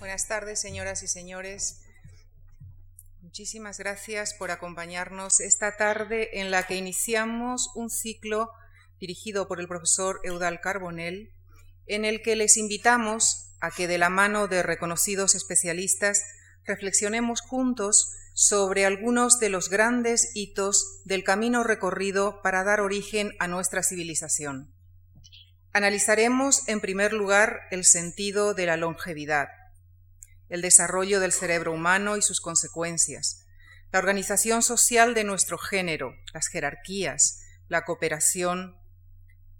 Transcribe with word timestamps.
Buenas 0.00 0.28
tardes, 0.28 0.58
señoras 0.58 1.02
y 1.02 1.08
señores. 1.08 1.82
Muchísimas 3.20 3.76
gracias 3.76 4.32
por 4.32 4.50
acompañarnos 4.50 5.40
esta 5.40 5.76
tarde 5.76 6.40
en 6.40 6.50
la 6.50 6.66
que 6.66 6.76
iniciamos 6.76 7.68
un 7.74 7.90
ciclo 7.90 8.48
dirigido 8.98 9.46
por 9.46 9.60
el 9.60 9.68
profesor 9.68 10.18
Eudal 10.24 10.62
Carbonell, 10.62 11.34
en 11.86 12.06
el 12.06 12.22
que 12.22 12.34
les 12.34 12.56
invitamos 12.56 13.52
a 13.60 13.70
que 13.70 13.86
de 13.88 13.98
la 13.98 14.08
mano 14.08 14.48
de 14.48 14.62
reconocidos 14.62 15.34
especialistas 15.34 16.24
reflexionemos 16.64 17.42
juntos 17.42 18.10
sobre 18.32 18.86
algunos 18.86 19.38
de 19.38 19.50
los 19.50 19.68
grandes 19.68 20.30
hitos 20.34 21.02
del 21.04 21.24
camino 21.24 21.62
recorrido 21.62 22.40
para 22.40 22.64
dar 22.64 22.80
origen 22.80 23.32
a 23.38 23.48
nuestra 23.48 23.82
civilización. 23.82 24.74
Analizaremos, 25.74 26.66
en 26.68 26.80
primer 26.80 27.12
lugar, 27.12 27.60
el 27.70 27.84
sentido 27.84 28.54
de 28.54 28.64
la 28.64 28.78
longevidad, 28.78 29.59
el 30.50 30.60
desarrollo 30.60 31.20
del 31.20 31.32
cerebro 31.32 31.72
humano 31.72 32.16
y 32.16 32.22
sus 32.22 32.40
consecuencias, 32.40 33.46
la 33.92 34.00
organización 34.00 34.62
social 34.62 35.14
de 35.14 35.24
nuestro 35.24 35.58
género, 35.58 36.14
las 36.34 36.48
jerarquías, 36.48 37.40
la 37.68 37.84
cooperación, 37.84 38.76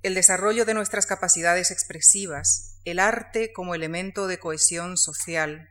el 0.03 0.15
desarrollo 0.15 0.65
de 0.65 0.75
nuestras 0.75 1.07
capacidades 1.07 1.71
expresivas, 1.71 2.81
el 2.85 2.99
arte 2.99 3.53
como 3.53 3.75
elemento 3.75 4.27
de 4.27 4.39
cohesión 4.39 4.97
social, 4.97 5.69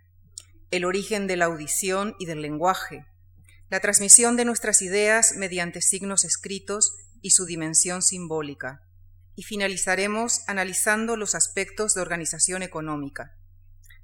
el 0.71 0.85
origen 0.85 1.27
de 1.27 1.35
la 1.35 1.45
audición 1.45 2.15
y 2.19 2.25
del 2.25 2.41
lenguaje, 2.41 3.05
la 3.69 3.79
transmisión 3.79 4.35
de 4.35 4.45
nuestras 4.45 4.81
ideas 4.81 5.33
mediante 5.35 5.81
signos 5.81 6.23
escritos 6.23 6.95
y 7.21 7.31
su 7.31 7.45
dimensión 7.45 8.01
simbólica, 8.01 8.83
y 9.35 9.43
finalizaremos 9.43 10.43
analizando 10.47 11.15
los 11.15 11.35
aspectos 11.35 11.93
de 11.93 12.01
organización 12.01 12.61
económica, 12.61 13.38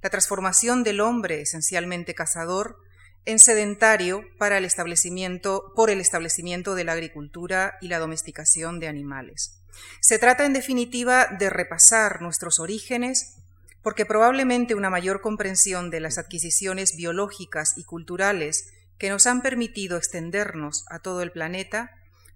la 0.05 0.11
transformación 0.11 0.83
del 0.83 1.01
hombre 1.01 1.41
esencialmente 1.41 2.13
cazador 2.13 2.77
en 3.25 3.39
sedentario 3.39 4.21
para 4.37 4.59
el 4.59 4.63
establecimiento, 4.63 5.73
por 5.75 5.89
el 5.89 5.99
establecimiento 5.99 6.75
de 6.75 6.83
la 6.83 6.91
agricultura 6.91 7.79
y 7.81 7.87
la 7.87 7.97
domesticación 7.97 8.79
de 8.79 8.87
animales. 8.87 9.63
Se 10.01 10.19
trata, 10.19 10.45
en 10.45 10.53
definitiva, 10.53 11.25
de 11.39 11.49
repasar 11.49 12.21
nuestros 12.21 12.59
orígenes, 12.59 13.37
porque 13.81 14.05
probablemente 14.05 14.75
una 14.75 14.91
mayor 14.91 15.21
comprensión 15.21 15.89
de 15.89 16.01
las 16.01 16.19
adquisiciones 16.19 16.95
biológicas 16.95 17.75
y 17.75 17.83
culturales 17.83 18.73
que 18.99 19.09
nos 19.09 19.25
han 19.25 19.41
permitido 19.41 19.97
extendernos 19.97 20.85
a 20.87 20.99
todo 20.99 21.23
el 21.23 21.31
planeta 21.31 21.89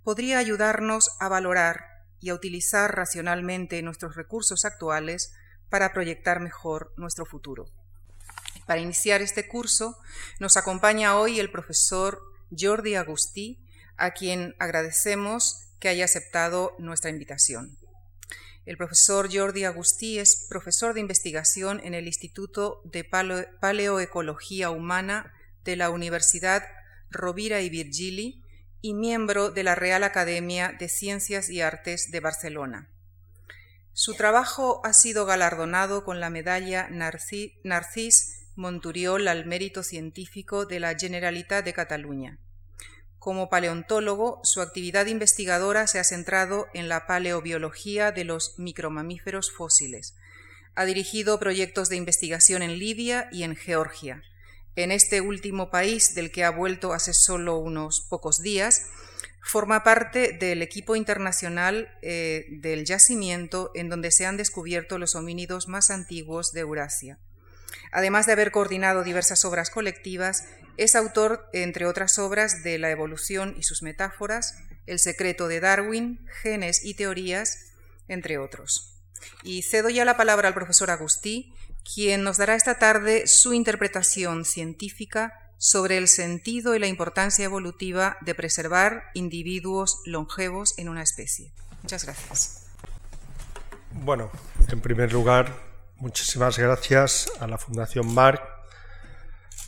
podría 0.04 0.40
ayudarnos 0.40 1.12
a 1.20 1.30
valorar 1.30 1.86
y 2.20 2.30
a 2.30 2.34
utilizar 2.34 2.96
racionalmente 2.96 3.80
nuestros 3.84 4.16
recursos 4.16 4.66
actuales 4.66 5.36
para 5.70 5.94
proyectar 5.94 6.40
mejor 6.40 6.94
nuestro 6.98 7.26
futuro. 7.26 7.68
Para 8.66 8.82
iniciar 8.82 9.22
este 9.22 9.48
curso 9.48 9.98
nos 10.40 10.58
acompaña 10.58 11.18
hoy 11.18 11.40
el 11.40 11.52
profesor 11.52 12.22
Jordi 12.58 12.96
Agustí, 12.96 13.60
a 13.98 14.12
quien 14.12 14.56
agradecemos 14.60 15.68
que 15.80 15.90
haya 15.90 16.06
aceptado 16.06 16.76
nuestra 16.78 17.10
invitación. 17.10 17.78
El 18.66 18.78
profesor 18.78 19.30
Jordi 19.34 19.64
Agustí 19.64 20.20
es 20.20 20.46
profesor 20.48 20.94
de 20.94 21.00
investigación 21.00 21.82
en 21.84 21.96
el 21.96 22.06
Instituto 22.06 22.82
de 22.86 23.04
Paleoecología 23.04 24.70
Humana 24.70 25.34
de 25.64 25.76
la 25.76 25.90
Universidad 25.90 26.64
Rovira 27.10 27.62
y 27.62 27.70
Virgili 27.70 28.44
y 28.82 28.94
miembro 28.94 29.50
de 29.50 29.64
la 29.64 29.76
Real 29.76 30.04
Academia 30.04 30.76
de 30.78 30.90
Ciencias 30.90 31.50
y 31.50 31.62
Artes 31.62 32.12
de 32.12 32.20
Barcelona. 32.20 32.90
Su 34.00 34.14
trabajo 34.14 34.80
ha 34.86 34.94
sido 34.94 35.26
galardonado 35.26 36.06
con 36.06 36.22
la 36.22 36.30
medalla 36.30 36.88
Narcís 36.90 38.48
Monturiol 38.56 39.28
al 39.28 39.46
mérito 39.46 39.84
científico 39.84 40.66
de 40.66 40.80
la 40.80 40.98
Generalitat 40.98 41.66
de 41.66 41.74
Cataluña. 41.74 42.40
Como 43.18 43.50
paleontólogo, 43.50 44.40
su 44.46 44.62
actividad 44.62 45.08
investigadora 45.08 45.86
se 45.86 46.00
ha 46.00 46.06
centrado 46.06 46.68
en 46.74 46.88
la 46.88 47.08
paleobiología 47.08 48.14
de 48.14 48.24
los 48.24 48.58
micromamíferos 48.58 49.52
fósiles. 49.52 50.16
Ha 50.76 50.86
dirigido 50.86 51.38
proyectos 51.38 51.90
de 51.90 51.98
investigación 51.98 52.62
en 52.62 52.80
Libia 52.80 53.28
y 53.34 53.44
en 53.44 53.58
Georgia. 53.58 54.24
En 54.78 54.94
este 54.94 55.20
último 55.20 55.72
país, 55.72 56.16
del 56.16 56.32
que 56.32 56.46
ha 56.46 56.52
vuelto 56.52 56.94
hace 56.94 57.14
solo 57.14 57.58
unos 57.58 58.00
pocos 58.10 58.42
días, 58.42 58.82
forma 59.42 59.84
parte 59.84 60.34
del 60.34 60.62
equipo 60.62 60.96
internacional 60.96 61.98
eh, 62.02 62.46
del 62.50 62.86
yacimiento 62.86 63.72
en 63.74 63.90
donde 63.90 64.12
se 64.12 64.26
han 64.26 64.38
descubierto 64.38 64.98
los 64.98 65.16
homínidos 65.16 65.68
más 65.68 65.90
antiguos 65.90 66.52
de 66.52 66.62
Eurasia. 66.62 67.20
Además 67.92 68.26
de 68.26 68.34
haber 68.34 68.52
coordinado 68.52 69.04
diversas 69.04 69.46
obras 69.46 69.70
colectivas, 69.70 70.46
es 70.78 70.96
autor, 70.96 71.50
entre 71.54 71.86
otras 71.86 72.20
obras, 72.20 72.64
de 72.64 72.78
La 72.78 72.92
evolución 72.92 73.56
y 73.58 73.64
sus 73.64 73.82
metáforas, 73.82 74.56
El 74.86 75.00
secreto 75.00 75.48
de 75.48 75.60
Darwin, 75.60 76.26
Genes 76.42 76.86
y 76.86 76.94
teorías, 76.94 77.74
entre 78.08 78.38
otros. 78.38 79.02
Y 79.44 79.64
cedo 79.64 79.90
ya 79.90 80.06
la 80.06 80.18
palabra 80.18 80.48
al 80.48 80.54
profesor 80.54 80.92
Agustí, 80.92 81.54
quien 81.94 82.24
nos 82.24 82.38
dará 82.38 82.56
esta 82.56 82.80
tarde 82.80 83.28
su 83.28 83.54
interpretación 83.54 84.46
científica 84.46 85.49
sobre 85.60 85.98
el 85.98 86.08
sentido 86.08 86.74
y 86.74 86.80
la 86.80 86.88
importancia 86.88 87.46
evolutiva 87.46 88.18
de 88.22 88.34
preservar 88.34 89.04
individuos 89.14 90.02
longevos 90.06 90.74
en 90.80 90.90
una 90.90 91.04
especie. 91.04 91.52
Muchas 91.84 92.06
gracias. 92.06 92.66
Bueno, 93.92 94.32
en 94.70 94.80
primer 94.80 95.12
lugar, 95.12 95.54
muchísimas 95.98 96.58
gracias 96.58 97.30
a 97.40 97.48
la 97.48 97.58
Fundación 97.58 98.14
Marc, 98.14 98.42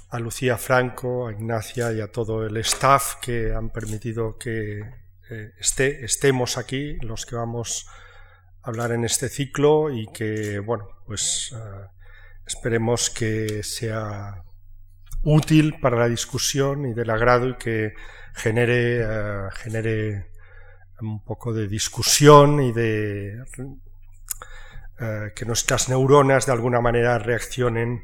a 0.10 0.20
Lucía 0.20 0.58
Franco, 0.58 1.28
a 1.28 1.34
Ignacia 1.34 1.92
y 1.92 2.00
a 2.00 2.12
todo 2.12 2.46
el 2.46 2.56
staff 2.58 3.16
que 3.22 3.54
han 3.54 3.70
permitido 3.70 4.38
que 4.38 4.80
eh, 5.30 5.54
estemos 5.60 6.58
aquí, 6.58 6.96
los 7.02 7.26
que 7.26 7.36
vamos 7.36 7.88
a 8.62 8.70
hablar 8.70 8.94
en 8.94 9.04
este 9.04 9.28
ciclo 9.28 9.90
y 9.90 10.08
que, 10.08 10.60
bueno, 10.60 10.88
pues 11.06 11.54
eh, 11.54 11.88
esperemos 12.46 13.10
que 13.10 13.64
sea 13.64 14.44
útil 15.24 15.80
para 15.80 15.98
la 15.98 16.08
discusión 16.08 16.86
y 16.86 16.94
del 16.94 17.10
agrado 17.10 17.50
y 17.50 17.56
que 17.56 17.94
genere, 18.34 19.02
eh, 19.02 19.50
genere 19.54 20.32
un 21.02 21.24
poco 21.24 21.54
de 21.54 21.68
discusión 21.68 22.62
y 22.62 22.72
de 22.72 23.44
eh, 25.00 25.32
que 25.36 25.46
nuestras 25.46 25.90
neuronas 25.90 26.46
de 26.46 26.52
alguna 26.52 26.82
manera 26.82 27.18
reaccionen 27.20 28.04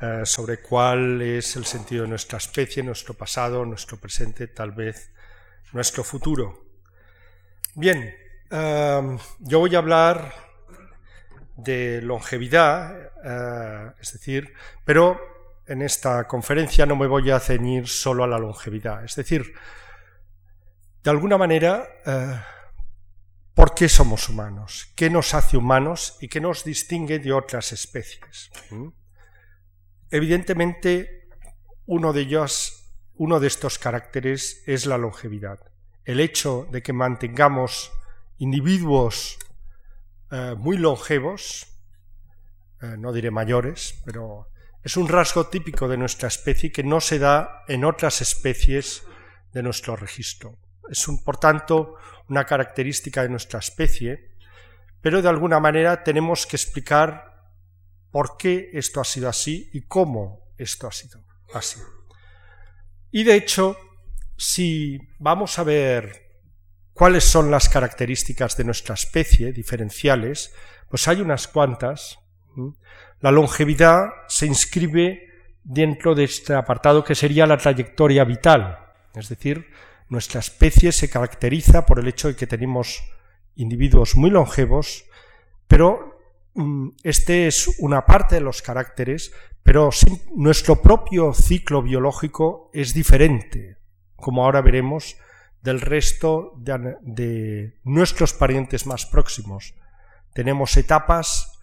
eh, 0.00 0.22
sobre 0.24 0.60
cuál 0.60 1.22
es 1.22 1.56
el 1.56 1.64
sentido 1.64 2.02
de 2.02 2.10
nuestra 2.10 2.38
especie, 2.38 2.82
nuestro 2.82 3.14
pasado, 3.14 3.64
nuestro 3.64 3.98
presente, 3.98 4.48
tal 4.48 4.72
vez 4.72 5.10
nuestro 5.72 6.04
futuro. 6.04 6.64
Bien, 7.74 8.14
yo 9.40 9.58
voy 9.58 9.74
a 9.74 9.78
hablar 9.78 10.32
de 11.56 12.00
longevidad, 12.00 13.92
es 14.00 14.12
decir, 14.14 14.54
pero 14.84 15.35
en 15.66 15.82
esta 15.82 16.26
conferencia 16.26 16.86
no 16.86 16.96
me 16.96 17.06
voy 17.06 17.30
a 17.30 17.40
ceñir 17.40 17.88
solo 17.88 18.24
a 18.24 18.28
la 18.28 18.38
longevidad. 18.38 19.04
Es 19.04 19.16
decir, 19.16 19.52
de 21.02 21.10
alguna 21.10 21.38
manera, 21.38 21.86
eh, 22.04 22.40
¿por 23.54 23.74
qué 23.74 23.88
somos 23.88 24.28
humanos? 24.28 24.92
¿Qué 24.94 25.10
nos 25.10 25.34
hace 25.34 25.56
humanos 25.56 26.18
y 26.20 26.28
qué 26.28 26.40
nos 26.40 26.64
distingue 26.64 27.18
de 27.18 27.32
otras 27.32 27.72
especies? 27.72 28.50
¿Mm? 28.70 28.88
Evidentemente, 30.10 31.28
uno 31.86 32.12
de 32.12 32.22
ellos, 32.22 32.92
uno 33.14 33.40
de 33.40 33.48
estos 33.48 33.78
caracteres 33.78 34.62
es 34.66 34.86
la 34.86 34.98
longevidad. 34.98 35.60
El 36.04 36.20
hecho 36.20 36.68
de 36.70 36.82
que 36.82 36.92
mantengamos 36.92 37.92
individuos 38.38 39.38
eh, 40.30 40.54
muy 40.56 40.76
longevos, 40.76 41.66
eh, 42.82 42.96
no 42.98 43.12
diré 43.12 43.30
mayores, 43.30 44.00
pero 44.04 44.48
es 44.86 44.96
un 44.96 45.08
rasgo 45.08 45.48
típico 45.48 45.88
de 45.88 45.96
nuestra 45.96 46.28
especie 46.28 46.70
que 46.70 46.84
no 46.84 47.00
se 47.00 47.18
da 47.18 47.64
en 47.66 47.84
otras 47.84 48.20
especies 48.20 49.02
de 49.52 49.64
nuestro 49.64 49.96
registro. 49.96 50.60
Es, 50.88 51.04
por 51.24 51.38
tanto, 51.38 51.96
una 52.28 52.44
característica 52.44 53.22
de 53.22 53.28
nuestra 53.28 53.58
especie, 53.58 54.36
pero 55.00 55.22
de 55.22 55.28
alguna 55.28 55.58
manera 55.58 56.04
tenemos 56.04 56.46
que 56.46 56.54
explicar 56.54 57.50
por 58.12 58.36
qué 58.36 58.70
esto 58.74 59.00
ha 59.00 59.04
sido 59.04 59.28
así 59.28 59.68
y 59.72 59.88
cómo 59.88 60.54
esto 60.56 60.86
ha 60.86 60.92
sido 60.92 61.20
así. 61.52 61.80
Y 63.10 63.24
de 63.24 63.34
hecho, 63.34 63.76
si 64.36 65.00
vamos 65.18 65.58
a 65.58 65.64
ver 65.64 66.30
cuáles 66.92 67.24
son 67.24 67.50
las 67.50 67.68
características 67.68 68.56
de 68.56 68.62
nuestra 68.62 68.94
especie 68.94 69.52
diferenciales, 69.52 70.54
pues 70.88 71.08
hay 71.08 71.22
unas 71.22 71.48
cuantas. 71.48 72.20
La 73.20 73.30
longevidad 73.30 74.10
se 74.28 74.46
inscribe 74.46 75.28
dentro 75.64 76.14
de 76.14 76.24
este 76.24 76.54
apartado 76.54 77.02
que 77.02 77.14
sería 77.14 77.46
la 77.46 77.58
trayectoria 77.58 78.24
vital, 78.24 78.78
es 79.14 79.28
decir, 79.28 79.66
nuestra 80.08 80.40
especie 80.40 80.92
se 80.92 81.10
caracteriza 81.10 81.84
por 81.86 81.98
el 81.98 82.08
hecho 82.08 82.28
de 82.28 82.36
que 82.36 82.46
tenemos 82.46 83.02
individuos 83.56 84.16
muy 84.16 84.30
longevos, 84.30 85.06
pero 85.66 86.20
mm, 86.54 86.90
este 87.02 87.46
es 87.48 87.68
una 87.80 88.06
parte 88.06 88.36
de 88.36 88.40
los 88.42 88.62
caracteres, 88.62 89.32
Pero 89.66 89.90
nuestro 90.36 90.80
propio 90.80 91.32
ciclo 91.34 91.82
biológico 91.82 92.70
es 92.72 92.94
diferente, 92.94 93.78
como 94.14 94.44
ahora 94.44 94.62
veremos, 94.62 95.16
del 95.60 95.80
resto 95.80 96.52
de, 96.56 97.74
nuestros 97.82 98.32
parientes 98.32 98.86
más 98.86 99.06
próximos. 99.06 99.74
Tenemos 100.34 100.76
etapas 100.76 101.55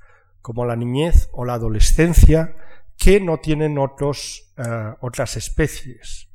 como 0.44 0.66
la 0.66 0.76
niñez 0.76 1.30
o 1.32 1.46
la 1.46 1.54
adolescencia 1.54 2.56
que 2.98 3.20
no 3.22 3.38
tienen 3.38 3.80
otros, 3.80 4.54
eh, 4.58 4.94
otras 5.00 5.38
especies. 5.38 6.30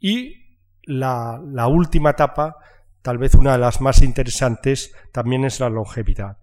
Y 0.00 0.58
la, 0.82 1.40
última 1.68 2.10
etapa, 2.10 2.56
tal 3.00 3.16
vez 3.16 3.34
una 3.34 3.52
de 3.52 3.58
las 3.58 3.80
más 3.80 4.02
interesantes, 4.02 4.92
también 5.12 5.44
es 5.44 5.60
la 5.60 5.70
longevidad. 5.70 6.36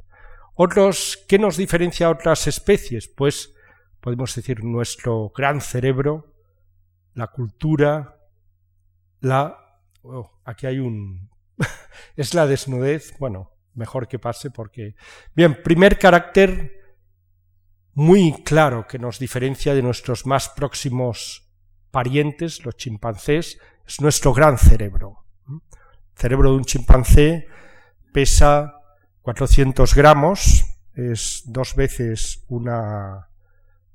Otros, 0.55 1.23
¿qué 1.27 1.37
nos 1.37 1.57
diferencia 1.57 2.07
a 2.07 2.11
otras 2.11 2.47
especies? 2.47 3.09
Pues 3.09 3.53
podemos 3.99 4.33
decir 4.33 4.63
nuestro 4.63 5.33
gran 5.35 5.59
cerebro, 5.59 6.33
la 7.13 7.27
cultura, 7.27 8.17
la... 9.19 9.57
Oh, 10.01 10.31
aquí 10.45 10.65
hay 10.65 10.79
un... 10.79 11.29
es 12.15 12.33
la 12.33 12.47
desnudez, 12.47 13.17
bueno, 13.19 13.51
mejor 13.73 14.07
que 14.07 14.17
pase 14.17 14.49
porque... 14.49 14.95
Bien, 15.35 15.61
primer 15.61 15.99
carácter 15.99 16.74
muy 17.95 18.43
claro 18.43 18.87
que 18.87 18.99
nos 18.99 19.19
diferencia 19.19 19.73
de 19.73 19.81
nuestros 19.81 20.25
más 20.25 20.49
próximos 20.49 21.49
parientes, 21.91 22.65
los 22.65 22.75
chimpancés, 22.75 23.57
es 23.87 24.01
nuestro 24.01 24.33
gran 24.33 24.57
cerebro. 24.57 25.23
El 25.47 25.61
cerebro 26.13 26.51
de 26.51 26.57
un 26.57 26.65
chimpancé 26.65 27.47
pesa 28.11 28.73
400 29.21 29.95
gramos, 29.95 30.65
es 30.93 31.43
dos 31.45 31.75
veces 31.75 32.43
una 32.49 33.29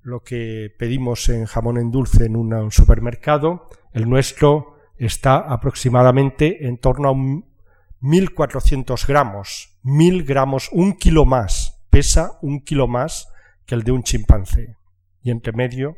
lo 0.02 0.20
que 0.20 0.75
pedimos 0.79 1.29
en 1.29 1.44
jamón 1.44 1.76
en 1.76 1.91
dulce 1.91 2.25
en 2.25 2.37
un 2.37 2.73
supermercado. 2.73 3.69
El 3.93 4.08
nuestro 4.08 4.79
está 4.97 5.37
aproximadamente 5.37 6.67
en 6.67 6.79
torno 6.79 7.11
a 7.11 7.12
1.400 7.12 9.06
gramos. 9.06 9.76
1.000 9.85 10.26
gramos, 10.26 10.70
un 10.73 10.94
kilo 10.94 11.26
más. 11.26 11.82
Pesa 11.91 12.38
un 12.41 12.61
kilo 12.61 12.88
más 12.88 13.29
que 13.70 13.76
el 13.76 13.84
de 13.84 13.93
un 13.93 14.02
chimpancé. 14.02 14.75
Y 15.22 15.31
entre 15.31 15.52
medio, 15.52 15.94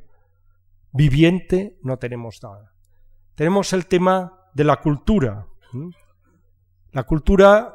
viviente, 0.92 1.78
no 1.82 1.96
tenemos 1.96 2.38
nada. 2.42 2.74
Tenemos 3.34 3.72
el 3.72 3.86
tema 3.86 4.50
de 4.52 4.64
la 4.64 4.76
cultura. 4.76 5.46
La 6.90 7.04
cultura 7.04 7.74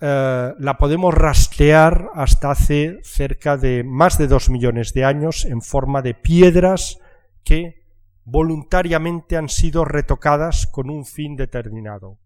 eh, 0.00 0.52
la 0.58 0.76
podemos 0.76 1.14
rastrear 1.14 2.10
hasta 2.12 2.50
hace 2.50 2.98
cerca 3.04 3.56
de 3.56 3.84
más 3.84 4.18
de 4.18 4.26
dos 4.26 4.50
millones 4.50 4.94
de 4.94 5.04
años 5.04 5.44
en 5.44 5.62
forma 5.62 6.02
de 6.02 6.14
piedras 6.14 6.98
que 7.44 7.84
voluntariamente 8.24 9.36
han 9.36 9.48
sido 9.48 9.84
retocadas 9.84 10.66
con 10.66 10.90
un 10.90 11.06
fin 11.06 11.36
determinado. 11.36 12.18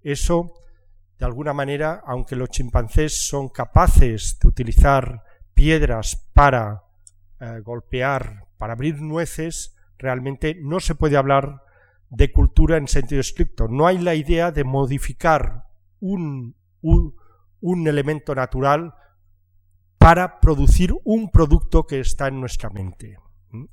Eso, 0.00 0.54
de 1.18 1.26
alguna 1.26 1.52
manera, 1.52 2.02
aunque 2.06 2.34
los 2.34 2.48
chimpancés 2.48 3.26
son 3.28 3.50
capaces 3.50 4.38
de 4.40 4.48
utilizar 4.48 5.25
piedras 5.56 6.28
para 6.32 6.84
eh, 7.40 7.60
golpear, 7.64 8.44
para 8.58 8.74
abrir 8.74 9.02
nueces, 9.02 9.76
realmente 9.98 10.56
no 10.62 10.78
se 10.78 10.94
puede 10.94 11.16
hablar 11.16 11.64
de 12.10 12.30
cultura 12.30 12.76
en 12.76 12.86
sentido 12.86 13.20
estricto. 13.20 13.66
No 13.66 13.88
hay 13.88 13.98
la 13.98 14.14
idea 14.14 14.52
de 14.52 14.62
modificar 14.62 15.64
un 15.98 16.54
un, 17.60 17.88
elemento 17.88 18.34
natural 18.34 18.94
para 19.98 20.40
producir 20.40 20.94
un 21.04 21.30
producto 21.30 21.86
que 21.86 22.00
está 22.00 22.28
en 22.28 22.40
nuestra 22.40 22.70
mente. 22.70 23.18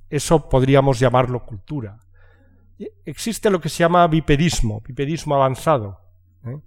Eso 0.10 0.50
podríamos 0.50 1.00
llamarlo 1.00 1.46
cultura. 1.46 2.00
Existe 3.06 3.50
lo 3.50 3.62
que 3.62 3.70
se 3.70 3.80
llama 3.80 4.08
bipedismo, 4.08 4.82
bipedismo 4.82 5.36
avanzado. 5.36 6.00
¿eh? 6.46 6.60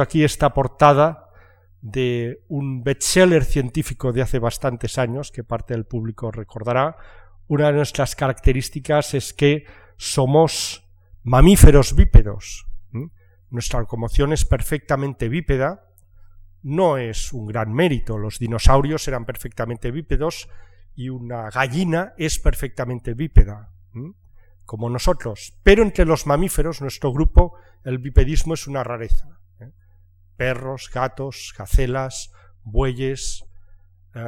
Aquí 0.00 0.24
esta 0.24 0.52
portada 0.52 1.25
de 1.86 2.42
un 2.48 2.82
bestseller 2.82 3.44
científico 3.44 4.12
de 4.12 4.20
hace 4.20 4.40
bastantes 4.40 4.98
años, 4.98 5.30
que 5.30 5.44
parte 5.44 5.74
del 5.74 5.84
público 5.84 6.32
recordará. 6.32 6.96
Una 7.46 7.68
de 7.68 7.74
nuestras 7.74 8.16
características 8.16 9.14
es 9.14 9.32
que 9.32 9.66
somos 9.96 10.84
mamíferos 11.22 11.94
bípedos. 11.94 12.66
Nuestra 13.50 13.78
locomoción 13.78 14.32
es 14.32 14.44
perfectamente 14.44 15.28
bípeda, 15.28 15.84
no 16.62 16.98
es 16.98 17.32
un 17.32 17.46
gran 17.46 17.72
mérito. 17.72 18.18
Los 18.18 18.40
dinosaurios 18.40 19.06
eran 19.06 19.24
perfectamente 19.24 19.92
bípedos 19.92 20.48
y 20.96 21.08
una 21.08 21.50
gallina 21.50 22.14
es 22.18 22.40
perfectamente 22.40 23.14
bípeda, 23.14 23.70
como 24.64 24.90
nosotros. 24.90 25.54
Pero 25.62 25.84
entre 25.84 26.04
los 26.04 26.26
mamíferos, 26.26 26.80
nuestro 26.80 27.12
grupo, 27.12 27.54
el 27.84 27.98
bipedismo 27.98 28.54
es 28.54 28.66
una 28.66 28.82
rareza. 28.82 29.38
Perros, 30.36 30.90
gatos, 30.92 31.54
gacelas, 31.56 32.32
bueyes 32.62 33.44
eh, 34.14 34.20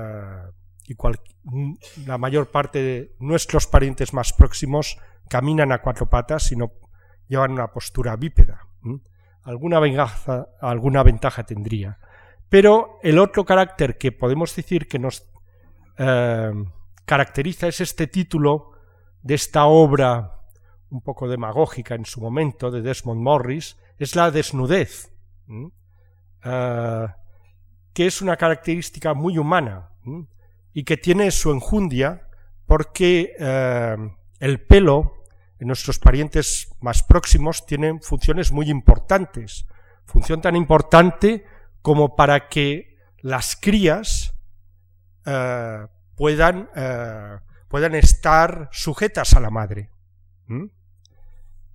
y 0.86 0.96
la 2.06 2.18
mayor 2.18 2.50
parte 2.50 2.82
de 2.82 3.16
nuestros 3.18 3.66
parientes 3.66 4.14
más 4.14 4.32
próximos 4.32 4.98
caminan 5.28 5.72
a 5.72 5.82
cuatro 5.82 6.08
patas 6.08 6.50
y 6.52 6.56
no 6.56 6.72
llevan 7.28 7.52
una 7.52 7.68
postura 7.68 8.16
bípeda. 8.16 8.66
Alguna, 9.42 9.80
alguna 10.60 11.02
ventaja 11.02 11.44
tendría. 11.44 11.98
Pero 12.48 12.98
el 13.02 13.18
otro 13.18 13.44
carácter 13.44 13.98
que 13.98 14.12
podemos 14.12 14.54
decir 14.56 14.88
que 14.88 14.98
nos 14.98 15.28
eh, 15.98 16.52
caracteriza 17.04 17.68
es 17.68 17.80
este 17.80 18.06
título 18.06 18.72
de 19.22 19.34
esta 19.34 19.66
obra 19.66 20.38
un 20.90 21.02
poco 21.02 21.28
demagógica 21.28 21.94
en 21.94 22.06
su 22.06 22.20
momento 22.20 22.70
de 22.70 22.82
Desmond 22.82 23.20
Morris, 23.20 23.76
es 23.98 24.16
la 24.16 24.30
desnudez, 24.30 25.12
eh, 26.44 27.06
que 27.92 28.06
es 28.06 28.22
una 28.22 28.36
característica 28.36 29.14
muy 29.14 29.38
humana 29.38 29.90
y 30.72 30.84
que 30.84 30.96
tiene 30.96 31.30
su 31.30 31.50
enjundia 31.50 32.28
porque 32.66 33.34
eh, 33.38 33.96
el 34.38 34.66
pelo 34.66 35.24
en 35.58 35.66
nuestros 35.66 35.98
parientes 35.98 36.68
más 36.80 37.02
próximos 37.02 37.66
tiene 37.66 37.98
funciones 38.00 38.52
muy 38.52 38.70
importantes. 38.70 39.66
Función 40.04 40.40
tan 40.40 40.54
importante 40.54 41.44
como 41.82 42.14
para 42.14 42.48
que 42.48 42.96
las 43.18 43.56
crías 43.56 44.34
eh, 45.26 45.86
puedan, 46.16 46.70
puedan, 47.68 47.94
estar 47.94 48.68
sujetas 48.72 49.34
a 49.34 49.40
la 49.40 49.50
madre. 49.50 49.90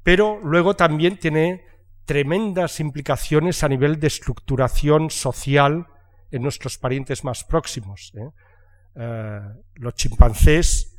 Pero 0.04 0.40
luego 0.42 0.76
también 0.76 1.18
tiene 1.18 1.66
tremendas 2.06 2.80
implicaciones 2.80 3.64
a 3.64 3.70
nivel 3.70 4.00
de 4.00 4.08
estructuración 4.08 5.10
social 5.10 5.88
en 6.32 6.42
nuestros 6.42 6.78
parientes 6.78 7.24
más 7.24 7.44
próximos. 7.44 8.14
¿eh? 8.16 9.40
los 9.76 9.96
chimpancés, 9.96 10.96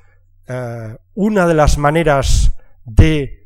una 1.14 1.46
de 1.46 1.54
las 1.54 1.78
maneras 1.78 2.56
de 2.84 3.44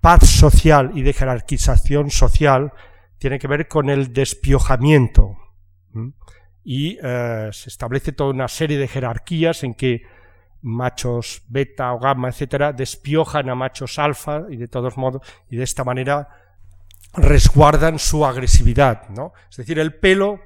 paz 0.00 0.28
social 0.28 0.92
y 0.94 1.02
de 1.02 1.12
jerarquización 1.12 2.10
social 2.10 2.72
tiene 3.18 3.38
que 3.38 3.48
ver 3.48 3.68
con 3.68 3.90
el 3.90 4.12
despiojamiento. 4.12 5.36
Y 6.64 6.98
eh, 7.02 7.48
se 7.52 7.70
establece 7.70 8.12
toda 8.12 8.30
una 8.30 8.48
serie 8.48 8.78
de 8.78 8.88
jerarquías 8.88 9.64
en 9.64 9.74
que 9.74 10.02
machos 10.60 11.42
beta 11.48 11.92
o 11.92 11.98
gamma, 11.98 12.28
etcétera, 12.28 12.72
despiojan 12.72 13.48
a 13.48 13.54
machos 13.54 13.98
alfa 13.98 14.42
y 14.50 14.56
de 14.56 14.68
todos 14.68 14.96
modos, 14.96 15.22
y 15.48 15.56
de 15.56 15.64
esta 15.64 15.84
manera 15.84 16.28
resguardan 17.14 17.98
su 17.98 18.24
agresividad, 18.24 19.08
¿no? 19.08 19.32
Es 19.50 19.56
decir, 19.56 19.78
el 19.78 19.94
pelo, 19.94 20.40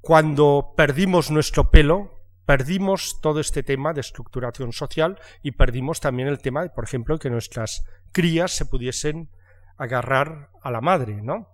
cuando 0.00 0.74
perdimos 0.76 1.30
nuestro 1.30 1.70
pelo, 1.70 2.14
perdimos 2.44 3.20
todo 3.22 3.40
este 3.40 3.62
tema 3.62 3.92
de 3.92 4.00
estructuración 4.00 4.72
social 4.72 5.18
y 5.42 5.52
perdimos 5.52 6.00
también 6.00 6.28
el 6.28 6.38
tema, 6.38 6.66
por 6.68 6.84
ejemplo, 6.84 7.18
que 7.18 7.30
nuestras 7.30 7.84
crías 8.12 8.52
se 8.52 8.66
pudiesen 8.66 9.30
agarrar 9.76 10.50
a 10.62 10.70
la 10.70 10.80
madre, 10.80 11.20
¿no? 11.22 11.48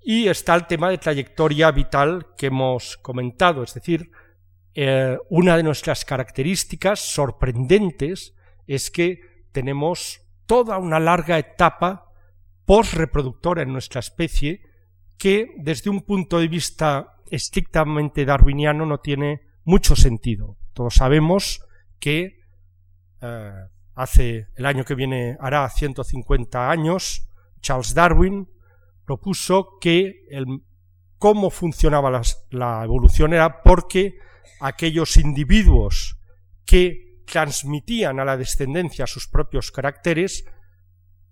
Y 0.00 0.28
está 0.28 0.54
el 0.54 0.66
tema 0.66 0.90
de 0.90 0.98
trayectoria 0.98 1.70
vital 1.70 2.34
que 2.36 2.46
hemos 2.46 2.96
comentado, 2.98 3.62
es 3.62 3.74
decir, 3.74 4.10
eh, 4.74 5.18
una 5.28 5.56
de 5.56 5.62
nuestras 5.62 6.04
características 6.04 7.00
sorprendentes 7.00 8.34
es 8.66 8.90
que 8.90 9.46
tenemos 9.52 10.20
toda 10.46 10.78
una 10.78 11.00
larga 11.00 11.38
etapa 11.38 12.07
postreproductora 12.68 13.62
en 13.62 13.72
nuestra 13.72 14.00
especie 14.00 14.60
que 15.16 15.54
desde 15.56 15.88
un 15.88 16.02
punto 16.02 16.38
de 16.38 16.48
vista 16.48 17.16
estrictamente 17.30 18.26
darwiniano 18.26 18.84
no 18.84 18.98
tiene 18.98 19.40
mucho 19.64 19.96
sentido. 19.96 20.58
Todos 20.74 20.96
sabemos 20.96 21.62
que 21.98 22.40
eh, 23.22 23.52
hace 23.94 24.48
el 24.54 24.66
año 24.66 24.84
que 24.84 24.94
viene 24.94 25.38
hará 25.40 25.66
150 25.66 26.70
años, 26.70 27.26
Charles 27.62 27.94
Darwin 27.94 28.46
propuso 29.06 29.78
que 29.80 30.26
el, 30.28 30.44
cómo 31.16 31.48
funcionaba 31.48 32.20
la 32.50 32.84
evolución 32.84 33.32
era 33.32 33.62
porque 33.62 34.18
aquellos 34.60 35.16
individuos 35.16 36.18
que 36.66 37.22
transmitían 37.24 38.20
a 38.20 38.26
la 38.26 38.36
descendencia 38.36 39.06
sus 39.06 39.26
propios 39.26 39.70
caracteres, 39.70 40.44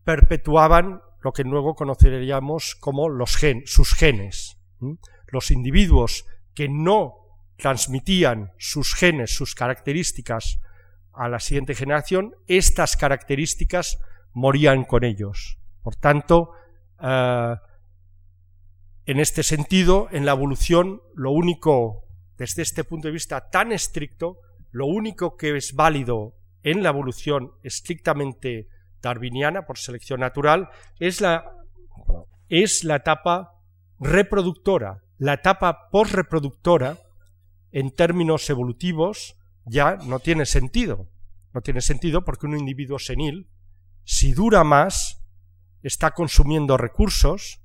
perpetuaban 0.02 1.02
lo 1.26 1.32
que 1.32 1.42
luego 1.42 1.74
conoceríamos 1.74 2.76
como 2.76 3.08
los 3.08 3.36
gen, 3.36 3.64
sus 3.66 3.94
genes. 3.94 4.58
Los 5.26 5.50
individuos 5.50 6.24
que 6.54 6.68
no 6.68 7.14
transmitían 7.56 8.52
sus 8.58 8.94
genes, 8.94 9.34
sus 9.34 9.56
características 9.56 10.60
a 11.12 11.28
la 11.28 11.40
siguiente 11.40 11.74
generación, 11.74 12.36
estas 12.46 12.96
características 12.96 13.98
morían 14.34 14.84
con 14.84 15.02
ellos. 15.02 15.58
Por 15.82 15.96
tanto, 15.96 16.52
eh, 17.02 17.56
en 19.06 19.18
este 19.18 19.42
sentido, 19.42 20.06
en 20.12 20.26
la 20.26 20.30
evolución, 20.30 21.02
lo 21.16 21.32
único, 21.32 22.04
desde 22.38 22.62
este 22.62 22.84
punto 22.84 23.08
de 23.08 23.14
vista 23.14 23.50
tan 23.50 23.72
estricto, 23.72 24.38
lo 24.70 24.86
único 24.86 25.36
que 25.36 25.56
es 25.56 25.74
válido 25.74 26.36
en 26.62 26.84
la 26.84 26.90
evolución 26.90 27.50
estrictamente 27.64 28.68
darwiniana, 29.02 29.66
por 29.66 29.78
selección 29.78 30.20
natural, 30.20 30.68
es 30.98 31.20
la, 31.20 31.44
es 32.48 32.84
la 32.84 32.96
etapa 32.96 33.52
reproductora. 33.98 35.02
La 35.18 35.34
etapa 35.34 35.88
postreproductora, 35.90 36.98
en 37.72 37.90
términos 37.90 38.48
evolutivos, 38.50 39.36
ya 39.64 39.96
no 39.96 40.18
tiene 40.20 40.46
sentido. 40.46 41.08
No 41.52 41.62
tiene 41.62 41.80
sentido 41.80 42.24
porque 42.24 42.46
un 42.46 42.58
individuo 42.58 42.98
senil, 42.98 43.48
si 44.04 44.32
dura 44.32 44.62
más, 44.62 45.22
está 45.82 46.12
consumiendo 46.12 46.76
recursos 46.76 47.60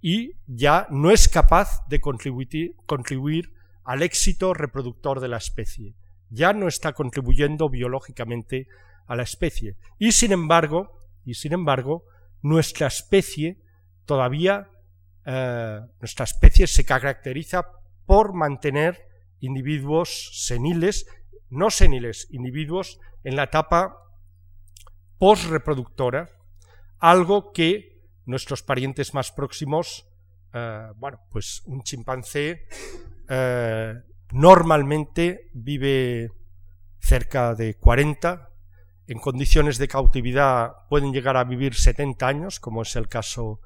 y 0.00 0.32
ya 0.46 0.86
no 0.90 1.10
es 1.10 1.28
capaz 1.28 1.86
de 1.88 2.00
contribuir, 2.00 2.74
contribuir 2.86 3.52
al 3.84 4.02
éxito 4.02 4.52
reproductor 4.52 5.20
de 5.20 5.28
la 5.28 5.36
especie. 5.36 5.94
Ya 6.28 6.52
no 6.52 6.68
está 6.68 6.92
contribuyendo 6.92 7.68
biológicamente 7.68 8.66
a 9.06 9.16
la 9.16 9.22
especie. 9.22 9.76
Y 9.98 10.12
sin 10.12 10.32
embargo, 10.32 11.08
y 11.24 11.34
sin 11.34 11.52
embargo, 11.52 12.04
nuestra 12.42 12.86
especie 12.86 13.58
todavía, 14.04 14.70
eh, 15.24 15.80
nuestra 16.00 16.24
especie 16.24 16.66
se 16.66 16.84
caracteriza 16.84 17.66
por 18.06 18.34
mantener 18.34 19.08
individuos 19.40 20.44
seniles, 20.46 21.06
no 21.50 21.70
seniles, 21.70 22.28
individuos 22.30 23.00
en 23.24 23.36
la 23.36 23.44
etapa 23.44 23.96
postreproductora, 25.18 26.30
algo 26.98 27.52
que 27.52 28.04
nuestros 28.24 28.62
parientes 28.62 29.14
más 29.14 29.32
próximos, 29.32 30.08
eh, 30.52 30.88
bueno, 30.96 31.18
pues 31.30 31.62
un 31.66 31.82
chimpancé 31.82 32.66
eh, 33.28 33.94
normalmente 34.32 35.50
vive 35.52 36.30
cerca 36.98 37.54
de 37.54 37.74
40, 37.74 38.50
en 39.08 39.18
condiciones 39.18 39.78
de 39.78 39.88
cautividad 39.88 40.72
pueden 40.88 41.12
llegar 41.12 41.36
a 41.36 41.44
vivir 41.44 41.74
70 41.74 42.26
años, 42.26 42.60
como 42.60 42.82
es 42.82 42.96
el 42.96 43.08
caso 43.08 43.60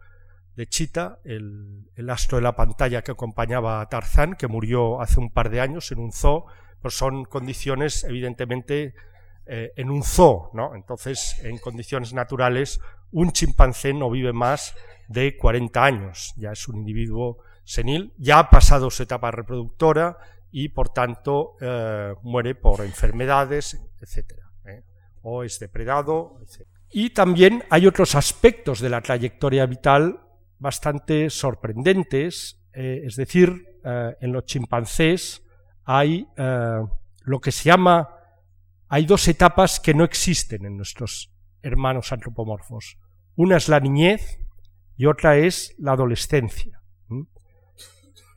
de 0.56 0.66
Chita, 0.66 1.18
el, 1.25 1.88
astro 2.11 2.37
de 2.37 2.42
la 2.42 2.56
pantalla 2.56 3.02
que 3.02 3.12
acompañaba 3.12 3.80
a 3.80 3.88
Tarzán, 3.88 4.35
que 4.35 4.49
murió 4.49 5.00
hace 5.00 5.18
un 5.18 5.30
par 5.30 5.49
de 5.49 5.61
años 5.61 5.90
en 5.92 6.00
un 6.00 6.12
zoo, 6.12 6.44
pues 6.82 6.94
son 6.94 7.25
condiciones 7.25 8.04
evidentemente 8.04 8.94
eh, 9.47 9.73
en 9.76 9.90
un 9.90 10.02
zoo, 10.02 10.50
¿no? 10.52 10.75
Entonces, 10.75 11.37
en 11.42 11.56
condiciones 11.59 12.12
naturales, 12.12 12.80
un 13.11 13.32
chimpancé 13.32 13.94
no 13.94 14.11
vive 14.11 14.32
más 14.32 14.75
de 15.09 15.37
40 15.37 15.82
años, 15.82 16.35
ya 16.37 16.52
es 16.52 16.68
un 16.68 16.76
individuo 16.76 17.38
senil, 17.64 18.12
ya 18.18 18.38
ha 18.38 18.50
pasado 18.50 18.90
su 18.90 19.02
etapa 19.02 19.30
reproductora 19.30 20.18
y 20.52 20.68
por 20.68 20.90
tanto 20.90 21.56
eh, 21.61 22.14
muere 22.23 22.54
por 22.54 22.80
enfermedades, 22.82 23.80
etcétera 24.00 24.50
o 25.23 25.45
es 25.45 25.59
depredado. 25.59 26.41
Y 26.91 27.11
también 27.11 27.65
hay 27.71 27.87
otros 27.87 28.15
aspectos 28.15 28.81
de 28.81 28.91
la 28.91 29.00
trayectoria 29.00 29.67
vital 29.67 30.21
bastante 30.59 31.31
sorprendentes, 31.31 32.61
eh, 32.73 33.03
es 33.05 33.17
decir, 33.17 33.79
eh, 33.85 34.17
en 34.21 34.33
los 34.33 34.45
chimpancés 34.45 35.43
hay 35.85 36.27
eh, 36.37 36.81
lo 37.23 37.41
que 37.41 37.53
se 37.53 37.65
llama, 37.65 38.09
hay 38.89 39.07
dos 39.07 39.27
etapas 39.29 39.81
que 39.81 39.95
no 39.95 40.05
existen 40.05 40.67
en 40.67 40.77
nuestros 40.77 41.33
hermanos 41.62 42.12
antropomorfos. 42.12 42.99
Una 43.37 43.57
es 43.57 43.69
la 43.69 43.81
niñez 43.81 44.39
y 44.97 45.07
otra 45.07 45.37
es 45.37 45.75
la 45.79 45.93
adolescencia. 45.93 46.83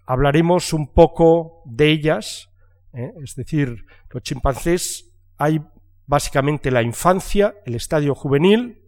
Hablaremos 0.05 0.73
un 0.73 0.93
poco 0.93 1.63
de 1.65 1.89
ellas, 1.89 2.49
es 2.91 3.35
decir, 3.35 3.85
los 4.09 4.21
chimpancés 4.21 5.11
hay 5.37 5.59
básicamente 6.05 6.71
la 6.71 6.81
infancia, 6.81 7.55
el 7.65 7.75
estadio 7.75 8.15
juvenil 8.15 8.81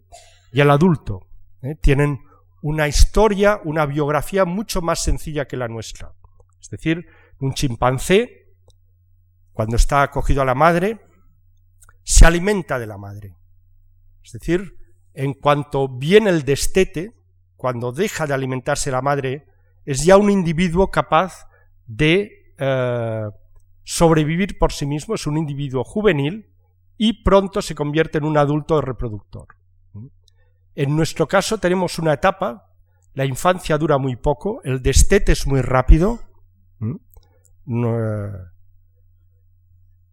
y 0.52 0.60
el 0.60 0.70
adulto. 0.70 1.28
¿eh? 1.62 1.74
Tienen 1.80 2.20
una 2.62 2.88
historia, 2.88 3.60
una 3.64 3.86
biografía 3.86 4.44
mucho 4.44 4.82
más 4.82 5.02
sencilla 5.02 5.46
que 5.46 5.56
la 5.56 5.68
nuestra. 5.68 6.12
Es 6.60 6.70
decir, 6.70 7.06
un 7.40 7.54
chimpancé, 7.54 8.54
cuando 9.52 9.76
está 9.76 10.02
acogido 10.02 10.42
a 10.42 10.44
la 10.44 10.54
madre, 10.54 11.00
se 12.02 12.26
alimenta 12.26 12.78
de 12.78 12.86
la 12.86 12.98
madre. 12.98 13.36
Es 14.22 14.32
decir, 14.32 14.76
en 15.14 15.34
cuanto 15.34 15.88
viene 15.88 16.30
el 16.30 16.44
destete, 16.44 17.14
cuando 17.56 17.92
deja 17.92 18.26
de 18.26 18.34
alimentarse 18.34 18.90
la 18.90 19.00
madre, 19.00 19.46
es 19.84 20.04
ya 20.04 20.16
un 20.16 20.30
individuo 20.30 20.90
capaz 20.90 21.48
de 21.86 22.52
eh, 22.58 23.24
sobrevivir 23.84 24.58
por 24.58 24.72
sí 24.72 24.84
mismo, 24.84 25.14
es 25.14 25.26
un 25.26 25.38
individuo 25.38 25.84
juvenil 25.84 26.50
y 26.98 27.24
pronto 27.24 27.62
se 27.62 27.74
convierte 27.74 28.18
en 28.18 28.24
un 28.24 28.38
adulto 28.38 28.80
reproductor. 28.80 29.46
En 30.74 30.94
nuestro 30.94 31.26
caso 31.26 31.58
tenemos 31.58 31.98
una 31.98 32.12
etapa, 32.12 32.72
la 33.14 33.24
infancia 33.24 33.78
dura 33.78 33.98
muy 33.98 34.16
poco, 34.16 34.60
el 34.64 34.82
destete 34.82 35.32
es 35.32 35.46
muy 35.46 35.62
rápido, 35.62 36.20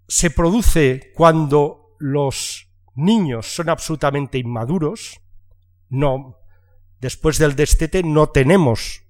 se 0.08 0.30
produce 0.32 1.12
cuando 1.16 1.96
los 2.00 2.70
niños 2.96 3.54
son 3.54 3.70
absolutamente 3.70 4.38
inmaduros, 4.38 5.20
no, 5.90 6.38
después 7.00 7.38
del 7.38 7.56
destete 7.56 8.04
no 8.04 8.30
tenemos 8.30 9.04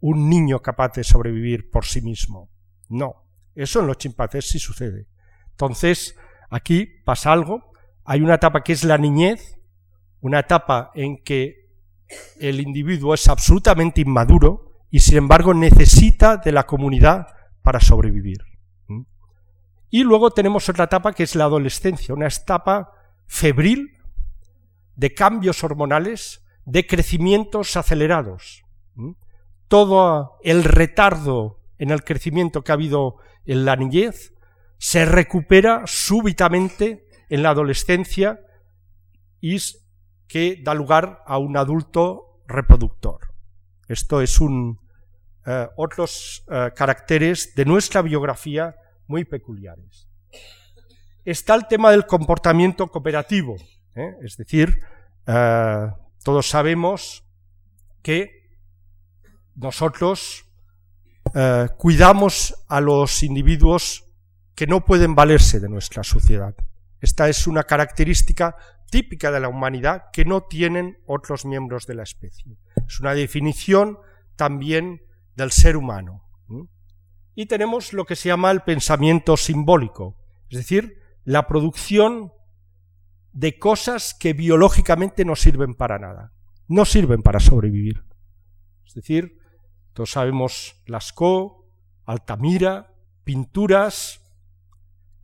un 0.00 0.28
niño 0.28 0.60
capaz 0.60 0.92
de 0.94 1.04
sobrevivir 1.04 1.70
por 1.70 1.84
sí 1.84 2.00
mismo, 2.00 2.50
no, 2.88 3.26
eso 3.54 3.80
en 3.80 3.86
los 3.86 3.98
chimpancés 3.98 4.48
sí 4.48 4.58
sucede. 4.58 5.06
Entonces, 5.50 6.16
Aquí 6.50 6.86
pasa 7.04 7.32
algo, 7.32 7.72
hay 8.04 8.20
una 8.20 8.34
etapa 8.34 8.62
que 8.62 8.72
es 8.72 8.84
la 8.84 8.98
niñez, 8.98 9.58
una 10.20 10.40
etapa 10.40 10.90
en 10.94 11.22
que 11.22 11.64
el 12.40 12.60
individuo 12.60 13.14
es 13.14 13.28
absolutamente 13.28 14.00
inmaduro 14.00 14.72
y 14.90 15.00
sin 15.00 15.18
embargo 15.18 15.54
necesita 15.54 16.36
de 16.36 16.52
la 16.52 16.64
comunidad 16.64 17.28
para 17.62 17.80
sobrevivir. 17.80 18.38
Y 19.90 20.02
luego 20.02 20.30
tenemos 20.30 20.68
otra 20.68 20.84
etapa 20.84 21.12
que 21.12 21.22
es 21.22 21.34
la 21.36 21.44
adolescencia, 21.44 22.14
una 22.14 22.26
etapa 22.26 22.90
febril 23.26 23.96
de 24.96 25.14
cambios 25.14 25.62
hormonales, 25.64 26.44
de 26.64 26.86
crecimientos 26.86 27.76
acelerados. 27.76 28.64
Todo 29.68 30.38
el 30.42 30.64
retardo 30.64 31.60
en 31.78 31.90
el 31.90 32.04
crecimiento 32.04 32.62
que 32.62 32.72
ha 32.72 32.74
habido 32.74 33.16
en 33.46 33.64
la 33.64 33.76
niñez 33.76 34.33
se 34.84 35.06
recupera 35.06 35.84
súbitamente 35.86 37.08
en 37.30 37.42
la 37.42 37.48
adolescencia 37.48 38.38
y 39.40 39.56
que 40.28 40.60
da 40.62 40.74
lugar 40.74 41.22
a 41.24 41.38
un 41.38 41.56
adulto 41.56 42.42
reproductor. 42.46 43.32
Esto 43.88 44.20
es 44.20 44.42
un 44.42 44.78
eh, 45.46 45.68
otros 45.78 46.44
eh, 46.50 46.70
caracteres 46.76 47.54
de 47.54 47.64
nuestra 47.64 48.02
biografía 48.02 48.76
muy 49.06 49.24
peculiares. 49.24 50.06
Está 51.24 51.54
el 51.54 51.66
tema 51.66 51.90
del 51.90 52.04
comportamiento 52.04 52.88
cooperativo, 52.88 53.56
¿eh? 53.94 54.12
es 54.22 54.36
decir, 54.36 54.80
todos 56.22 56.46
sabemos 56.46 57.24
que 58.02 58.50
nosotros 59.54 60.44
cuidamos 61.78 62.54
a 62.68 62.82
los 62.82 63.22
individuos 63.22 64.03
que 64.54 64.66
no 64.66 64.84
pueden 64.84 65.14
valerse 65.14 65.60
de 65.60 65.68
nuestra 65.68 66.04
sociedad. 66.04 66.54
Esta 67.00 67.28
es 67.28 67.46
una 67.46 67.64
característica 67.64 68.56
típica 68.90 69.30
de 69.30 69.40
la 69.40 69.48
humanidad 69.48 70.04
que 70.12 70.24
no 70.24 70.44
tienen 70.44 70.98
otros 71.06 71.44
miembros 71.44 71.86
de 71.86 71.94
la 71.94 72.04
especie. 72.04 72.56
Es 72.86 73.00
una 73.00 73.14
definición 73.14 73.98
también 74.36 75.02
del 75.34 75.50
ser 75.50 75.76
humano. 75.76 76.22
Y 77.34 77.46
tenemos 77.46 77.92
lo 77.92 78.04
que 78.04 78.14
se 78.14 78.28
llama 78.28 78.52
el 78.52 78.60
pensamiento 78.60 79.36
simbólico, 79.36 80.16
es 80.48 80.58
decir, 80.58 81.00
la 81.24 81.48
producción 81.48 82.32
de 83.32 83.58
cosas 83.58 84.14
que 84.14 84.32
biológicamente 84.32 85.24
no 85.24 85.34
sirven 85.34 85.74
para 85.74 85.98
nada, 85.98 86.32
no 86.68 86.84
sirven 86.84 87.22
para 87.22 87.40
sobrevivir. 87.40 88.04
Es 88.86 88.94
decir, 88.94 89.38
todos 89.92 90.12
sabemos 90.12 90.80
Lascaux, 90.86 91.64
Altamira, 92.04 92.94
pinturas 93.24 94.23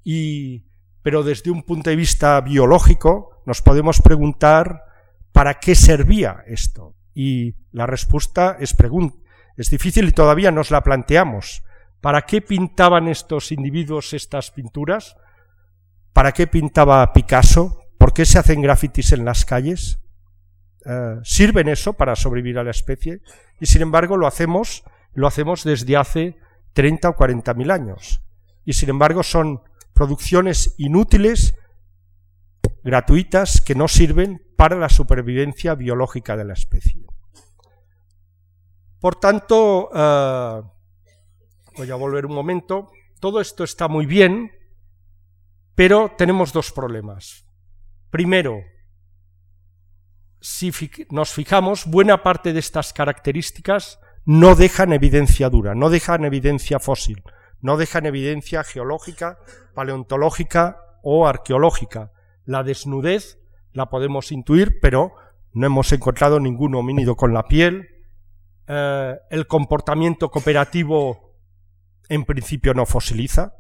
y 0.04 0.64
pero 1.02 1.23
desde 1.23 1.50
un 1.50 1.62
punto 1.62 1.90
de 1.90 1.97
vista 1.97 2.40
biológico 2.40 3.42
nos 3.47 3.62
podemos 3.62 4.02
preguntar 4.02 4.85
para 5.33 5.54
qué 5.54 5.75
servía 5.75 6.45
esto. 6.47 6.95
Y 7.14 7.54
la 7.73 7.87
respuesta 7.87 8.57
es, 8.61 8.76
es 9.57 9.71
difícil 9.71 10.09
y 10.09 10.12
todavía 10.12 10.50
nos 10.50 10.71
la 10.71 10.83
planteamos. 10.83 11.62
¿Para 12.00 12.23
qué 12.23 12.40
pintaban 12.40 13.09
estos 13.09 13.52
individuos 13.52 14.12
estas 14.12 14.50
pinturas? 14.50 15.16
¿Para 16.12 16.33
qué 16.33 16.47
pintaba 16.47 17.12
Picasso? 17.12 17.83
¿Por 17.99 18.12
qué 18.12 18.25
se 18.25 18.38
hacen 18.38 18.62
grafitis 18.62 19.12
en 19.12 19.25
las 19.25 19.45
calles? 19.45 20.00
Eh, 20.85 21.16
¿Sirven 21.23 21.69
eso 21.69 21.92
para 21.95 22.16
sobrevivir 22.16 22.59
a 22.59 22.64
la 22.64 22.71
especie? 22.71 23.21
Y 23.61 23.66
sin 23.66 23.83
embargo 23.83 24.16
lo 24.16 24.26
hacemos, 24.26 24.85
lo 25.12 25.26
hacemos 25.26 25.64
desde 25.64 25.97
hace 25.97 26.38
30 26.73 27.11
o 27.11 27.16
40 27.16 27.54
mil 27.54 27.71
años. 27.71 28.23
Y 28.64 28.73
sin 28.75 28.90
embargo 28.90 29.23
son 29.23 29.62
producciones 30.00 30.75
inútiles, 30.78 31.54
gratuitas, 32.83 33.61
que 33.61 33.75
no 33.75 33.87
sirven 33.87 34.42
para 34.57 34.75
la 34.76 34.88
supervivencia 34.88 35.75
biológica 35.75 36.38
de 36.38 36.45
la 36.47 36.54
especie. 36.54 37.04
Por 38.99 39.16
tanto, 39.16 39.90
eh, 39.95 40.62
voy 41.76 41.90
a 41.90 41.95
volver 41.97 42.25
un 42.25 42.35
momento, 42.35 42.90
todo 43.21 43.42
esto 43.42 43.62
está 43.62 43.88
muy 43.88 44.07
bien, 44.07 44.50
pero 45.75 46.14
tenemos 46.16 46.54
dos 46.54 46.73
problemas. 46.73 47.45
Primero, 48.09 48.62
si 50.40 50.73
nos 51.11 51.30
fijamos, 51.30 51.85
buena 51.85 52.23
parte 52.23 52.54
de 52.54 52.61
estas 52.61 52.95
características 52.95 54.00
no 54.25 54.54
dejan 54.54 54.95
evidencia 54.95 55.50
dura, 55.50 55.75
no 55.75 55.90
dejan 55.90 56.25
evidencia 56.25 56.78
fósil, 56.80 57.23
no 57.60 57.76
dejan 57.76 58.06
evidencia 58.06 58.64
geológica, 58.64 59.38
paleontológica 59.74 60.78
o 61.02 61.26
arqueológica. 61.26 62.12
La 62.44 62.62
desnudez 62.62 63.38
la 63.72 63.90
podemos 63.90 64.32
intuir, 64.32 64.80
pero 64.80 65.12
no 65.52 65.66
hemos 65.66 65.92
encontrado 65.92 66.40
ningún 66.40 66.74
homínido 66.74 67.16
con 67.16 67.34
la 67.34 67.44
piel. 67.44 67.88
Eh, 68.66 69.16
el 69.30 69.46
comportamiento 69.46 70.30
cooperativo 70.30 71.36
en 72.08 72.24
principio 72.24 72.74
no 72.74 72.86
fosiliza. 72.86 73.54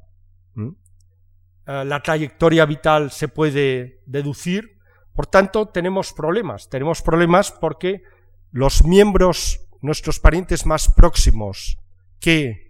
Eh, 0.56 1.84
la 1.84 2.02
trayectoria 2.02 2.64
vital 2.66 3.10
se 3.10 3.28
puede 3.28 4.02
deducir. 4.06 4.78
Por 5.14 5.26
tanto, 5.26 5.68
tenemos 5.68 6.12
problemas. 6.12 6.68
Tenemos 6.68 7.02
problemas 7.02 7.52
porque 7.52 8.02
los 8.50 8.84
miembros, 8.84 9.60
nuestros 9.80 10.18
parientes 10.18 10.66
más 10.66 10.92
próximos 10.92 11.78
que 12.18 12.69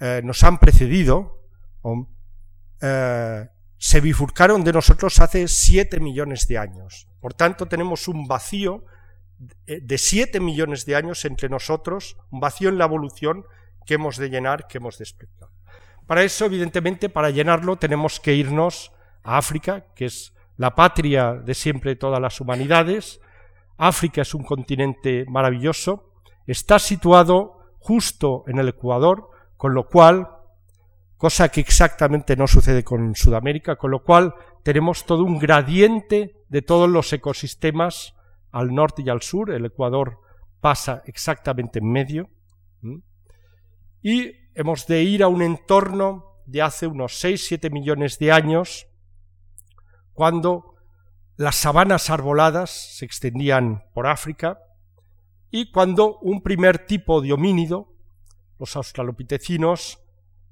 eh, 0.00 0.22
nos 0.24 0.42
han 0.42 0.58
precedido, 0.58 1.44
eh, 2.80 3.46
se 3.76 4.00
bifurcaron 4.00 4.64
de 4.64 4.72
nosotros 4.72 5.20
hace 5.20 5.46
siete 5.46 6.00
millones 6.00 6.48
de 6.48 6.58
años. 6.58 7.08
Por 7.20 7.34
tanto, 7.34 7.66
tenemos 7.66 8.08
un 8.08 8.26
vacío 8.26 8.84
de 9.66 9.98
siete 9.98 10.38
millones 10.40 10.84
de 10.84 10.96
años 10.96 11.24
entre 11.24 11.48
nosotros, 11.48 12.16
un 12.30 12.40
vacío 12.40 12.68
en 12.68 12.76
la 12.76 12.84
evolución 12.84 13.44
que 13.86 13.94
hemos 13.94 14.16
de 14.16 14.28
llenar, 14.28 14.66
que 14.66 14.78
hemos 14.78 14.98
de 14.98 15.04
explicar. 15.04 15.48
Para 16.06 16.24
eso, 16.24 16.44
evidentemente, 16.44 17.08
para 17.08 17.30
llenarlo 17.30 17.76
tenemos 17.76 18.20
que 18.20 18.34
irnos 18.34 18.92
a 19.22 19.38
África, 19.38 19.86
que 19.94 20.06
es 20.06 20.34
la 20.56 20.74
patria 20.74 21.34
de 21.34 21.54
siempre 21.54 21.92
de 21.92 21.96
todas 21.96 22.20
las 22.20 22.40
humanidades. 22.40 23.20
África 23.78 24.22
es 24.22 24.34
un 24.34 24.42
continente 24.42 25.24
maravilloso, 25.28 26.12
está 26.46 26.78
situado 26.78 27.76
justo 27.78 28.44
en 28.46 28.58
el 28.58 28.68
Ecuador, 28.68 29.30
con 29.60 29.74
lo 29.74 29.86
cual, 29.86 30.26
cosa 31.18 31.50
que 31.50 31.60
exactamente 31.60 32.34
no 32.34 32.46
sucede 32.46 32.82
con 32.82 33.14
Sudamérica, 33.14 33.76
con 33.76 33.90
lo 33.90 34.02
cual 34.02 34.34
tenemos 34.62 35.04
todo 35.04 35.22
un 35.22 35.38
gradiente 35.38 36.34
de 36.48 36.62
todos 36.62 36.88
los 36.88 37.12
ecosistemas 37.12 38.14
al 38.52 38.74
norte 38.74 39.02
y 39.04 39.10
al 39.10 39.20
sur, 39.20 39.50
el 39.50 39.66
Ecuador 39.66 40.18
pasa 40.62 41.02
exactamente 41.04 41.80
en 41.80 41.92
medio, 41.92 42.30
y 44.00 44.32
hemos 44.54 44.86
de 44.86 45.02
ir 45.02 45.22
a 45.22 45.28
un 45.28 45.42
entorno 45.42 46.40
de 46.46 46.62
hace 46.62 46.86
unos 46.86 47.22
6-7 47.22 47.70
millones 47.70 48.18
de 48.18 48.32
años, 48.32 48.86
cuando 50.14 50.76
las 51.36 51.56
sabanas 51.56 52.08
arboladas 52.08 52.70
se 52.96 53.04
extendían 53.04 53.84
por 53.92 54.06
África 54.06 54.58
y 55.50 55.70
cuando 55.70 56.18
un 56.20 56.42
primer 56.42 56.86
tipo 56.86 57.20
de 57.20 57.34
homínido, 57.34 57.89
los 58.60 58.76
australopitecinos, 58.76 59.98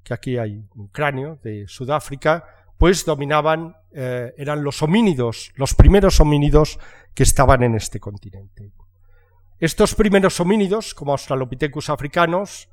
que 0.03 0.15
aquí 0.15 0.39
hay 0.39 0.65
un 0.75 0.89
cráneo 0.89 1.39
de 1.45 1.67
Sudáfrica, 1.69 2.45
pues 2.79 3.05
dominaban, 3.05 3.77
eh, 3.93 4.33
eran 4.39 4.65
los 4.65 4.83
homínidos, 4.83 5.53
los 5.57 5.75
primeros 5.75 6.19
homínidos 6.19 6.81
que 7.15 7.23
estaban 7.23 7.63
en 7.63 7.75
este 7.75 8.01
continente. 8.01 8.73
Estos 9.59 9.95
primeros 9.95 10.41
homínidos, 10.41 10.95
como 10.95 11.13
Australopithecus 11.13 11.91
africanos, 11.91 12.69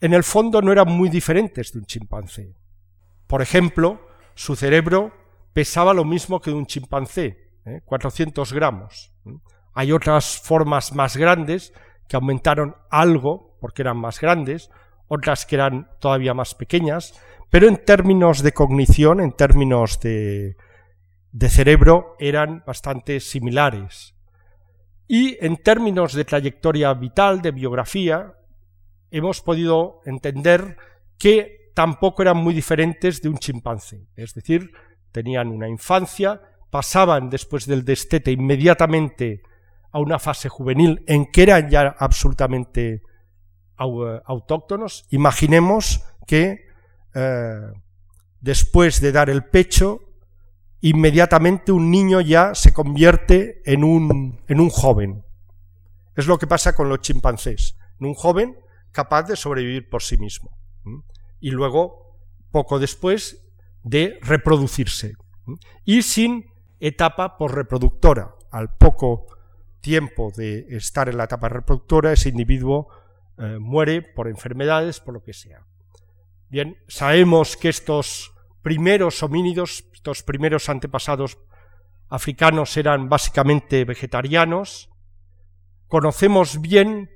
en 0.00 0.14
el 0.14 0.24
fondo 0.24 0.62
no 0.62 0.72
eran 0.72 0.90
muy 0.90 1.10
diferentes 1.10 1.72
de 1.72 1.80
un 1.80 1.84
chimpancé. 1.84 2.54
Por 3.26 3.42
ejemplo, 3.42 4.00
su 4.34 4.56
cerebro 4.56 5.12
pesaba 5.52 5.92
lo 5.92 6.04
mismo 6.04 6.40
que 6.40 6.50
de 6.50 6.56
un 6.56 6.66
chimpancé, 6.66 7.50
400 7.84 8.50
¿eh? 8.50 8.54
gramos. 8.54 9.12
Hay 9.74 9.92
otras 9.92 10.38
formas 10.38 10.94
más 10.94 11.16
grandes 11.16 11.74
que 12.08 12.16
aumentaron 12.16 12.76
algo 12.90 13.47
porque 13.60 13.82
eran 13.82 13.96
más 13.96 14.20
grandes, 14.20 14.70
otras 15.08 15.46
que 15.46 15.56
eran 15.56 15.88
todavía 16.00 16.34
más 16.34 16.54
pequeñas, 16.54 17.14
pero 17.50 17.66
en 17.66 17.84
términos 17.84 18.42
de 18.42 18.52
cognición, 18.52 19.20
en 19.20 19.32
términos 19.32 20.00
de, 20.00 20.56
de 21.32 21.48
cerebro, 21.48 22.16
eran 22.18 22.62
bastante 22.66 23.20
similares. 23.20 24.14
Y 25.06 25.42
en 25.44 25.56
términos 25.56 26.12
de 26.12 26.24
trayectoria 26.24 26.92
vital, 26.92 27.40
de 27.40 27.50
biografía, 27.50 28.34
hemos 29.10 29.40
podido 29.40 30.00
entender 30.04 30.76
que 31.18 31.72
tampoco 31.74 32.22
eran 32.22 32.36
muy 32.36 32.54
diferentes 32.54 33.22
de 33.22 33.28
un 33.28 33.38
chimpancé. 33.38 34.08
Es 34.16 34.34
decir, 34.34 34.72
tenían 35.12 35.48
una 35.48 35.68
infancia, 35.68 36.42
pasaban 36.70 37.30
después 37.30 37.66
del 37.66 37.84
destete 37.84 38.32
inmediatamente 38.32 39.42
a 39.90 40.00
una 40.00 40.18
fase 40.18 40.48
juvenil 40.48 41.02
en 41.06 41.26
que 41.26 41.44
eran 41.44 41.70
ya 41.70 41.96
absolutamente 41.98 43.02
autóctonos. 43.78 45.06
Imaginemos 45.10 46.02
que 46.26 46.66
eh, 47.14 47.72
después 48.40 49.00
de 49.00 49.12
dar 49.12 49.30
el 49.30 49.44
pecho, 49.44 50.00
inmediatamente 50.80 51.72
un 51.72 51.90
niño 51.90 52.20
ya 52.20 52.54
se 52.54 52.72
convierte 52.72 53.62
en 53.64 53.84
un, 53.84 54.40
en 54.46 54.60
un 54.60 54.70
joven. 54.70 55.24
Es 56.16 56.26
lo 56.26 56.38
que 56.38 56.46
pasa 56.46 56.74
con 56.74 56.88
los 56.88 57.00
chimpancés. 57.00 57.76
En 58.00 58.08
un 58.08 58.14
joven 58.14 58.58
capaz 58.92 59.24
de 59.24 59.36
sobrevivir 59.36 59.88
por 59.88 60.02
sí 60.02 60.16
mismo. 60.16 60.50
Y 61.40 61.50
luego, 61.50 62.18
poco 62.50 62.78
después, 62.78 63.44
de 63.84 64.18
reproducirse. 64.22 65.14
Y 65.84 66.02
sin 66.02 66.46
etapa 66.80 67.36
por 67.36 67.54
reproductora. 67.54 68.34
Al 68.50 68.74
poco 68.74 69.26
tiempo 69.80 70.32
de 70.36 70.66
estar 70.70 71.08
en 71.08 71.18
la 71.18 71.24
etapa 71.24 71.48
reproductora, 71.48 72.12
ese 72.12 72.30
individuo 72.30 72.88
eh, 73.38 73.58
muere 73.58 74.02
por 74.02 74.28
enfermedades, 74.28 75.00
por 75.00 75.14
lo 75.14 75.22
que 75.22 75.32
sea. 75.32 75.66
Bien, 76.48 76.76
sabemos 76.88 77.56
que 77.56 77.68
estos 77.68 78.32
primeros 78.62 79.22
homínidos, 79.22 79.84
estos 79.92 80.22
primeros 80.22 80.68
antepasados 80.68 81.38
africanos 82.08 82.76
eran 82.76 83.08
básicamente 83.08 83.84
vegetarianos. 83.84 84.90
Conocemos 85.88 86.60
bien 86.60 87.10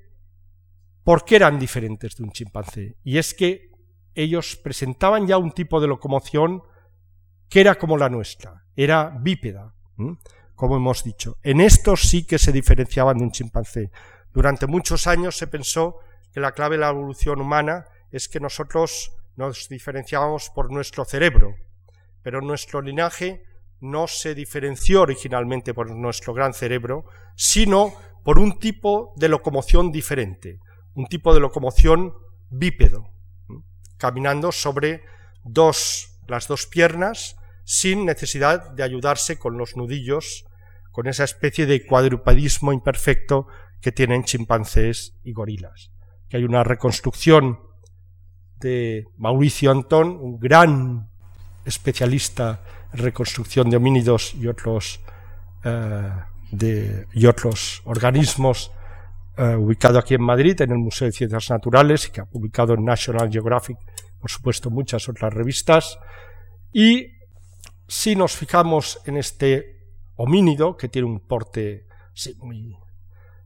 ¿Por 1.04 1.24
qué 1.24 1.36
eran 1.36 1.58
diferentes 1.58 2.16
de 2.16 2.22
un 2.22 2.30
chimpancé? 2.30 2.96
Y 3.02 3.18
es 3.18 3.34
que 3.34 3.70
ellos 4.14 4.56
presentaban 4.56 5.26
ya 5.26 5.36
un 5.36 5.50
tipo 5.50 5.80
de 5.80 5.88
locomoción 5.88 6.62
que 7.48 7.60
era 7.60 7.74
como 7.74 7.98
la 7.98 8.08
nuestra, 8.08 8.64
era 8.76 9.12
bípeda, 9.20 9.74
como 10.54 10.76
hemos 10.76 11.02
dicho. 11.02 11.38
En 11.42 11.60
esto 11.60 11.96
sí 11.96 12.24
que 12.24 12.38
se 12.38 12.52
diferenciaban 12.52 13.18
de 13.18 13.24
un 13.24 13.32
chimpancé. 13.32 13.90
Durante 14.32 14.66
muchos 14.66 15.06
años 15.06 15.36
se 15.36 15.48
pensó 15.48 15.98
que 16.32 16.40
la 16.40 16.52
clave 16.52 16.76
de 16.76 16.80
la 16.80 16.90
evolución 16.90 17.40
humana 17.40 17.84
es 18.10 18.28
que 18.28 18.40
nosotros 18.40 19.12
nos 19.36 19.68
diferenciábamos 19.68 20.50
por 20.50 20.70
nuestro 20.70 21.04
cerebro, 21.04 21.54
pero 22.22 22.40
nuestro 22.40 22.80
linaje 22.82 23.44
no 23.80 24.06
se 24.06 24.34
diferenció 24.34 25.02
originalmente 25.02 25.74
por 25.74 25.90
nuestro 25.90 26.32
gran 26.34 26.54
cerebro, 26.54 27.04
sino 27.34 27.94
por 28.22 28.38
un 28.38 28.58
tipo 28.58 29.12
de 29.16 29.28
locomoción 29.28 29.90
diferente, 29.90 30.60
un 30.94 31.06
tipo 31.06 31.34
de 31.34 31.40
locomoción 31.40 32.14
bípedo, 32.48 33.10
caminando 33.98 34.52
sobre 34.52 35.02
dos, 35.42 36.18
las 36.28 36.46
dos 36.46 36.66
piernas 36.66 37.36
sin 37.64 38.04
necesidad 38.04 38.70
de 38.72 38.82
ayudarse 38.82 39.38
con 39.38 39.56
los 39.56 39.76
nudillos, 39.76 40.44
con 40.90 41.06
esa 41.06 41.24
especie 41.24 41.66
de 41.66 41.86
cuadrupedismo 41.86 42.72
imperfecto 42.72 43.46
que 43.80 43.92
tienen 43.92 44.24
chimpancés 44.24 45.14
y 45.24 45.32
gorilas. 45.32 45.91
Que 46.32 46.38
hay 46.38 46.44
una 46.44 46.64
reconstrucción 46.64 47.60
de 48.58 49.04
Mauricio 49.18 49.70
Antón, 49.70 50.16
un 50.18 50.38
gran 50.38 51.10
especialista 51.66 52.62
en 52.90 53.00
reconstrucción 53.00 53.68
de 53.68 53.76
homínidos 53.76 54.34
y 54.36 54.46
otros, 54.46 55.02
eh, 55.62 56.10
de, 56.50 57.06
y 57.12 57.26
otros 57.26 57.82
organismos, 57.84 58.72
eh, 59.36 59.56
ubicado 59.56 59.98
aquí 59.98 60.14
en 60.14 60.22
Madrid, 60.22 60.58
en 60.62 60.70
el 60.70 60.78
Museo 60.78 61.04
de 61.04 61.12
Ciencias 61.12 61.50
Naturales, 61.50 62.08
que 62.08 62.22
ha 62.22 62.24
publicado 62.24 62.72
en 62.72 62.82
National 62.82 63.30
Geographic, 63.30 63.76
por 64.18 64.30
supuesto, 64.30 64.70
muchas 64.70 65.06
otras 65.10 65.34
revistas. 65.34 65.98
Y 66.72 67.08
si 67.86 68.16
nos 68.16 68.34
fijamos 68.34 69.02
en 69.04 69.18
este 69.18 69.82
homínido, 70.16 70.78
que 70.78 70.88
tiene 70.88 71.08
un 71.08 71.20
porte 71.20 71.88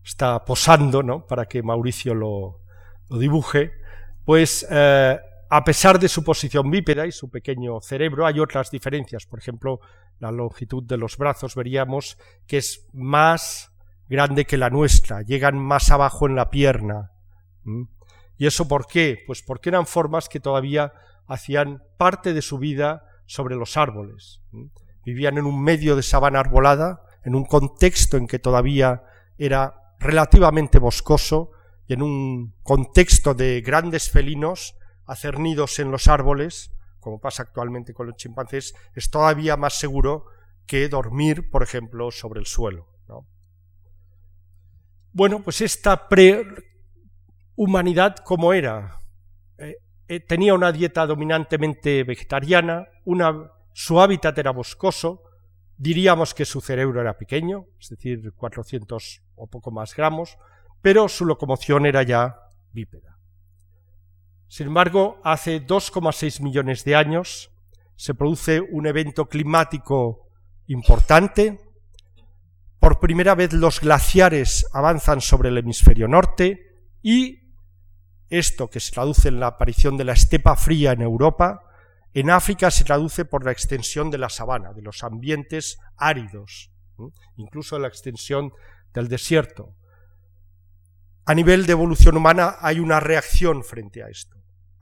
está 0.05 0.45
posando, 0.45 1.03
¿no? 1.03 1.27
Para 1.27 1.47
que 1.47 1.65
Mauricio 1.65 2.15
lo, 2.15 2.61
dibuje, 3.11 3.73
pues 4.25 4.67
eh, 4.71 5.19
a 5.49 5.65
pesar 5.65 5.99
de 5.99 6.09
su 6.09 6.25
posición 6.25 6.71
bípeda 6.71 7.07
y 7.07 7.13
su 7.13 7.31
pequeño 7.31 7.81
cerebro, 7.81 8.27
hay 8.27 8.41
otras 8.41 8.71
diferencias. 8.71 9.27
Por 9.27 9.39
ejemplo, 9.39 9.81
la 10.19 10.31
longitud 10.31 10.83
de 10.83 10.97
los 10.97 11.17
brazos 11.17 11.55
veríamos 11.55 12.19
que 12.47 12.59
es 12.59 12.87
más 12.93 13.73
grande 14.09 14.45
que 14.45 14.57
la 14.57 14.71
nuestra, 14.71 15.23
llegan 15.23 15.59
más 15.59 15.91
abajo 15.91 16.27
en 16.27 16.37
la 16.37 16.51
pierna. 16.51 17.13
¿Y 18.39 18.47
eso 18.47 18.69
por 18.69 18.87
qué? 18.87 19.19
Pues 19.27 19.43
porque 19.43 19.71
eran 19.71 19.87
formas 19.87 20.29
que 20.29 20.41
todavía 20.41 20.93
hacían 21.27 21.83
parte 21.97 22.35
de 22.35 22.43
su 22.43 22.59
vida 22.59 23.05
sobre 23.27 23.57
los 23.57 23.77
árboles. 23.77 24.43
Vivían 25.05 25.39
en 25.39 25.47
un 25.47 25.63
medio 25.63 25.97
de 25.97 26.03
sabana 26.03 26.41
arbolada, 26.41 27.03
en 27.25 27.35
un 27.35 27.45
contexto 27.45 28.17
en 28.17 28.27
que 28.27 28.39
todavía 28.39 29.03
era 29.39 29.75
relativamente 29.99 30.79
boscoso 30.79 31.51
y 31.87 31.95
en 31.95 32.03
un 32.03 32.55
contexto 32.63 33.35
de 33.35 33.61
grandes 33.61 34.11
felinos 34.11 34.77
hacer 35.07 35.37
en 35.37 35.91
los 35.91 36.09
árboles, 36.09 36.73
como 36.99 37.21
pasa 37.21 37.45
actualmente 37.45 37.95
con 37.95 38.09
los 38.09 38.17
chimpancés, 38.17 38.75
es 38.95 39.09
todavía 39.11 39.57
más 39.57 39.79
seguro 39.79 40.27
que 40.67 40.89
dormir, 40.89 41.49
por 41.51 41.63
ejemplo, 41.63 42.11
sobre 42.11 42.41
el 42.41 42.47
suelo. 42.47 42.89
Bueno, 45.13 45.41
pues 45.43 45.61
esta 45.63 46.09
pre-humanidad, 46.09 48.17
¿cómo 48.23 48.53
era? 48.53 49.01
Eh, 49.57 49.77
eh, 50.09 50.21
tenía 50.21 50.53
una 50.53 50.73
dieta 50.73 51.07
dominantemente 51.07 52.05
vegetariana, 52.05 52.87
su 53.73 53.99
hábitat 53.99 54.37
era 54.37 54.51
boscoso, 54.51 55.23
diríamos 55.79 56.35
que 56.35 56.45
su 56.45 56.61
cerebro 56.61 57.01
era 57.01 57.17
pequeño, 57.17 57.65
es 57.81 57.89
decir, 57.89 58.31
400 58.35 59.23
o 59.37 59.47
poco 59.47 59.71
más 59.71 59.97
gramos, 59.97 60.37
pero 60.83 61.09
su 61.09 61.25
locomoción 61.25 61.87
era 61.87 62.03
ya 62.03 62.37
bípeda. 62.73 63.19
Sin 64.49 64.69
embargo, 64.69 65.21
hace 65.25 65.67
2,6 65.67 66.41
millones 66.43 66.85
de 66.85 66.95
años 66.95 67.51
se 67.97 68.15
produce 68.15 68.61
un 68.61 68.87
evento 68.87 69.27
climático 69.27 70.29
importante. 70.67 71.61
Por 72.79 73.01
primera 73.01 73.35
vez 73.35 73.53
los 73.53 73.81
glaciares 73.81 74.67
avanzan 74.73 75.21
sobre 75.21 75.49
el 75.49 75.59
hemisferio 75.59 76.07
norte 76.07 76.61
y 77.03 77.41
esto 78.29 78.69
que 78.69 78.81
se 78.81 78.93
traduce 78.93 79.29
en 79.29 79.41
la 79.41 79.49
aparición 79.49 79.97
de 79.97 80.05
la 80.05 80.13
estepa 80.13 80.57
fría 80.57 80.93
en 80.93 81.03
Europa, 81.03 81.63
en 82.13 82.31
África 82.31 82.71
se 82.71 82.85
traduce 82.85 83.25
por 83.25 83.45
la 83.45 83.53
extensión 83.53 84.11
de 84.11 84.19
la 84.19 84.29
sabana, 84.29 84.73
de 84.73 84.83
los 84.83 85.03
ambientes 85.03 85.79
áridos, 85.97 86.71
incluso 87.37 87.79
la 87.79 87.89
extensión 87.89 88.53
del 88.95 89.09
desierto. 89.09 89.75
A 91.27 91.35
nivel 91.35 91.67
de 91.67 91.73
evolución 91.73 92.17
humana 92.17 92.57
hay 92.61 92.81
una 92.81 93.01
reacción 93.01 93.63
frente 93.65 94.03
a 94.03 94.09
esto 94.09 94.37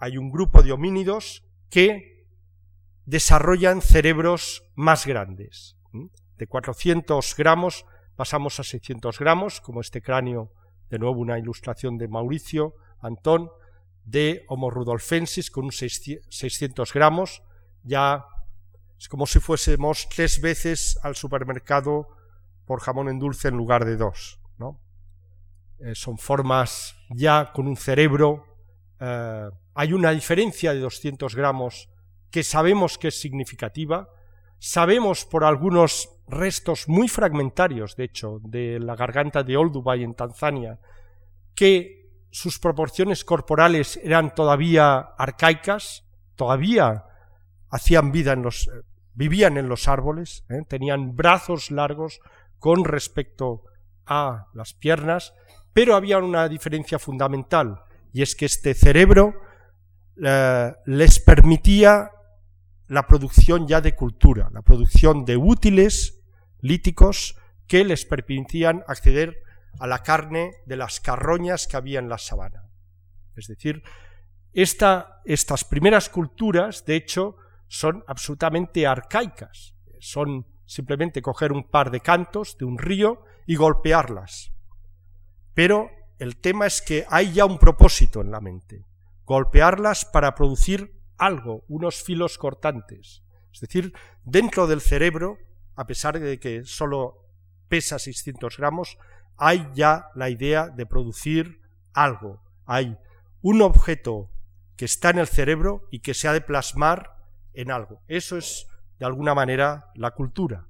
hay 0.04 0.18
un 0.18 0.30
grupo 0.30 0.62
de 0.62 0.70
homínidos 0.70 1.44
que 1.70 2.26
desarrollan 3.06 3.80
cerebros 3.80 4.64
más 4.74 5.06
grandes. 5.06 5.76
De 6.36 6.46
400 6.46 7.34
gramos 7.36 7.86
pasamos 8.16 8.60
a 8.60 8.64
600 8.64 9.18
gramos, 9.18 9.62
como 9.62 9.80
este 9.80 10.02
cráneo, 10.02 10.52
de 10.90 10.98
nuevo 10.98 11.20
una 11.20 11.38
ilustración 11.38 11.96
de 11.96 12.08
Mauricio 12.08 12.74
Antón, 13.00 13.48
de 14.04 14.44
Homo 14.48 14.70
rudolfensis 14.70 15.50
con 15.50 15.64
unos 15.64 15.78
600 15.78 16.92
gramos, 16.92 17.42
ya 17.82 18.26
es 18.98 19.08
como 19.08 19.26
si 19.26 19.40
fuésemos 19.40 20.06
tres 20.14 20.42
veces 20.42 20.98
al 21.02 21.16
supermercado 21.16 22.08
por 22.66 22.80
jamón 22.80 23.08
en 23.08 23.18
dulce 23.18 23.48
en 23.48 23.56
lugar 23.56 23.86
de 23.86 23.96
dos. 23.96 24.38
Eh, 25.84 25.94
son 25.94 26.16
formas 26.16 26.96
ya 27.10 27.52
con 27.52 27.68
un 27.68 27.76
cerebro 27.76 28.46
eh, 29.00 29.50
hay 29.74 29.92
una 29.92 30.12
diferencia 30.12 30.72
de 30.72 30.80
200 30.80 31.34
gramos 31.34 31.90
que 32.30 32.42
sabemos 32.42 32.96
que 32.96 33.08
es 33.08 33.20
significativa. 33.20 34.08
Sabemos 34.58 35.26
por 35.26 35.44
algunos 35.44 36.08
restos 36.26 36.88
muy 36.88 37.08
fragmentarios, 37.08 37.96
de 37.96 38.04
hecho, 38.04 38.38
de 38.42 38.80
la 38.80 38.96
garganta 38.96 39.42
de 39.42 39.56
Olduvai 39.56 40.02
en 40.02 40.14
Tanzania, 40.14 40.80
que 41.54 42.26
sus 42.30 42.58
proporciones 42.58 43.24
corporales 43.24 43.98
eran 44.02 44.34
todavía 44.34 44.96
arcaicas, 45.18 46.04
todavía 46.34 47.04
hacían 47.68 48.10
vida 48.10 48.32
en 48.32 48.42
los, 48.42 48.70
vivían 49.12 49.58
en 49.58 49.68
los 49.68 49.86
árboles, 49.86 50.44
¿eh? 50.48 50.62
tenían 50.66 51.14
brazos 51.14 51.70
largos 51.70 52.20
con 52.58 52.84
respecto 52.84 53.64
a 54.06 54.46
las 54.54 54.72
piernas, 54.72 55.34
pero 55.74 55.96
había 55.96 56.18
una 56.18 56.48
diferencia 56.48 56.98
fundamental, 56.98 57.82
y 58.12 58.22
es 58.22 58.34
que 58.34 58.46
este 58.46 58.72
cerebro 58.72 59.34
les 60.86 61.20
permitía 61.20 62.10
la 62.86 63.06
producción 63.06 63.66
ya 63.66 63.80
de 63.80 63.94
cultura, 63.94 64.48
la 64.52 64.62
producción 64.62 65.24
de 65.24 65.36
útiles 65.36 66.22
líticos 66.60 67.36
que 67.66 67.84
les 67.84 68.04
permitían 68.04 68.84
acceder 68.86 69.42
a 69.80 69.86
la 69.86 70.04
carne 70.04 70.52
de 70.66 70.76
las 70.76 71.00
carroñas 71.00 71.66
que 71.66 71.76
había 71.76 71.98
en 71.98 72.08
la 72.08 72.18
sabana. 72.18 72.70
Es 73.34 73.48
decir, 73.48 73.82
estas 74.52 75.64
primeras 75.68 76.08
culturas, 76.08 76.84
de 76.84 76.94
hecho, 76.94 77.36
son 77.66 78.04
absolutamente 78.06 78.86
arcaicas. 78.86 79.74
Son 79.98 80.46
simplemente 80.64 81.20
coger 81.20 81.50
un 81.50 81.64
par 81.64 81.90
de 81.90 81.98
cantos 82.00 82.56
de 82.58 82.64
un 82.64 82.78
río 82.78 83.24
y 83.46 83.56
golpearlas. 83.56 84.53
Pero 85.54 85.90
el 86.18 86.36
tema 86.36 86.66
es 86.66 86.82
que 86.82 87.06
hay 87.08 87.32
ya 87.32 87.44
un 87.44 87.58
propósito 87.58 88.20
en 88.20 88.30
la 88.30 88.40
mente 88.40 88.84
golpearlas 89.24 90.04
para 90.04 90.34
producir 90.34 91.00
algo, 91.16 91.64
unos 91.68 92.02
filos 92.02 92.38
cortantes. 92.38 93.22
Es 93.52 93.60
decir, 93.60 93.94
dentro 94.24 94.66
del 94.66 94.80
cerebro, 94.80 95.38
a 95.76 95.86
pesar 95.86 96.18
de 96.18 96.38
que 96.38 96.64
solo 96.64 97.26
pesa 97.68 97.98
600 97.98 98.56
gramos, 98.56 98.98
hay 99.36 99.68
ya 99.74 100.08
la 100.14 100.28
idea 100.28 100.68
de 100.68 100.86
producir 100.86 101.60
algo. 101.92 102.42
Hay 102.66 102.98
un 103.42 103.62
objeto 103.62 104.30
que 104.76 104.84
está 104.84 105.10
en 105.10 105.18
el 105.18 105.26
cerebro 105.26 105.88
y 105.90 106.00
que 106.00 106.14
se 106.14 106.28
ha 106.28 106.32
de 106.32 106.40
plasmar 106.40 107.16
en 107.52 107.70
algo. 107.70 108.02
Eso 108.08 108.36
es, 108.36 108.66
de 108.98 109.06
alguna 109.06 109.34
manera, 109.34 109.90
la 109.94 110.10
cultura. 110.12 110.66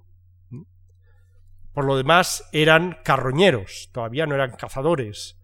Por 1.74 1.84
lo 1.84 1.96
demás, 1.96 2.48
eran 2.52 2.98
carroñeros, 3.02 3.90
todavía 3.92 4.26
no 4.26 4.36
eran 4.36 4.52
cazadores, 4.52 5.40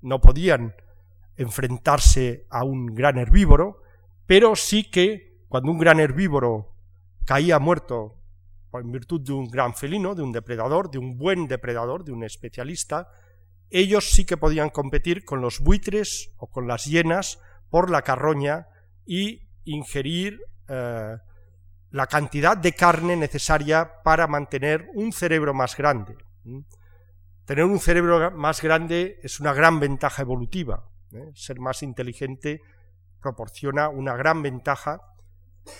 no 0.00 0.20
podían 0.20 0.74
enfrentarse 1.36 2.46
a 2.48 2.64
un 2.64 2.86
gran 2.94 3.18
herbívoro, 3.18 3.82
pero 4.24 4.54
sí 4.54 4.88
que 4.88 5.42
cuando 5.48 5.72
un 5.72 5.78
gran 5.78 5.98
herbívoro 5.98 6.76
caía 7.26 7.58
muerto 7.58 8.20
en 8.72 8.90
virtud 8.92 9.20
de 9.20 9.32
un 9.32 9.48
gran 9.48 9.74
felino, 9.74 10.14
de 10.14 10.22
un 10.22 10.32
depredador, 10.32 10.90
de 10.90 10.98
un 10.98 11.16
buen 11.16 11.46
depredador, 11.48 12.04
de 12.04 12.12
un 12.12 12.24
especialista, 12.24 13.08
ellos 13.70 14.10
sí 14.10 14.24
que 14.24 14.36
podían 14.36 14.70
competir 14.70 15.24
con 15.24 15.40
los 15.40 15.60
buitres 15.60 16.32
o 16.38 16.48
con 16.48 16.68
las 16.68 16.84
hienas 16.84 17.40
por 17.70 17.90
la 17.90 18.02
carroña 18.02 18.68
y 19.04 19.40
ingerir 19.64 20.40
eh, 20.68 21.16
la 21.94 22.08
cantidad 22.08 22.56
de 22.56 22.72
carne 22.72 23.14
necesaria 23.14 24.02
para 24.02 24.26
mantener 24.26 24.90
un 24.94 25.12
cerebro 25.12 25.54
más 25.54 25.76
grande. 25.76 26.16
Tener 27.44 27.64
un 27.64 27.78
cerebro 27.78 28.32
más 28.32 28.60
grande 28.60 29.20
es 29.22 29.38
una 29.38 29.52
gran 29.52 29.78
ventaja 29.78 30.22
evolutiva. 30.22 30.90
¿eh? 31.12 31.30
Ser 31.36 31.60
más 31.60 31.84
inteligente 31.84 32.60
proporciona 33.22 33.90
una 33.90 34.16
gran 34.16 34.42
ventaja 34.42 35.02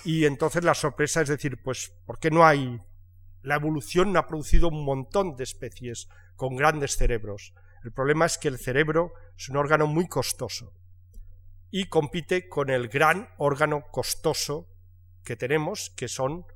y 0.05 0.25
entonces 0.25 0.63
la 0.63 0.75
sorpresa 0.75 1.21
es 1.21 1.31
decir, 1.31 1.61
pues, 1.61 1.93
¿por 2.07 2.21
qué 2.21 2.31
no 2.31 2.47
hay? 2.47 2.81
La 3.43 3.57
evolución 3.57 4.17
ha 4.17 4.29
producido 4.29 4.69
un 4.69 4.85
montón 4.85 5.35
de 5.35 5.43
especies 5.43 6.09
con 6.37 6.55
grandes 6.55 6.97
cerebros. 6.97 7.55
El 7.83 7.91
problema 7.91 8.27
es 8.27 8.39
que 8.39 8.47
el 8.47 8.59
cerebro 8.59 9.15
es 9.37 9.49
un 9.49 9.57
órgano 9.57 9.89
muy 9.89 10.07
costoso 10.07 10.73
y 11.73 11.89
compite 11.89 12.49
con 12.49 12.71
el 12.71 12.87
gran 12.87 13.31
órgano 13.37 13.83
costoso 13.91 14.74
que 15.25 15.37
tenemos, 15.37 15.91
que 15.91 16.09
son 16.09 16.47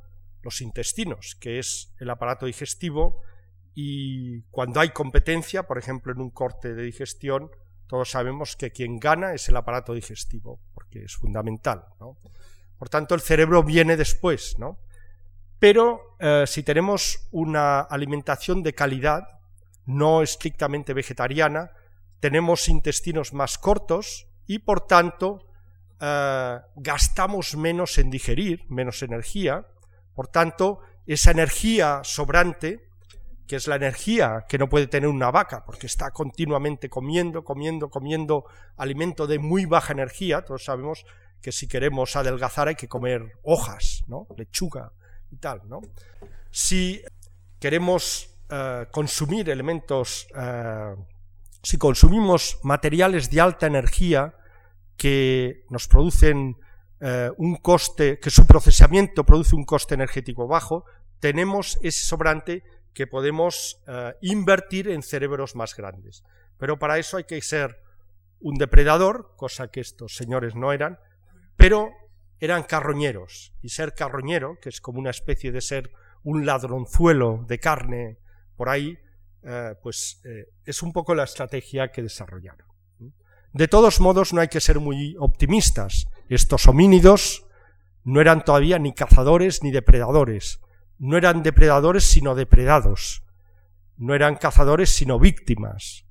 los 0.43 0.61
intestinos, 0.61 1.37
que 1.41 1.59
es 1.59 1.95
el 1.99 2.11
aparato 2.11 2.47
digestivo, 2.47 3.21
y 3.75 4.43
cuando 4.51 4.81
hay 4.81 4.91
competencia, 4.91 5.65
por 5.65 5.79
ejemplo, 5.79 6.13
en 6.13 6.21
un 6.21 6.31
corte 6.31 6.75
de 6.75 6.83
digestión, 6.83 7.51
todos 7.87 8.11
sabemos 8.11 8.57
que 8.57 8.71
quien 8.71 8.99
gana 8.99 9.35
es 9.35 9.49
el 9.49 9.57
aparato 9.57 9.95
digestivo, 9.95 10.61
porque 10.75 11.05
es 11.05 11.17
fundamental. 11.17 11.85
Por 12.79 12.89
tanto, 12.89 13.15
el 13.15 13.21
cerebro 13.21 13.63
viene 13.63 13.97
después, 13.97 14.59
¿no? 14.59 14.79
Pero 15.59 16.17
eh, 16.21 16.45
si 16.47 16.63
tenemos 16.63 17.29
una 17.33 17.81
alimentación 17.81 18.63
de 18.63 18.75
calidad, 18.75 19.25
no 19.87 20.23
estrictamente 20.23 20.93
vegetariana, 20.93 21.73
tenemos 22.21 22.69
intestinos 22.69 23.33
más 23.33 23.59
cortos 23.59 24.29
y 24.47 24.61
por 24.61 24.87
tanto 24.87 25.48
eh, 26.01 26.59
gastamos 26.77 27.57
menos 27.57 27.99
en 27.99 28.11
digerir, 28.11 28.65
menos 28.69 29.03
energía, 29.03 29.67
por 30.15 30.29
tanto 30.29 30.81
esa 31.07 31.31
energía 31.31 32.01
sobrante, 32.03 32.89
que 33.47 33.57
es 33.57 33.67
la 33.67 33.77
energía 33.77 34.45
que 34.49 34.59
no 34.59 34.69
puede 34.69 34.87
tener 34.87 35.09
una 35.09 35.31
vaca, 35.31 35.65
porque 35.65 35.87
está 35.87 36.11
continuamente 36.11 36.91
comiendo, 36.91 37.43
comiendo, 37.45 37.89
comiendo 37.89 38.45
alimento 38.77 39.27
de 39.27 39.39
muy 39.39 39.65
baja 39.65 39.95
energía, 39.95 40.43
todos 40.43 40.65
sabemos 40.65 41.05
que 41.41 41.51
si 41.51 41.67
queremos 41.67 42.15
adelgazar 42.17 42.69
hay 42.69 42.75
que 42.75 42.89
comer 42.89 43.33
hojas, 43.43 44.03
¿no? 44.07 44.27
lechuga 44.37 44.93
y 45.31 45.37
tal. 45.37 45.63
Si 46.51 47.03
queremos 47.59 48.39
eh, 48.51 48.87
consumir 48.91 49.49
elementos, 49.51 50.27
eh, 50.35 50.95
si 51.63 51.79
consumimos 51.79 52.59
materiales 52.63 53.31
de 53.31 53.41
alta 53.41 53.67
energía 53.67 54.35
que 54.99 55.65
nos 55.71 55.89
producen 55.89 56.57
eh, 57.01 57.31
un 57.39 57.57
coste, 57.57 58.19
que 58.19 58.29
su 58.29 58.47
procesamiento 58.47 59.25
produce 59.25 59.57
un 59.57 59.65
coste 59.65 59.95
energético 59.95 60.47
bajo, 60.47 60.85
tenemos 61.19 61.79
ese 61.83 62.05
sobrante 62.05 62.63
que 62.93 63.07
podemos 63.07 63.81
invertir 64.21 64.89
en 64.89 65.03
cerebros 65.03 65.55
más 65.55 65.77
grandes. 65.77 66.25
Pero 66.59 66.81
para 66.81 66.99
eso 66.99 67.17
hay 67.17 67.25
que 67.25 67.41
ser 67.41 67.81
un 68.41 68.57
depredador, 68.57 69.35
cosa 69.37 69.69
que 69.69 69.81
estos 69.81 70.17
señores 70.17 70.55
no 70.55 70.73
eran, 70.73 70.99
pero 71.57 71.93
eran 72.41 72.63
carroñeros, 72.63 73.53
y 73.63 73.71
ser 73.71 73.95
carroñero, 73.95 74.59
que 74.61 74.69
es 74.69 74.81
como 74.81 74.99
una 74.99 75.11
especie 75.11 75.53
de 75.53 75.61
ser 75.61 75.91
un 76.23 76.47
ladronzuelo 76.47 77.45
de 77.47 77.59
carne 77.59 78.19
por 78.57 78.69
ahí, 78.69 78.99
eh, 79.43 79.75
pues 79.83 80.21
eh, 80.25 80.51
es 80.65 80.83
un 80.83 80.93
poco 80.93 81.15
la 81.15 81.25
estrategia 81.25 81.91
que 81.91 82.03
desarrollaron. 82.03 82.68
De 83.53 83.69
todos 83.69 84.01
modos, 84.01 84.33
no 84.33 84.41
hay 84.41 84.49
que 84.49 84.61
ser 84.61 84.81
muy 84.81 85.17
optimistas. 85.19 86.07
Estos 86.29 86.67
homínidos 86.67 87.47
no 88.05 88.21
eran 88.21 88.45
todavía 88.45 88.79
ni 88.79 88.93
cazadores 88.93 89.63
ni 89.63 89.71
depredadores. 89.71 90.61
No 90.99 91.17
eran 91.17 91.43
depredadores 91.43 92.05
sino 92.05 92.35
depredados. 92.35 93.23
No 93.97 94.15
eran 94.15 94.37
cazadores 94.37 94.91
sino 94.91 95.19
víctimas. 95.19 96.05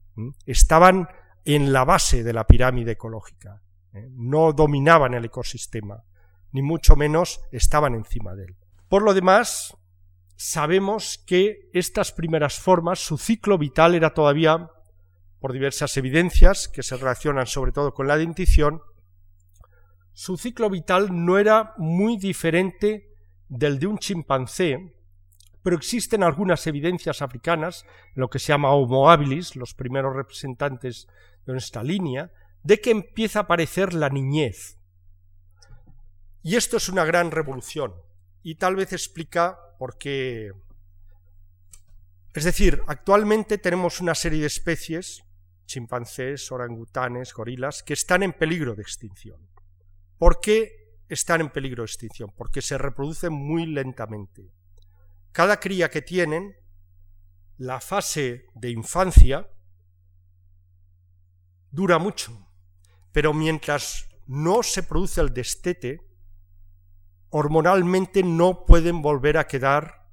Estaban 0.45 1.07
en 1.45 1.71
la 1.71 1.85
base 1.85 2.23
de 2.23 2.33
la 2.33 2.45
pirámide 2.45 2.93
ecológica. 2.93 3.61
¿eh? 3.93 4.09
no 4.11 4.53
dominaban 4.53 5.13
el 5.13 5.25
ecosistema, 5.25 6.03
ni 6.51 6.61
mucho 6.61 6.95
menos 6.95 7.41
estaban 7.51 7.93
encima 7.93 8.35
de 8.35 8.45
él. 8.45 8.55
Por 8.89 9.03
lo 9.03 9.13
demás, 9.13 9.77
sabemos 10.35 11.23
que 11.25 11.69
estas 11.73 12.11
primeras 12.11 12.59
formas, 12.59 12.99
su 12.99 13.17
ciclo 13.17 13.57
vital 13.57 13.95
era 13.95 14.13
todavía, 14.13 14.69
por 15.39 15.53
diversas 15.53 15.95
evidencias 15.97 16.67
que 16.67 16.83
se 16.83 16.97
relacionan 16.97 17.47
sobre 17.47 17.71
todo 17.71 17.93
con 17.93 18.07
la 18.07 18.17
dentición, 18.17 18.81
su 20.13 20.37
ciclo 20.37 20.69
vital 20.69 21.09
no 21.11 21.37
era 21.37 21.73
muy 21.77 22.17
diferente 22.17 23.13
del 23.49 23.77
de 23.77 23.87
un 23.87 23.99
chimpancé, 23.99 24.95
pero 25.61 25.75
existen 25.75 26.23
algunas 26.23 26.65
evidencias 26.65 27.21
africanas, 27.21 27.85
lo 28.15 28.29
que 28.29 28.39
se 28.39 28.47
llama 28.47 28.71
Homo 28.71 29.11
habilis, 29.11 29.55
los 29.55 29.73
primeros 29.73 30.15
representantes 30.15 31.07
de 31.45 31.53
nuestra 31.53 31.83
línea, 31.83 32.31
de 32.63 32.81
que 32.81 32.91
empieza 32.91 33.39
a 33.39 33.41
aparecer 33.43 33.93
la 33.93 34.09
niñez. 34.09 34.79
Y 36.41 36.55
esto 36.55 36.77
es 36.77 36.89
una 36.89 37.05
gran 37.05 37.31
revolución 37.31 37.93
y 38.41 38.55
tal 38.55 38.75
vez 38.75 38.93
explica 38.93 39.59
por 39.77 39.97
qué. 39.97 40.51
Es 42.33 42.45
decir, 42.45 42.81
actualmente 42.87 43.57
tenemos 43.57 43.99
una 43.99 44.15
serie 44.15 44.41
de 44.41 44.47
especies, 44.47 45.26
chimpancés, 45.67 46.51
orangutanes, 46.51 47.33
gorilas, 47.33 47.83
que 47.83 47.93
están 47.93 48.23
en 48.23 48.33
peligro 48.33 48.73
de 48.73 48.81
extinción. 48.81 49.39
¿Por 50.17 50.39
qué 50.39 50.97
están 51.07 51.41
en 51.41 51.49
peligro 51.49 51.83
de 51.83 51.87
extinción? 51.87 52.33
Porque 52.35 52.63
se 52.63 52.77
reproducen 52.79 53.31
muy 53.33 53.67
lentamente. 53.67 54.51
Cada 55.31 55.59
cría 55.59 55.91
que 55.91 56.01
tienen, 56.01 56.55
la 57.57 57.79
fase 57.79 58.45
de 58.55 58.71
infancia 58.71 59.47
dura 61.69 61.99
mucho, 61.99 62.49
pero 63.11 63.33
mientras 63.33 64.07
no 64.25 64.63
se 64.63 64.83
produce 64.83 65.21
el 65.21 65.33
destete, 65.33 66.01
hormonalmente 67.29 68.23
no 68.23 68.65
pueden 68.65 69.01
volver 69.01 69.37
a 69.37 69.47
quedar 69.47 70.07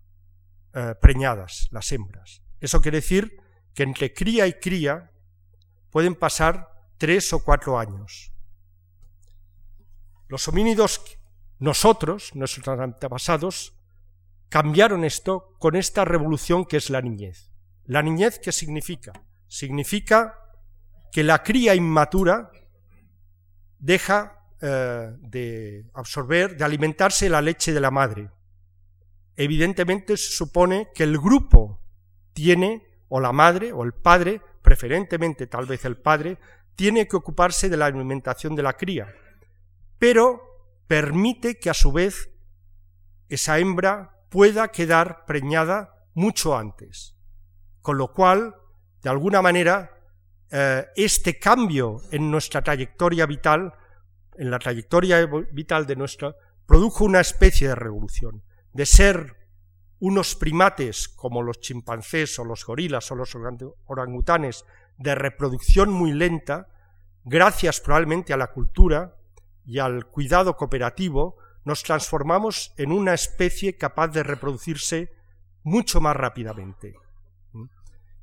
eh, 0.75 0.95
preñadas 1.01 1.69
las 1.71 1.91
hembras. 1.93 2.43
Eso 2.61 2.81
quiere 2.81 2.99
decir 2.99 3.41
que 3.75 3.83
entre 3.83 4.13
cría 4.13 4.47
y 4.47 4.55
cría 4.55 5.14
pueden 5.95 6.17
pasar 6.17 6.73
tres 6.99 7.33
o 7.33 7.45
cuatro 7.45 7.79
años. 7.79 8.33
Los 10.27 10.49
homínidos, 10.49 11.01
nosotros, 11.61 12.35
nuestros 12.35 12.67
antepasados, 12.67 13.79
cambiaron 14.49 15.05
esto 15.05 15.55
con 15.61 15.77
esta 15.77 16.05
revolución 16.05 16.65
que 16.65 16.79
es 16.79 16.91
la 16.91 17.01
niñez. 17.01 17.53
¿La 17.85 18.03
niñez 18.03 18.41
qué 18.41 18.51
significa? 18.51 19.13
Significa 19.47 20.37
que 21.13 21.23
la 21.23 21.45
cría 21.45 21.77
inmatura 21.77 22.51
deja 23.79 24.49
eh, 24.61 25.13
de 25.21 25.89
absorber, 25.95 26.57
de 26.57 26.65
alimentarse 26.65 27.29
la 27.29 27.41
leche 27.41 27.73
de 27.73 27.81
la 27.81 27.93
madre. 27.93 28.33
Evidentemente 29.37 30.17
se 30.17 30.33
supone 30.33 30.89
que 30.93 31.05
el 31.05 31.19
grupo 31.19 31.81
tiene, 32.33 32.83
o 33.07 33.21
la 33.21 33.31
madre, 33.31 33.71
o 33.71 33.85
el 33.85 33.93
padre, 33.93 34.41
preferentemente 34.65 35.47
tal 35.47 35.67
vez 35.67 35.85
el 35.85 35.99
padre, 35.99 36.39
tiene 36.75 37.07
que 37.07 37.17
ocuparse 37.17 37.69
de 37.69 37.77
la 37.77 37.87
alimentación 37.87 38.57
de 38.57 38.63
la 38.63 38.73
cría, 38.73 39.15
pero 39.99 40.41
permite 40.89 41.61
que 41.61 41.69
a 41.69 41.75
su 41.75 41.93
vez 41.93 42.31
esa 43.29 43.59
hembra 43.59 44.27
pueda 44.31 44.69
quedar 44.69 45.27
preñada 45.27 45.95
mucho 46.15 46.57
antes. 46.57 47.15
Con 47.83 47.99
lo 47.99 48.13
cual, 48.13 48.55
de 49.03 49.11
alguna 49.11 49.43
manera, 49.43 49.91
eh, 50.51 50.87
este 50.97 51.39
cambio 51.39 52.01
en 52.11 52.31
nuestra 52.31 52.63
trayectoria 52.63 53.27
vital, 53.27 53.75
en 54.39 54.51
la 54.51 54.59
trayectoria 54.59 55.29
vital 55.53 55.87
de 55.87 55.97
nuestra, 55.97 56.35
produjo 56.67 57.05
una 57.05 57.21
especie 57.21 57.69
de 57.69 57.75
revolución, 57.75 58.43
de 58.73 58.87
ser 58.87 59.44
unos 60.05 60.35
primates 60.35 61.09
como 61.09 61.41
los 61.41 61.61
chimpancés 61.61 62.39
o 62.39 62.45
los 62.45 62.67
gorilas 62.67 63.11
o 63.11 63.15
los 63.15 63.35
orangutanes 63.87 64.67
de 64.99 65.15
reproducción 65.15 65.91
muy 65.91 66.13
lenta, 66.13 66.69
gracias 67.25 67.81
probablemente 67.81 68.35
a 68.35 68.37
la 68.37 68.49
cultura 68.49 69.17
y 69.65 69.79
al 69.79 70.05
cuidado 70.05 70.59
cooperativo, 70.59 71.37
nos 71.65 71.83
transformamos 71.83 72.75
en 72.77 72.93
una 72.93 73.15
especie 73.15 73.79
capaz 73.79 74.09
de 74.09 74.23
reproducirse 74.23 75.11
mucho 75.63 76.03
más 76.03 76.15
rápidamente. 76.15 76.97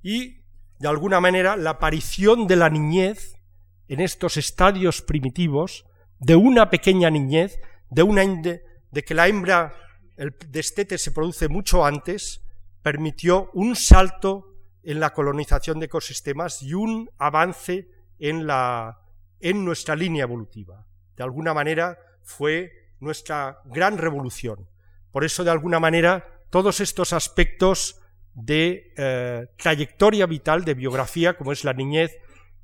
Y 0.03 0.43
de 0.77 0.87
alguna 0.87 1.19
manera, 1.19 1.57
la 1.57 1.71
aparición 1.71 2.45
de 2.45 2.57
la 2.57 2.69
niñez 2.69 3.39
en 3.87 4.01
estos 4.01 4.37
estadios 4.37 5.01
primitivos, 5.01 5.87
de 6.19 6.35
una 6.35 6.69
pequeña 6.69 7.09
niñez, 7.09 7.59
de, 7.89 8.03
una, 8.03 8.23
de 8.23 9.03
que 9.03 9.15
la 9.15 9.27
hembra, 9.27 9.73
el 10.21 10.35
destete 10.49 10.99
se 10.99 11.11
produce 11.11 11.47
mucho 11.47 11.83
antes, 11.83 12.43
permitió 12.83 13.49
un 13.53 13.75
salto 13.75 14.53
en 14.83 14.99
la 14.99 15.13
colonización 15.13 15.79
de 15.79 15.87
ecosistemas 15.87 16.61
y 16.61 16.75
un 16.75 17.09
avance 17.17 17.89
en, 18.19 18.45
la, 18.45 18.99
en 19.39 19.65
nuestra 19.65 19.95
línea 19.95 20.21
evolutiva. 20.21 20.85
De 21.17 21.23
alguna 21.23 21.55
manera 21.55 21.97
fue 22.21 22.71
nuestra 22.99 23.61
gran 23.65 23.97
revolución. 23.97 24.69
Por 25.11 25.23
eso, 25.23 25.43
de 25.43 25.49
alguna 25.49 25.79
manera, 25.79 26.43
todos 26.51 26.81
estos 26.81 27.13
aspectos 27.13 27.99
de 28.35 28.93
eh, 28.97 29.47
trayectoria 29.57 30.27
vital, 30.27 30.63
de 30.63 30.75
biografía, 30.75 31.35
como 31.35 31.51
es 31.51 31.63
la 31.63 31.73
niñez, 31.73 32.15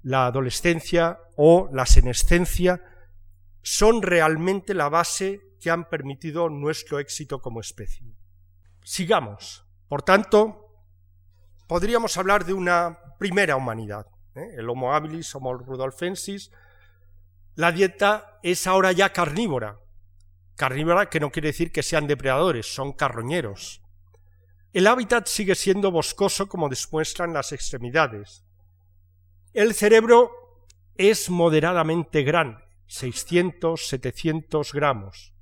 la 0.04 0.28
adolescencia 0.28 1.18
o 1.36 1.72
la 1.74 1.88
senescencia, 1.88 2.84
son 3.64 4.04
realmente 4.04 4.76
la 4.76 4.90
base 4.90 5.42
que 5.60 5.70
han 5.70 5.90
permitido 5.90 6.50
nuestro 6.50 7.00
éxito 7.00 7.42
como 7.42 7.62
especie. 7.62 8.16
Sigamos. 8.84 9.66
Por 9.88 10.04
tanto, 10.04 10.68
podríamos 11.68 12.18
hablar 12.18 12.46
de 12.46 12.54
una 12.54 13.00
primera 13.18 13.56
humanidad, 13.56 14.08
¿eh? 14.36 14.56
el 14.58 14.70
Homo 14.70 14.94
habilis, 14.94 15.34
Homo 15.36 15.54
rudolfensis. 15.54 16.52
La 17.56 17.72
dieta 17.72 18.40
es 18.44 18.68
ahora 18.68 18.92
ya 18.92 19.12
carnívora. 19.12 19.80
Carnívora 20.56 21.10
que 21.10 21.20
no 21.20 21.32
quiere 21.32 21.50
decir 21.50 21.72
que 21.72 21.84
sean 21.84 22.08
depredadores, 22.08 22.74
son 22.74 22.94
carroñeros. 22.94 23.82
El 24.74 24.88
hábitat 24.88 25.28
sigue 25.28 25.56
siendo 25.56 25.92
boscoso 25.92 26.48
como 26.48 26.70
demuestran 26.70 27.34
las 27.34 27.52
extremidades. 27.52 28.44
El 29.54 29.74
cerebro 29.74 30.32
es 30.96 31.30
moderadamente 31.30 32.24
grande, 32.24 32.64
600, 32.88 33.88
700 33.88 34.74
gramos. 34.74 35.34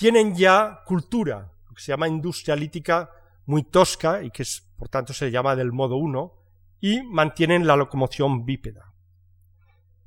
Tienen 0.00 0.34
ya 0.34 0.80
cultura, 0.86 1.52
lo 1.68 1.74
que 1.74 1.82
se 1.82 1.92
llama 1.92 2.08
industria 2.08 2.56
lítica 2.56 3.10
muy 3.44 3.64
tosca 3.64 4.22
y 4.22 4.30
que 4.30 4.44
por 4.78 4.88
tanto 4.88 5.12
se 5.12 5.30
llama 5.30 5.54
del 5.54 5.72
modo 5.72 5.96
1, 5.96 6.32
y 6.80 7.02
mantienen 7.02 7.66
la 7.66 7.76
locomoción 7.76 8.46
bípeda. 8.46 8.94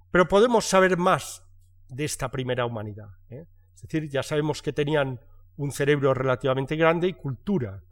Pero 0.10 0.28
podemos 0.28 0.66
saber 0.66 0.98
más 0.98 1.44
de 1.90 2.06
esta 2.06 2.32
primera 2.32 2.66
humanidad. 2.66 3.10
¿eh? 3.30 3.46
Es 3.76 3.84
decir, 3.84 4.10
ya 4.10 4.24
sabemos 4.24 4.64
que 4.64 4.74
tenían 4.74 5.20
un 5.58 5.72
cerebro 5.72 6.16
relativamente 6.16 6.76
grande 6.76 7.10
y 7.10 7.14
cultura, 7.14 7.84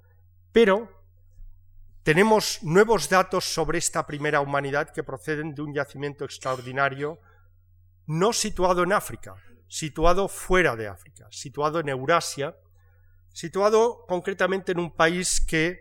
pero 0.51 0.89
tenemos 2.01 2.63
nuevos 2.63 3.09
datos 3.09 3.45
sobre 3.45 3.77
esta 3.77 4.07
primera 4.07 4.41
humanidad 4.41 4.89
que 4.89 5.03
proceden 5.03 5.53
de 5.53 5.61
un 5.61 5.71
yacimiento 5.71 6.25
extraordinario, 6.25 7.19
no 8.07 8.33
situado 8.33 8.81
en 8.81 8.91
África, 8.91 9.35
situado 9.71 10.27
fuera 10.27 10.75
de 10.75 10.89
África, 10.89 11.27
situado 11.31 11.79
en 11.79 11.87
Eurasia, 11.87 12.57
situado 13.31 14.05
concretamente 14.05 14.73
en 14.73 14.81
un 14.81 14.93
país 14.93 15.39
que 15.39 15.79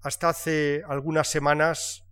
hasta 0.00 0.30
hace 0.30 0.82
algunas 0.88 1.28
semanas 1.28 2.06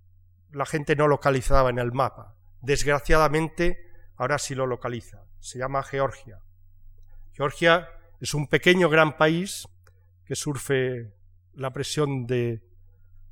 la 0.52 0.66
gente 0.66 0.94
no 0.94 1.08
localizaba 1.08 1.70
en 1.70 1.78
el 1.78 1.90
mapa. 1.90 2.36
Desgraciadamente, 2.60 3.90
ahora 4.16 4.38
sí 4.38 4.54
lo 4.54 4.66
localiza. 4.66 5.24
Se 5.40 5.58
llama 5.58 5.82
Georgia. 5.82 6.42
Georgia 7.32 7.88
es 8.20 8.34
un 8.34 8.46
pequeño 8.46 8.90
gran 8.90 9.16
país 9.16 9.66
que 10.26 10.36
surfe 10.36 11.14
la 11.54 11.72
presión 11.72 12.26
de 12.26 12.62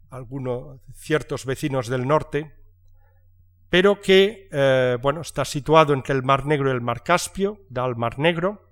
algunos 0.08 0.80
ciertos 0.94 1.44
vecinos 1.44 1.88
del 1.88 2.08
norte, 2.08 2.54
pero 3.74 4.00
que 4.00 4.48
eh, 4.52 4.98
bueno, 5.02 5.22
está 5.22 5.44
situado 5.44 5.94
entre 5.94 6.14
el 6.14 6.22
Mar 6.22 6.46
Negro 6.46 6.68
y 6.68 6.72
el 6.72 6.80
Mar 6.80 7.02
Caspio, 7.02 7.58
da 7.68 7.82
al 7.82 7.96
Mar 7.96 8.20
Negro, 8.20 8.70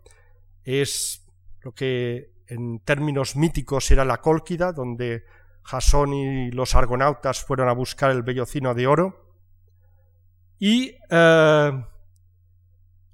es 0.63 1.27
lo 1.63 1.73
que 1.73 2.31
en 2.47 2.79
términos 2.79 3.35
míticos 3.35 3.91
era 3.91 4.05
la 4.05 4.19
Cólquida, 4.19 4.71
donde 4.71 5.25
Jasón 5.65 6.15
y 6.15 6.53
los 6.53 6.77
argonautas 6.77 7.45
fueron 7.45 7.69
a 7.69 7.73
buscar 7.73 8.13
el 8.13 8.23
vellocino 8.23 8.75
de 8.75 8.87
oro. 8.87 9.35
Y 10.61 10.95
eh, 11.11 11.85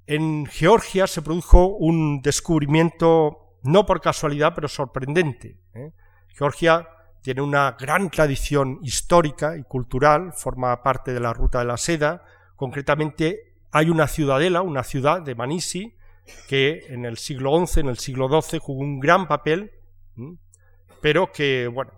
en 0.05 0.45
Georgia 0.45 1.07
se 1.07 1.23
produjo 1.23 1.75
un 1.75 2.21
descubrimiento, 2.21 3.57
no 3.63 3.87
por 3.87 3.99
casualidad, 3.99 4.53
pero 4.53 4.67
sorprendente. 4.67 5.57
¿eh? 5.73 5.91
Georgia 6.27 6.87
tiene 7.21 7.41
una 7.41 7.75
gran 7.79 8.09
tradición 8.09 8.79
histórica 8.81 9.57
y 9.57 9.63
cultural, 9.63 10.33
forma 10.33 10.81
parte 10.83 11.13
de 11.13 11.19
la 11.19 11.33
ruta 11.33 11.59
de 11.59 11.65
la 11.65 11.77
seda. 11.77 12.23
Concretamente, 12.55 13.55
hay 13.71 13.89
una 13.89 14.07
ciudadela, 14.07 14.61
una 14.61 14.83
ciudad 14.83 15.21
de 15.21 15.35
Manisi, 15.35 15.95
que 16.47 16.85
en 16.89 17.05
el 17.05 17.17
siglo 17.17 17.65
XI, 17.65 17.81
en 17.81 17.87
el 17.87 17.97
siglo 17.97 18.29
XII, 18.29 18.59
jugó 18.59 18.81
un 18.81 18.99
gran 18.99 19.27
papel, 19.27 19.71
pero 21.01 21.31
que, 21.31 21.67
bueno, 21.67 21.91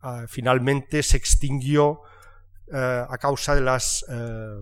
ah, 0.00 0.24
finalmente 0.28 1.02
se 1.02 1.16
extinguió 1.16 2.00
eh, 2.72 3.04
a 3.08 3.18
causa 3.18 3.54
de 3.54 3.60
las 3.60 4.04
eh, 4.10 4.60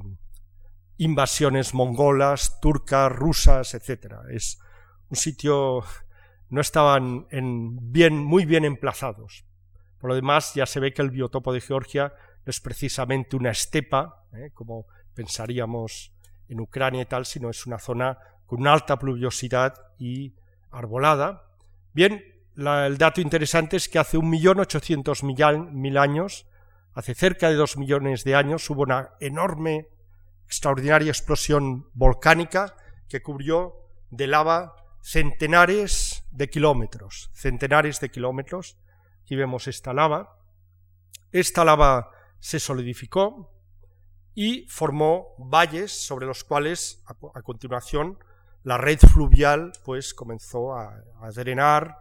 invasiones 0.97 1.75
mongolas, 1.75 2.59
turcas, 2.61 3.11
rusas, 3.13 3.75
etc. 3.75 4.15
Es 4.31 4.59
un 5.09 5.17
sitio, 5.17 5.85
no 6.49 6.61
estaban 6.61 7.27
bien, 7.81 8.19
muy 8.19 8.45
bien 8.45 8.65
emplazados. 8.65 9.45
Por 10.03 10.09
lo 10.09 10.17
demás, 10.17 10.53
ya 10.55 10.67
se 10.67 10.81
ve 10.81 10.93
que 10.93 11.01
el 11.01 11.11
biotopo 11.11 11.53
de 11.53 11.61
Georgia 11.61 12.13
no 12.45 12.51
es 12.51 12.59
precisamente 12.59 13.37
una 13.37 13.53
estepa, 13.53 14.27
¿eh? 14.33 14.51
como 14.53 14.89
pensaríamos 15.15 16.13
en 16.49 16.59
Ucrania 16.59 17.03
y 17.03 17.07
tal, 17.07 17.25
sino 17.25 17.51
es 17.51 17.67
una 17.69 17.79
zona 17.79 18.19
con 18.45 18.63
una 18.63 18.73
alta 18.73 18.99
pluviosidad 18.99 19.75
y 20.01 20.35
arbolada. 20.73 21.45
Bien, 21.93 22.21
el 22.57 22.99
dato 22.99 23.21
interesante 23.21 23.77
es 23.77 23.89
que 23.89 24.01
hace 24.01 24.19
un 24.19 24.29
millón 24.29 24.59
ochocientos 24.59 25.23
mil 25.23 25.97
años, 25.97 26.49
hace 26.95 27.15
cerca 27.15 27.49
de 27.49 27.55
dos 27.55 27.77
millones 27.77 28.25
de 28.25 28.35
años, 28.35 28.69
hubo 28.71 28.83
una 28.83 29.11
enorme, 29.21 29.87
extraordinaria 30.47 31.13
explosión 31.13 31.87
volcánica 31.95 32.75
que 33.09 33.23
cubrió 33.23 33.77
de 34.11 34.27
lava 34.27 34.75
centenares 35.01 36.25
de 36.33 36.51
kilómetros, 36.51 37.31
centenares 37.35 38.01
de 38.01 38.09
kilómetros, 38.09 38.82
Aquí 39.33 39.37
vemos 39.39 39.67
esta 39.67 39.95
lava. 39.95 40.37
Esta 41.31 41.65
lava 41.65 42.11
se 42.39 42.61
solidificó 42.61 43.51
y 44.35 44.67
formó 44.69 45.29
valles 45.39 45.91
sobre 45.91 46.27
los 46.27 46.45
cuales 46.45 47.03
a, 47.07 47.41
continuación 47.41 48.19
la 48.63 48.77
red 48.77 48.99
fluvial 48.99 49.73
pues 49.87 50.13
comenzó 50.13 50.75
a, 50.75 51.03
drenar 51.35 51.97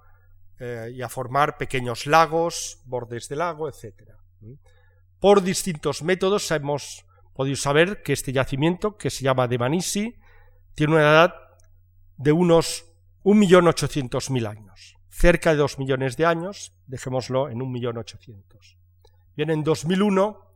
eh, 0.59 0.91
y 0.93 1.01
a 1.01 1.07
formar 1.07 1.55
pequeños 1.55 2.05
lagos, 2.05 2.81
bordes 2.83 3.29
de 3.29 3.37
lago, 3.37 3.69
etc. 3.69 4.11
Por 5.21 5.41
distintos 5.41 6.03
métodos 6.03 6.51
hemos 6.51 7.05
podido 7.33 7.55
saber 7.55 8.03
que 8.03 8.11
este 8.11 8.33
yacimiento, 8.33 8.97
que 8.97 9.09
se 9.09 9.23
llama 9.23 9.47
de 9.47 9.57
Manisi, 9.57 10.19
tiene 10.75 10.95
una 10.95 11.03
edad 11.03 11.33
de 12.17 12.33
unos 12.33 12.91
1.800.000 13.23 14.49
años 14.49 14.97
cerca 15.11 15.51
de 15.51 15.57
dos 15.57 15.77
millones 15.77 16.17
de 16.17 16.25
años, 16.25 16.73
dejémoslo 16.87 17.49
en 17.49 17.61
un 17.61 17.71
millón 17.71 17.97
ochocientos. 17.97 18.77
Bien, 19.35 19.49
en 19.49 19.63
2001 19.63 20.53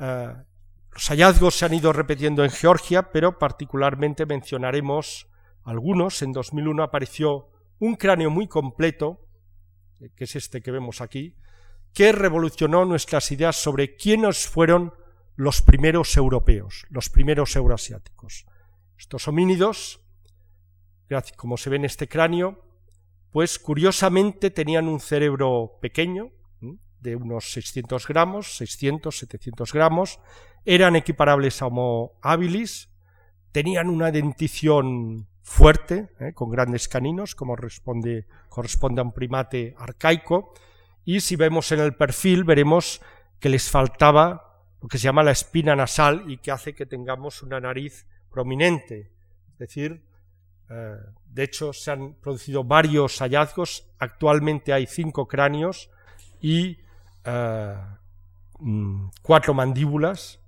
eh, 0.00 0.34
los 0.92 1.08
hallazgos 1.08 1.54
se 1.54 1.66
han 1.66 1.74
ido 1.74 1.92
repitiendo 1.92 2.42
en 2.42 2.50
Georgia, 2.50 3.12
pero 3.12 3.38
particularmente 3.38 4.26
mencionaremos 4.26 5.28
algunos. 5.62 6.22
En 6.22 6.32
2001 6.32 6.82
apareció 6.82 7.50
un 7.78 7.94
cráneo 7.94 8.30
muy 8.30 8.48
completo, 8.48 9.28
eh, 10.00 10.10
que 10.16 10.24
es 10.24 10.36
este 10.36 10.62
que 10.62 10.70
vemos 10.70 11.00
aquí, 11.00 11.36
que 11.92 12.12
revolucionó 12.12 12.84
nuestras 12.84 13.30
ideas 13.30 13.56
sobre 13.56 13.94
quiénes 13.94 14.48
fueron 14.48 14.94
los 15.36 15.62
primeros 15.62 16.16
europeos, 16.16 16.86
los 16.88 17.08
primeros 17.10 17.54
euroasiáticos. 17.56 18.46
Estos 18.98 19.28
homínidos, 19.28 20.00
como 21.36 21.56
se 21.56 21.70
ve 21.70 21.76
en 21.76 21.84
este 21.84 22.08
cráneo, 22.08 22.69
pues 23.32 23.58
curiosamente 23.58 24.50
tenían 24.50 24.88
un 24.88 25.00
cerebro 25.00 25.78
pequeño, 25.80 26.30
de 27.00 27.16
unos 27.16 27.52
600 27.52 28.06
gramos, 28.06 28.56
600, 28.56 29.16
700 29.18 29.72
gramos, 29.72 30.20
eran 30.64 30.96
equiparables 30.96 31.62
a 31.62 31.66
Homo 31.66 32.12
habilis, 32.20 32.90
tenían 33.52 33.88
una 33.88 34.10
dentición 34.10 35.26
fuerte, 35.42 36.10
¿eh? 36.20 36.32
con 36.34 36.50
grandes 36.50 36.88
caninos, 36.88 37.34
como 37.34 37.56
corresponde, 37.56 38.26
corresponde 38.48 39.00
a 39.00 39.04
un 39.04 39.12
primate 39.12 39.74
arcaico, 39.78 40.52
y 41.04 41.20
si 41.20 41.36
vemos 41.36 41.72
en 41.72 41.80
el 41.80 41.94
perfil 41.94 42.44
veremos 42.44 43.00
que 43.38 43.48
les 43.48 43.70
faltaba 43.70 44.64
lo 44.82 44.88
que 44.88 44.98
se 44.98 45.04
llama 45.04 45.22
la 45.22 45.32
espina 45.32 45.74
nasal 45.74 46.30
y 46.30 46.38
que 46.38 46.50
hace 46.50 46.74
que 46.74 46.86
tengamos 46.86 47.42
una 47.42 47.60
nariz 47.60 48.06
prominente, 48.30 49.10
es 49.52 49.58
decir, 49.58 50.02
eh, 50.70 50.96
de 51.26 51.42
hecho, 51.42 51.72
se 51.72 51.90
han 51.90 52.14
producido 52.14 52.64
varios 52.64 53.18
hallazgos. 53.18 53.90
Actualmente 53.98 54.72
hay 54.72 54.86
cinco 54.86 55.26
cráneos 55.26 55.90
y 56.40 56.78
eh, 57.24 57.76
mm, 58.58 59.08
cuatro 59.22 59.54
mandíbulas. 59.54 60.38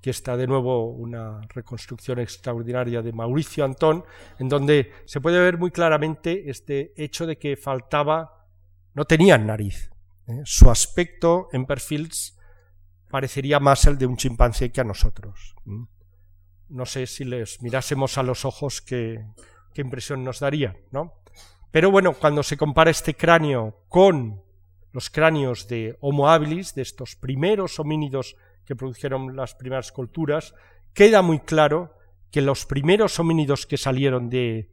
que 0.00 0.10
está 0.10 0.36
de 0.36 0.48
nuevo 0.48 0.90
una 0.90 1.42
reconstrucción 1.54 2.18
extraordinaria 2.18 3.02
de 3.02 3.12
Mauricio 3.12 3.64
Antón, 3.64 4.04
en 4.40 4.48
donde 4.48 4.90
se 5.04 5.20
puede 5.20 5.38
ver 5.38 5.58
muy 5.58 5.70
claramente 5.70 6.50
este 6.50 6.92
hecho 6.96 7.24
de 7.24 7.38
que 7.38 7.56
faltaba, 7.56 8.48
no 8.94 9.04
tenían 9.04 9.46
nariz. 9.46 9.92
¿eh? 10.26 10.42
Su 10.44 10.72
aspecto 10.72 11.48
en 11.52 11.66
perfiles 11.66 12.36
parecería 13.08 13.60
más 13.60 13.86
el 13.86 13.96
de 13.96 14.06
un 14.06 14.16
chimpancé 14.16 14.72
que 14.72 14.80
a 14.80 14.84
nosotros 14.84 15.54
no 16.72 16.86
sé 16.86 17.06
si 17.06 17.24
les 17.24 17.62
mirásemos 17.62 18.16
a 18.18 18.22
los 18.22 18.44
ojos 18.44 18.80
qué, 18.80 19.24
impresión 19.74 20.24
nos 20.24 20.40
daría, 20.40 20.76
¿no? 20.90 21.14
Pero 21.70 21.90
bueno, 21.90 22.14
cuando 22.14 22.42
se 22.42 22.56
compara 22.56 22.90
este 22.90 23.14
cráneo 23.14 23.84
con 23.88 24.42
los 24.92 25.08
cráneos 25.08 25.68
de 25.68 25.96
Homo 26.00 26.28
habilis, 26.28 26.74
de 26.74 26.82
estos 26.82 27.16
primeros 27.16 27.78
homínidos 27.78 28.36
que 28.66 28.76
produjeron 28.76 29.36
las 29.36 29.54
primeras 29.54 29.92
culturas, 29.92 30.54
queda 30.92 31.22
muy 31.22 31.40
claro 31.40 31.94
que 32.30 32.42
los 32.42 32.66
primeros 32.66 33.18
homínidos 33.18 33.66
que 33.66 33.78
salieron 33.78 34.28
de, 34.28 34.70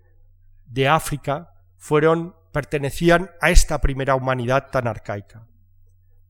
de 0.65 0.87
África 0.87 1.53
fueron, 1.77 2.35
pertenecían 2.51 3.29
a 3.41 3.51
esta 3.51 3.79
primera 3.79 4.15
humanidad 4.15 4.69
tan 4.71 4.87
arcaica. 4.87 5.47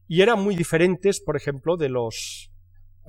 Y 0.07 0.21
eran 0.21 0.41
muy 0.41 0.55
diferentes, 0.55 1.19
por 1.19 1.35
ejemplo, 1.35 1.77
de 1.77 1.89
los 1.89 2.48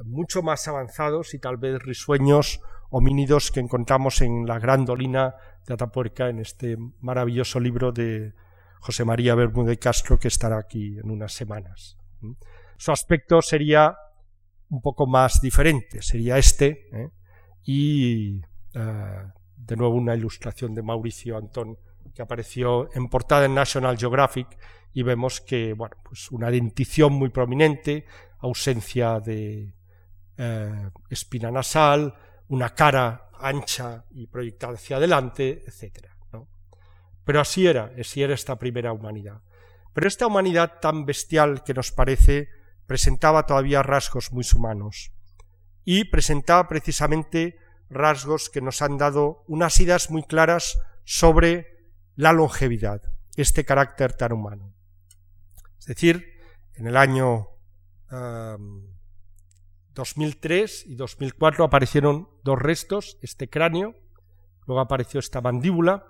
mucho 0.05 0.43
más 0.43 0.66
avanzados 0.68 1.34
y 1.34 1.38
tal 1.38 1.57
vez 1.57 1.80
risueños 1.82 2.61
homínidos 2.91 3.51
que 3.51 3.61
encontramos 3.61 4.20
en 4.20 4.47
la 4.47 4.59
gran 4.59 4.84
dolina 4.84 5.34
de 5.66 5.74
Atapuerca 5.74 6.28
en 6.28 6.41
este 6.41 6.76
maravilloso 7.01 7.61
libro 7.61 7.93
de 7.93 8.32
José 8.80 9.05
María 9.05 9.34
Bermúdez 9.34 9.78
Castro 9.78 10.18
que 10.18 10.28
estará 10.28 10.59
aquí 10.59 10.99
en 10.99 11.11
unas 11.11 11.32
semanas. 11.32 11.97
Su 12.76 12.93
aspecto 12.93 13.43
sería 13.43 13.97
un 14.68 14.80
poco 14.80 15.07
más 15.07 15.41
diferente, 15.41 16.03
sería 16.03 16.38
este, 16.38 16.88
¿eh? 16.93 17.11
y 17.64 18.41
eh, 18.74 19.24
de 19.57 19.76
nuevo 19.76 19.95
una 19.95 20.14
ilustración 20.14 20.74
de 20.74 20.82
Mauricio 20.82 21.36
Antón 21.36 21.76
que 22.14 22.22
apareció 22.22 22.88
en 22.95 23.09
portada 23.09 23.45
en 23.45 23.55
National 23.55 23.99
Geographic 23.99 24.49
y 24.93 25.03
vemos 25.03 25.41
que, 25.41 25.72
bueno, 25.74 25.97
pues 26.03 26.30
una 26.30 26.51
dentición 26.51 27.12
muy 27.12 27.28
prominente, 27.28 28.07
ausencia 28.38 29.20
de 29.20 29.74
eh, 30.36 30.90
espina 31.08 31.50
nasal, 31.50 32.14
una 32.48 32.74
cara 32.74 33.30
ancha 33.38 34.04
y 34.10 34.26
proyectada 34.26 34.74
hacia 34.74 34.96
adelante, 34.96 35.64
etc. 35.66 36.06
Pero 37.24 37.40
así 37.40 37.66
era, 37.66 37.92
así 37.98 38.22
era 38.22 38.34
esta 38.34 38.56
primera 38.56 38.92
humanidad. 38.92 39.42
Pero 39.92 40.08
esta 40.08 40.26
humanidad 40.26 40.80
tan 40.80 41.04
bestial 41.04 41.64
que 41.64 41.74
nos 41.74 41.92
parece 41.92 42.48
presentaba 42.86 43.46
todavía 43.46 43.82
rasgos 43.82 44.32
muy 44.32 44.44
humanos 44.54 45.12
y 45.84 46.04
presentaba 46.04 46.68
precisamente 46.68 47.56
rasgos 47.88 48.50
que 48.50 48.60
nos 48.60 48.82
han 48.82 48.98
dado 48.98 49.44
unas 49.48 49.80
ideas 49.80 50.10
muy 50.10 50.22
claras 50.22 50.78
sobre 51.04 51.66
la 52.14 52.32
longevidad, 52.32 53.02
este 53.36 53.64
carácter 53.64 54.12
tan 54.14 54.32
humano. 54.32 54.74
Es 55.78 55.86
decir, 55.86 56.38
en 56.74 56.86
el 56.86 56.96
año 56.96 57.48
2003 59.95 60.86
y 60.86 60.95
2004 60.95 61.64
aparecieron 61.64 62.28
dos 62.45 62.59
restos, 62.59 63.18
este 63.22 63.49
cráneo, 63.49 63.95
luego 64.66 64.80
apareció 64.80 65.20
esta 65.20 65.41
mandíbula, 65.41 66.07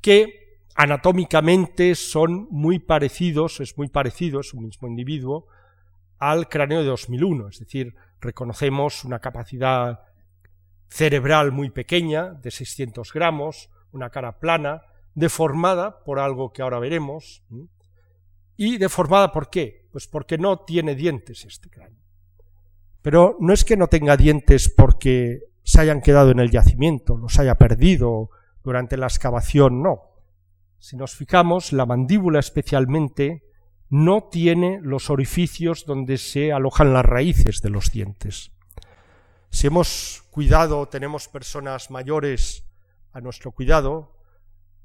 que 0.00 0.60
anatómicamente 0.74 1.94
son 1.94 2.46
muy 2.50 2.78
parecidos, 2.78 3.60
es 3.60 3.76
muy 3.76 3.88
parecido, 3.88 4.40
es 4.40 4.54
un 4.54 4.64
mismo 4.64 4.88
individuo, 4.88 5.46
al 6.18 6.48
cráneo 6.48 6.80
de 6.80 6.86
2001, 6.86 7.48
es 7.48 7.58
decir, 7.60 7.94
reconocemos 8.20 9.04
una 9.04 9.20
capacidad 9.20 10.00
cerebral 10.88 11.52
muy 11.52 11.70
pequeña, 11.70 12.30
de 12.32 12.50
600 12.50 13.12
gramos, 13.12 13.70
una 13.92 14.10
cara 14.10 14.38
plana, 14.38 14.82
deformada 15.14 16.02
por 16.04 16.18
algo 16.18 16.52
que 16.52 16.62
ahora 16.62 16.78
veremos. 16.78 17.42
¿Y 18.56 18.78
deformada 18.78 19.32
por 19.32 19.50
qué? 19.50 19.86
Pues 19.92 20.06
porque 20.08 20.38
no 20.38 20.60
tiene 20.60 20.94
dientes 20.94 21.44
este 21.44 21.70
cráneo. 21.70 22.07
Pero 23.02 23.36
no 23.40 23.52
es 23.52 23.64
que 23.64 23.76
no 23.76 23.88
tenga 23.88 24.16
dientes 24.16 24.68
porque 24.68 25.40
se 25.62 25.80
hayan 25.80 26.00
quedado 26.00 26.30
en 26.30 26.40
el 26.40 26.50
yacimiento, 26.50 27.16
los 27.16 27.38
haya 27.38 27.56
perdido 27.56 28.30
durante 28.62 28.96
la 28.96 29.06
excavación, 29.06 29.82
no. 29.82 30.02
Si 30.78 30.96
nos 30.96 31.14
fijamos, 31.14 31.72
la 31.72 31.86
mandíbula 31.86 32.38
especialmente 32.38 33.44
no 33.90 34.28
tiene 34.30 34.80
los 34.82 35.10
orificios 35.10 35.86
donde 35.86 36.18
se 36.18 36.52
alojan 36.52 36.92
las 36.92 37.04
raíces 37.04 37.60
de 37.62 37.70
los 37.70 37.90
dientes. 37.90 38.52
Si 39.50 39.66
hemos 39.66 40.24
cuidado, 40.30 40.86
tenemos 40.88 41.28
personas 41.28 41.90
mayores 41.90 42.64
a 43.12 43.20
nuestro 43.20 43.52
cuidado, 43.52 44.14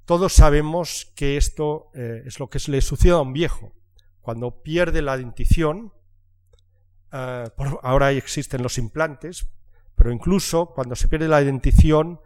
todos 0.05 0.33
sabemos 0.33 1.11
que 1.15 1.37
esto 1.37 1.89
eh, 1.93 2.23
es 2.25 2.39
lo 2.39 2.49
que 2.49 2.59
le 2.67 2.81
sucede 2.81 3.11
a 3.11 3.21
un 3.21 3.33
viejo. 3.33 3.71
Cuando 4.21 4.61
pierde 4.63 5.01
la 5.01 5.17
dentición, 5.17 5.93
eh, 7.13 7.49
ahora 7.83 8.11
existen 8.11 8.63
los 8.63 8.77
implantes, 8.77 9.47
pero 9.95 10.11
incluso 10.11 10.73
cuando 10.73 10.95
se 10.95 11.07
pierde 11.07 11.27
la 11.27 11.43
dentición, 11.43 12.19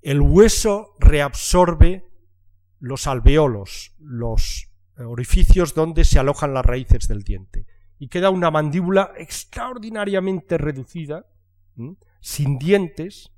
el 0.00 0.20
hueso 0.20 0.94
reabsorbe 1.00 2.08
los 2.78 3.06
alveolos, 3.08 3.96
los 3.98 4.70
orificios 4.96 5.74
donde 5.74 6.04
se 6.04 6.18
alojan 6.18 6.54
las 6.54 6.64
raíces 6.64 7.08
del 7.08 7.22
diente. 7.22 7.66
Y 7.98 8.08
queda 8.08 8.30
una 8.30 8.50
mandíbula 8.50 9.12
extraordinariamente 9.16 10.56
reducida, 10.56 11.26
sin 12.20 12.58
dientes, 12.58 13.32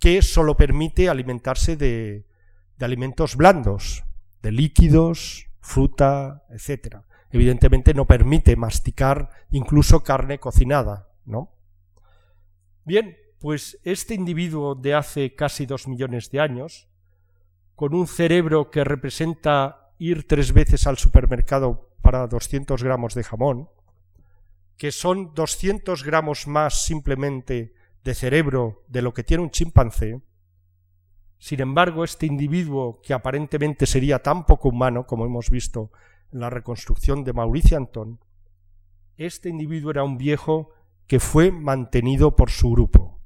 que 0.00 0.22
solo 0.22 0.56
permite 0.56 1.08
alimentarse 1.08 1.76
de, 1.76 2.26
de 2.76 2.84
alimentos 2.84 3.36
blandos, 3.36 4.02
de 4.42 4.50
líquidos, 4.50 5.46
fruta, 5.60 6.42
etc. 6.50 6.96
Evidentemente 7.32 7.94
no 7.94 8.06
permite 8.06 8.56
masticar 8.56 9.30
incluso 9.50 10.02
carne 10.04 10.38
cocinada, 10.38 11.08
¿no? 11.24 11.50
Bien, 12.84 13.16
pues 13.40 13.78
este 13.84 14.14
individuo 14.14 14.74
de 14.74 14.94
hace 14.94 15.34
casi 15.34 15.66
dos 15.66 15.88
millones 15.88 16.30
de 16.30 16.40
años, 16.40 16.88
con 17.74 17.94
un 17.94 18.06
cerebro 18.06 18.70
que 18.70 18.84
representa 18.84 19.92
ir 19.98 20.28
tres 20.28 20.52
veces 20.52 20.86
al 20.86 20.98
supermercado 20.98 21.90
para 22.02 22.26
200 22.26 22.82
gramos 22.82 23.14
de 23.14 23.24
jamón, 23.24 23.68
que 24.76 24.92
son 24.92 25.34
200 25.34 26.04
gramos 26.04 26.46
más 26.46 26.84
simplemente 26.84 27.74
de 28.04 28.14
cerebro 28.14 28.84
de 28.88 29.02
lo 29.02 29.14
que 29.14 29.24
tiene 29.24 29.42
un 29.42 29.50
chimpancé, 29.50 30.20
sin 31.42 31.60
embargo, 31.60 32.04
este 32.04 32.26
individuo 32.26 33.00
que 33.02 33.12
aparentemente 33.12 33.84
sería 33.84 34.20
tan 34.20 34.46
poco 34.46 34.68
humano, 34.68 35.08
como 35.08 35.26
hemos 35.26 35.50
visto 35.50 35.90
en 36.32 36.40
la 36.40 36.50
reconstrucción 36.50 37.24
de 37.24 37.32
Mauricio 37.32 37.76
Antón, 37.76 38.20
este 39.16 39.48
individuo 39.48 39.90
era 39.90 40.04
un 40.04 40.18
viejo 40.18 40.70
que 41.06 41.20
fue 41.20 41.50
mantenido 41.50 42.36
por 42.36 42.50
su 42.50 42.70
grupo. 42.70 43.20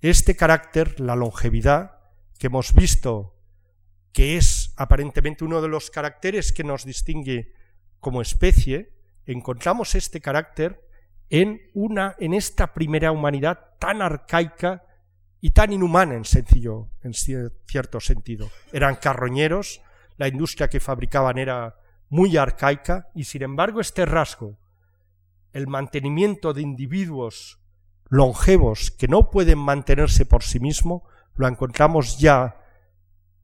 Este 0.00 0.36
carácter, 0.36 1.00
la 1.00 1.16
longevidad, 1.16 1.98
que 2.38 2.46
hemos 2.46 2.72
visto 2.72 3.34
que 4.12 4.36
es 4.36 4.72
aparentemente 4.76 5.44
uno 5.44 5.60
de 5.60 5.68
los 5.68 5.90
caracteres 5.90 6.52
que 6.52 6.64
nos 6.64 6.84
distingue 6.84 7.52
como 8.00 8.22
especie, 8.22 8.92
encontramos 9.26 9.94
este 9.94 10.20
carácter 10.20 10.80
en 11.30 11.60
una 11.74 12.16
en 12.18 12.32
esta 12.32 12.72
primera 12.72 13.12
humanidad 13.12 13.76
tan 13.78 14.00
arcaica 14.00 14.84
y 15.40 15.50
tan 15.50 15.72
inhumana 15.72 16.14
en 16.14 16.24
sencillo 16.24 16.90
en 17.02 17.12
cierto 17.14 18.00
sentido. 18.00 18.50
Eran 18.72 18.96
carroñeros, 18.96 19.82
la 20.16 20.28
industria 20.28 20.68
que 20.68 20.80
fabricaban 20.80 21.38
era 21.38 21.76
muy 22.08 22.36
arcaica 22.36 23.08
y 23.14 23.24
sin 23.24 23.42
embargo 23.42 23.80
este 23.80 24.06
rasgo, 24.06 24.58
el 25.52 25.66
mantenimiento 25.66 26.52
de 26.52 26.62
individuos 26.62 27.58
longevos 28.08 28.90
que 28.90 29.08
no 29.08 29.30
pueden 29.30 29.58
mantenerse 29.58 30.24
por 30.24 30.42
sí 30.42 30.60
mismo, 30.60 31.04
lo 31.34 31.46
encontramos 31.46 32.18
ya 32.18 32.56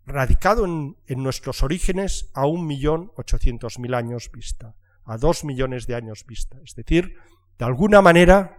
radicado 0.07 0.65
en, 0.65 0.97
nuestros 1.23 1.63
orígenes 1.63 2.31
a 2.35 2.47
un 2.47 2.67
millón 2.67 3.13
ochocientos 3.17 3.79
mil 3.79 3.95
años 3.95 4.31
vista, 4.33 4.75
a 5.05 5.17
dos 5.17 5.45
millones 5.45 5.87
de 5.87 5.95
años 5.95 6.25
vista. 6.27 6.59
Es 6.65 6.75
decir, 6.75 7.17
de 7.59 7.65
alguna 7.65 8.03
manera, 8.03 8.59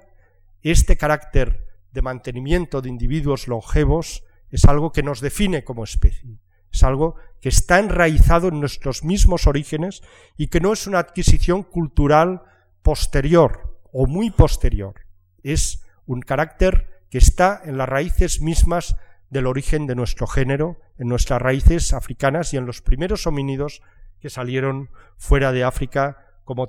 este 0.62 0.98
carácter 0.98 1.68
de 1.92 2.02
mantenimiento 2.02 2.82
de 2.82 2.90
individuos 2.90 3.48
longevos 3.48 4.24
es 4.52 4.66
algo 4.66 4.92
que 4.92 5.04
nos 5.04 5.22
define 5.22 5.64
como 5.64 5.84
especie, 5.84 6.40
es 6.72 6.84
algo 6.84 7.16
que 7.42 7.50
está 7.50 7.80
enraizado 7.80 8.48
en 8.48 8.60
nuestros 8.60 9.04
mismos 9.04 9.48
orígenes 9.48 10.02
y 10.38 10.48
que 10.48 10.60
no 10.60 10.74
es 10.74 10.88
una 10.88 11.00
adquisición 11.00 11.64
cultural 11.64 12.44
posterior 12.82 13.80
o 13.92 14.08
muy 14.08 14.30
posterior, 14.30 14.96
es 15.44 15.86
un 16.06 16.22
carácter 16.22 17.06
que 17.10 17.18
está 17.18 17.62
en 17.64 17.78
las 17.78 17.88
raíces 17.88 18.42
mismas 18.42 18.96
del 19.30 19.48
origen 19.48 19.88
de 19.88 19.96
nuestro 19.96 20.28
género, 20.28 20.80
en 20.98 21.08
nuestras 21.08 21.42
raíces 21.42 21.94
africanas 21.94 22.54
y 22.54 22.58
en 22.58 22.66
los 22.66 22.82
primeros 22.82 23.28
homínidos 23.28 23.82
que 24.20 24.30
salieron 24.30 24.90
fuera 25.18 25.52
de 25.52 25.64
África, 25.64 26.18
como 26.44 26.68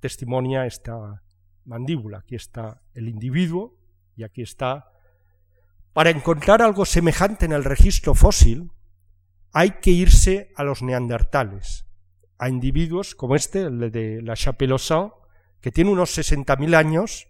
testimonia 0.00 0.66
esta 0.66 1.22
mandíbula. 1.64 2.18
Aquí 2.18 2.34
está 2.34 2.82
el 2.94 3.08
individuo 3.08 3.76
y 4.16 4.24
aquí 4.24 4.42
está. 4.42 4.90
Para 5.92 6.10
encontrar 6.10 6.62
algo 6.62 6.84
semejante 6.84 7.46
en 7.46 7.52
el 7.52 7.64
registro 7.64 8.14
fósil, 8.14 8.70
hay 9.58 9.70
que 9.80 9.90
irse 9.90 10.52
a 10.54 10.62
los 10.62 10.82
neandertales, 10.82 11.86
a 12.38 12.48
individuos 12.48 13.14
como 13.14 13.34
este, 13.34 13.62
el 13.62 13.90
de 13.90 14.22
la 14.22 14.36
Chapelle 14.36 14.76
que 15.60 15.72
tiene 15.72 15.90
unos 15.90 16.16
60.000 16.16 16.76
años 16.76 17.28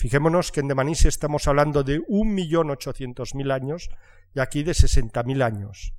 Fijémonos 0.00 0.50
que 0.50 0.60
en 0.60 0.68
Demanise 0.68 1.08
estamos 1.08 1.46
hablando 1.46 1.82
de 1.82 2.00
1.800.000 2.00 3.52
años 3.52 3.90
y 4.34 4.40
aquí 4.40 4.62
de 4.62 4.72
60.000 4.72 5.42
años. 5.42 5.92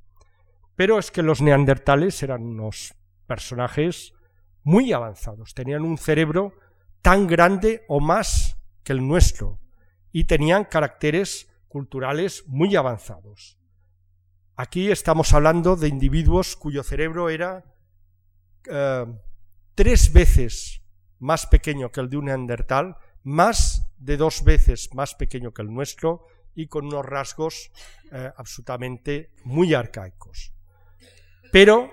Pero 0.76 0.97
es 0.97 1.12
que 1.12 1.22
los 1.22 1.39
neandertales 1.39 2.24
eran 2.24 2.41
unos 2.41 2.95
personajes 3.28 4.14
muy 4.64 4.91
avanzados, 4.91 5.53
tenían 5.53 5.84
un 5.84 5.99
cerebro 5.99 6.55
tan 7.03 7.28
grande 7.28 7.86
o 7.88 7.99
más 7.99 8.57
que 8.84 8.93
el 8.93 9.07
nuestro 9.07 9.59
y 10.12 10.24
tenían 10.24 10.66
caracteres 10.66 11.47
culturales 11.68 12.43
muy 12.47 12.76
avanzados. 12.76 13.61
Aquí 14.56 14.91
estamos 14.91 15.34
hablando 15.34 15.76
de 15.76 15.88
individuos 15.88 16.56
cuyo 16.56 16.84
cerebro 16.84 17.30
era 17.30 17.64
eh, 18.70 19.06
tres 19.76 20.12
veces 20.12 20.82
más 21.20 21.47
pequeño 21.47 21.91
que 21.91 22.02
el 22.02 22.10
de 22.10 22.18
un 22.18 22.26
neandertal, 22.26 22.97
más 23.24 23.88
de 23.97 24.18
dos 24.18 24.43
veces 24.43 24.93
más 24.93 25.16
pequeño 25.16 25.54
que 25.54 25.62
el 25.62 25.74
nuestro 25.74 26.28
y 26.54 26.68
con 26.68 26.88
unos 26.88 27.06
rasgos 27.06 27.72
eh, 28.12 28.32
absolutamente 28.36 29.32
muy 29.43 29.74
arcaicos. 29.74 30.52
Pero 31.52 31.91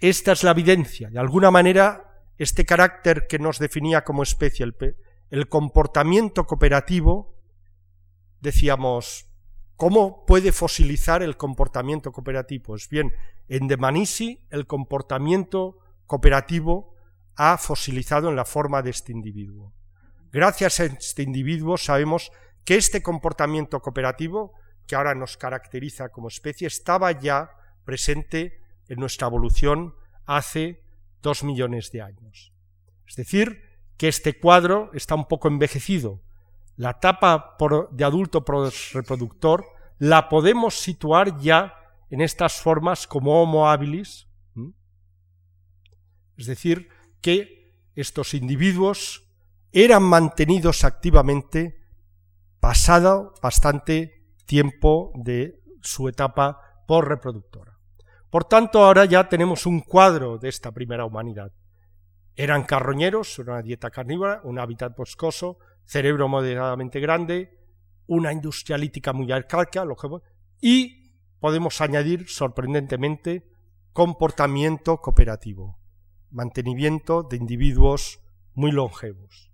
esta 0.00 0.32
es 0.32 0.44
la 0.44 0.52
evidencia. 0.52 1.10
De 1.10 1.18
alguna 1.18 1.50
manera, 1.50 2.24
este 2.38 2.64
carácter 2.64 3.26
que 3.26 3.38
nos 3.38 3.58
definía 3.58 4.04
como 4.04 4.22
especie, 4.22 4.64
el, 4.64 4.76
el 5.30 5.48
comportamiento 5.48 6.46
cooperativo, 6.46 7.34
decíamos, 8.40 9.29
¿Cómo 9.80 10.26
puede 10.26 10.52
fosilizar 10.52 11.22
el 11.22 11.38
comportamiento 11.38 12.12
cooperativo? 12.12 12.64
Pues 12.64 12.90
bien, 12.90 13.14
en 13.48 13.66
Demanisi 13.66 14.44
el 14.50 14.66
comportamiento 14.66 15.78
cooperativo 16.06 16.94
ha 17.34 17.56
fosilizado 17.56 18.28
en 18.28 18.36
la 18.36 18.44
forma 18.44 18.82
de 18.82 18.90
este 18.90 19.12
individuo. 19.12 19.72
Gracias 20.32 20.80
a 20.80 20.84
este 20.84 21.22
individuo 21.22 21.78
sabemos 21.78 22.30
que 22.62 22.76
este 22.76 23.02
comportamiento 23.02 23.80
cooperativo, 23.80 24.52
que 24.86 24.96
ahora 24.96 25.14
nos 25.14 25.38
caracteriza 25.38 26.10
como 26.10 26.28
especie, 26.28 26.66
estaba 26.66 27.10
ya 27.12 27.48
presente 27.86 28.60
en 28.86 29.00
nuestra 29.00 29.28
evolución 29.28 29.94
hace 30.26 30.82
dos 31.22 31.42
millones 31.42 31.90
de 31.90 32.02
años. 32.02 32.52
Es 33.08 33.16
decir, 33.16 33.62
que 33.96 34.08
este 34.08 34.38
cuadro 34.38 34.90
está 34.92 35.14
un 35.14 35.24
poco 35.24 35.48
envejecido, 35.48 36.20
la 36.80 36.92
etapa 36.92 37.58
de 37.90 38.04
adulto 38.04 38.42
reproductor 38.94 39.66
la 39.98 40.30
podemos 40.30 40.80
situar 40.80 41.38
ya 41.38 41.74
en 42.08 42.22
estas 42.22 42.58
formas 42.58 43.06
como 43.06 43.42
Homo 43.42 43.68
habilis, 43.68 44.26
es 46.38 46.46
decir, 46.46 46.88
que 47.20 47.76
estos 47.94 48.32
individuos 48.32 49.28
eran 49.72 50.04
mantenidos 50.04 50.84
activamente 50.84 51.84
pasado 52.60 53.34
bastante 53.42 54.24
tiempo 54.46 55.12
de 55.16 55.60
su 55.82 56.08
etapa 56.08 56.82
por 56.86 57.08
reproductora. 57.08 57.78
Por 58.30 58.46
tanto, 58.46 58.82
ahora 58.82 59.04
ya 59.04 59.28
tenemos 59.28 59.66
un 59.66 59.80
cuadro 59.80 60.38
de 60.38 60.48
esta 60.48 60.72
primera 60.72 61.04
humanidad. 61.04 61.52
Eran 62.36 62.64
carroñeros, 62.64 63.38
una 63.38 63.60
dieta 63.60 63.90
carnívora, 63.90 64.40
un 64.44 64.58
hábitat 64.58 64.96
boscoso, 64.96 65.58
cerebro 65.90 66.28
moderadamente 66.28 67.00
grande, 67.00 67.58
una 68.06 68.32
industrialítica 68.32 69.12
muy 69.12 69.32
arcaica, 69.32 69.84
y 70.60 71.16
podemos 71.40 71.80
añadir, 71.80 72.28
sorprendentemente, 72.28 73.50
comportamiento 73.92 74.98
cooperativo, 74.98 75.80
mantenimiento 76.30 77.24
de 77.24 77.38
individuos 77.38 78.20
muy 78.54 78.70
longevos. 78.70 79.50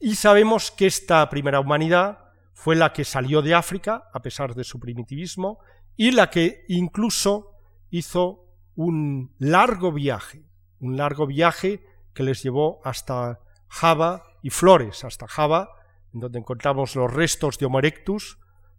Y 0.00 0.16
sabemos 0.16 0.72
que 0.72 0.88
esta 0.88 1.28
primera 1.30 1.60
humanidad 1.60 2.32
fue 2.52 2.74
la 2.74 2.92
que 2.92 3.04
salió 3.04 3.42
de 3.42 3.54
África, 3.54 4.10
a 4.12 4.22
pesar 4.22 4.56
de 4.56 4.64
su 4.64 4.80
primitivismo, 4.80 5.60
y 5.96 6.10
la 6.10 6.30
que 6.30 6.64
incluso 6.66 7.60
hizo 7.90 8.44
un 8.74 9.36
largo 9.38 9.92
viaje, 9.92 10.42
un 10.80 10.96
largo 10.96 11.28
viaje 11.28 11.80
que 12.12 12.24
les 12.24 12.42
llevó 12.42 12.80
hasta 12.82 13.38
Java 13.68 14.29
y 14.42 14.50
Flores, 14.50 15.04
hasta 15.04 15.26
Java, 15.28 15.70
donde 16.12 16.38
encontramos 16.38 16.96
los 16.96 17.12
restos 17.12 17.58
de 17.58 17.66
Homo 17.66 17.78
erectus, 17.78 18.38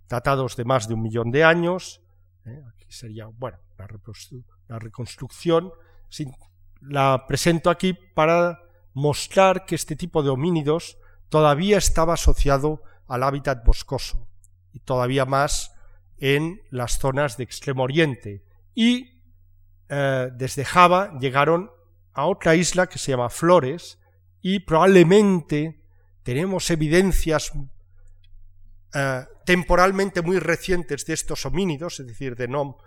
datados 0.10 0.56
de 0.56 0.66
más 0.66 0.88
de 0.88 0.94
un 0.94 1.02
millón 1.02 1.32
de 1.32 1.44
años. 1.44 2.02
¿eh? 2.46 2.62
Aquí 2.70 2.86
sería, 2.90 3.28
bueno, 3.28 3.58
la, 3.78 4.80
reconstrucción. 4.80 5.72
la 6.82 7.26
presento 7.28 7.70
aquí 7.70 7.94
para 7.94 8.60
mostrar 8.94 9.66
que 9.66 9.76
este 9.76 9.96
tipo 9.96 10.24
de 10.24 10.30
homínidos 10.30 10.98
todavía 11.30 11.78
estaba 11.78 12.16
asociado 12.16 12.84
al 13.08 13.24
hábitat 13.24 13.64
boscoso 13.66 14.28
y 14.74 14.80
todavía 14.80 15.26
más 15.26 15.74
en 16.18 16.62
las 16.70 17.00
zonas 17.00 17.38
de 17.38 17.44
Extremo 17.44 17.84
Oriente. 17.84 18.44
Y 18.76 19.22
eh, 19.90 20.30
desde 20.34 20.66
Java 20.66 21.18
llegaron 21.20 21.72
a 22.14 22.26
otra 22.26 22.56
isla 22.56 22.88
que 22.88 23.00
se 23.00 23.12
llama 23.12 23.30
Flores, 23.30 23.98
y 24.42 24.60
probablemente 24.60 25.82
tenemos 26.24 26.70
evidencias 26.70 27.52
eh, 28.94 29.24
temporalmente 29.46 30.22
muy 30.22 30.40
recientes 30.40 31.06
de 31.06 31.14
estos 31.14 31.46
homínidos, 31.46 32.00
es 32.00 32.08
decir, 32.08 32.36
de, 32.36 32.48
no, 32.48 32.78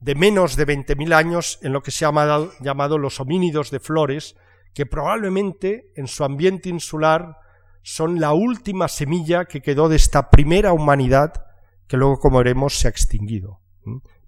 de 0.00 0.14
menos 0.14 0.56
de 0.56 0.66
20.000 0.66 1.14
años, 1.14 1.58
en 1.62 1.72
lo 1.72 1.82
que 1.82 1.90
se 1.90 2.04
ha 2.04 2.08
llamado, 2.08 2.52
llamado 2.60 2.98
los 2.98 3.20
homínidos 3.20 3.70
de 3.70 3.80
flores, 3.80 4.36
que 4.74 4.86
probablemente 4.86 5.90
en 5.96 6.06
su 6.06 6.24
ambiente 6.24 6.68
insular 6.68 7.38
son 7.82 8.20
la 8.20 8.32
última 8.32 8.88
semilla 8.88 9.44
que 9.44 9.62
quedó 9.62 9.88
de 9.88 9.96
esta 9.96 10.28
primera 10.28 10.72
humanidad 10.72 11.46
que 11.86 11.96
luego, 11.96 12.18
como 12.18 12.38
veremos, 12.38 12.78
se 12.78 12.88
ha 12.88 12.90
extinguido, 12.90 13.60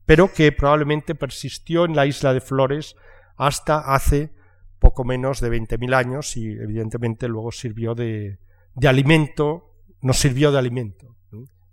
pero 0.07 0.33
que 0.33 0.53
probablemente 0.53 1.15
persistió 1.15 1.85
en 1.85 1.97
la 1.97 2.07
isla 2.07 2.33
de 2.33 2.41
Flores 2.41 2.95
hasta 3.37 3.79
hace 3.79 4.33
poco 4.79 5.05
menos 5.05 5.41
de 5.41 5.51
20.000 5.51 5.95
años 5.95 6.37
y 6.37 6.51
evidentemente 6.51 7.29
luego 7.29 7.53
sirvió 7.53 7.95
de, 7.95 8.39
alimento, 8.85 9.75
nos 10.01 10.19
sirvió 10.19 10.53
de 10.53 10.59
alimento. 10.59 11.17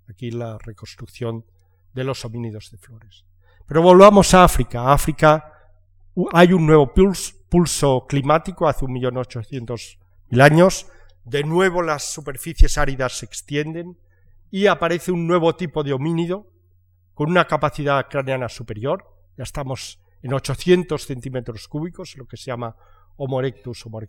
Aquí 0.09 0.31
la 0.31 0.57
reconstrucción 0.59 1.45
de 1.93 2.03
los 2.03 2.23
homínidos 2.25 2.71
de 2.71 2.77
flores. 2.77 3.25
Pero 3.67 3.81
volvamos 3.81 4.33
a 4.33 4.43
África. 4.43 4.91
África 4.91 5.51
hay 6.31 6.53
un 6.53 6.67
nuevo 6.67 6.93
pulso, 6.93 8.05
climático 8.07 8.67
hace 8.67 8.85
un 8.85 8.93
millón 8.93 9.17
ochocientos 9.17 9.99
mil 10.29 10.41
años. 10.41 10.87
De 11.23 11.43
nuevo 11.43 11.81
las 11.81 12.03
superficies 12.03 12.77
áridas 12.77 13.13
se 13.13 13.25
extienden 13.25 13.97
y 14.51 14.67
aparece 14.67 15.11
un 15.11 15.25
nuevo 15.27 15.55
tipo 15.55 15.83
de 15.83 15.93
homínido 15.93 16.47
con 17.15 17.29
una 17.29 17.45
capacidad 17.45 18.07
craneana 18.07 18.49
superior. 18.49 19.05
Ya 19.37 19.43
estamos 19.43 19.99
en 20.25 20.33
800 20.33 21.05
centímetros 21.05 21.67
cúbicos, 21.67 22.17
lo 22.17 22.25
que 22.25 22.35
se 22.35 22.45
llama 22.45 22.75
Homo 23.15 23.39
erectus 23.39 23.85
Homo 23.85 24.01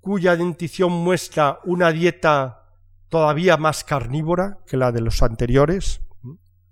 cuya 0.00 0.36
dentición 0.36 0.90
muestra 0.90 1.60
una 1.62 1.92
dieta 1.92 2.68
todavía 3.08 3.56
más 3.56 3.84
carnívora 3.84 4.58
que 4.66 4.76
la 4.76 4.90
de 4.90 5.02
los 5.02 5.22
anteriores, 5.22 6.00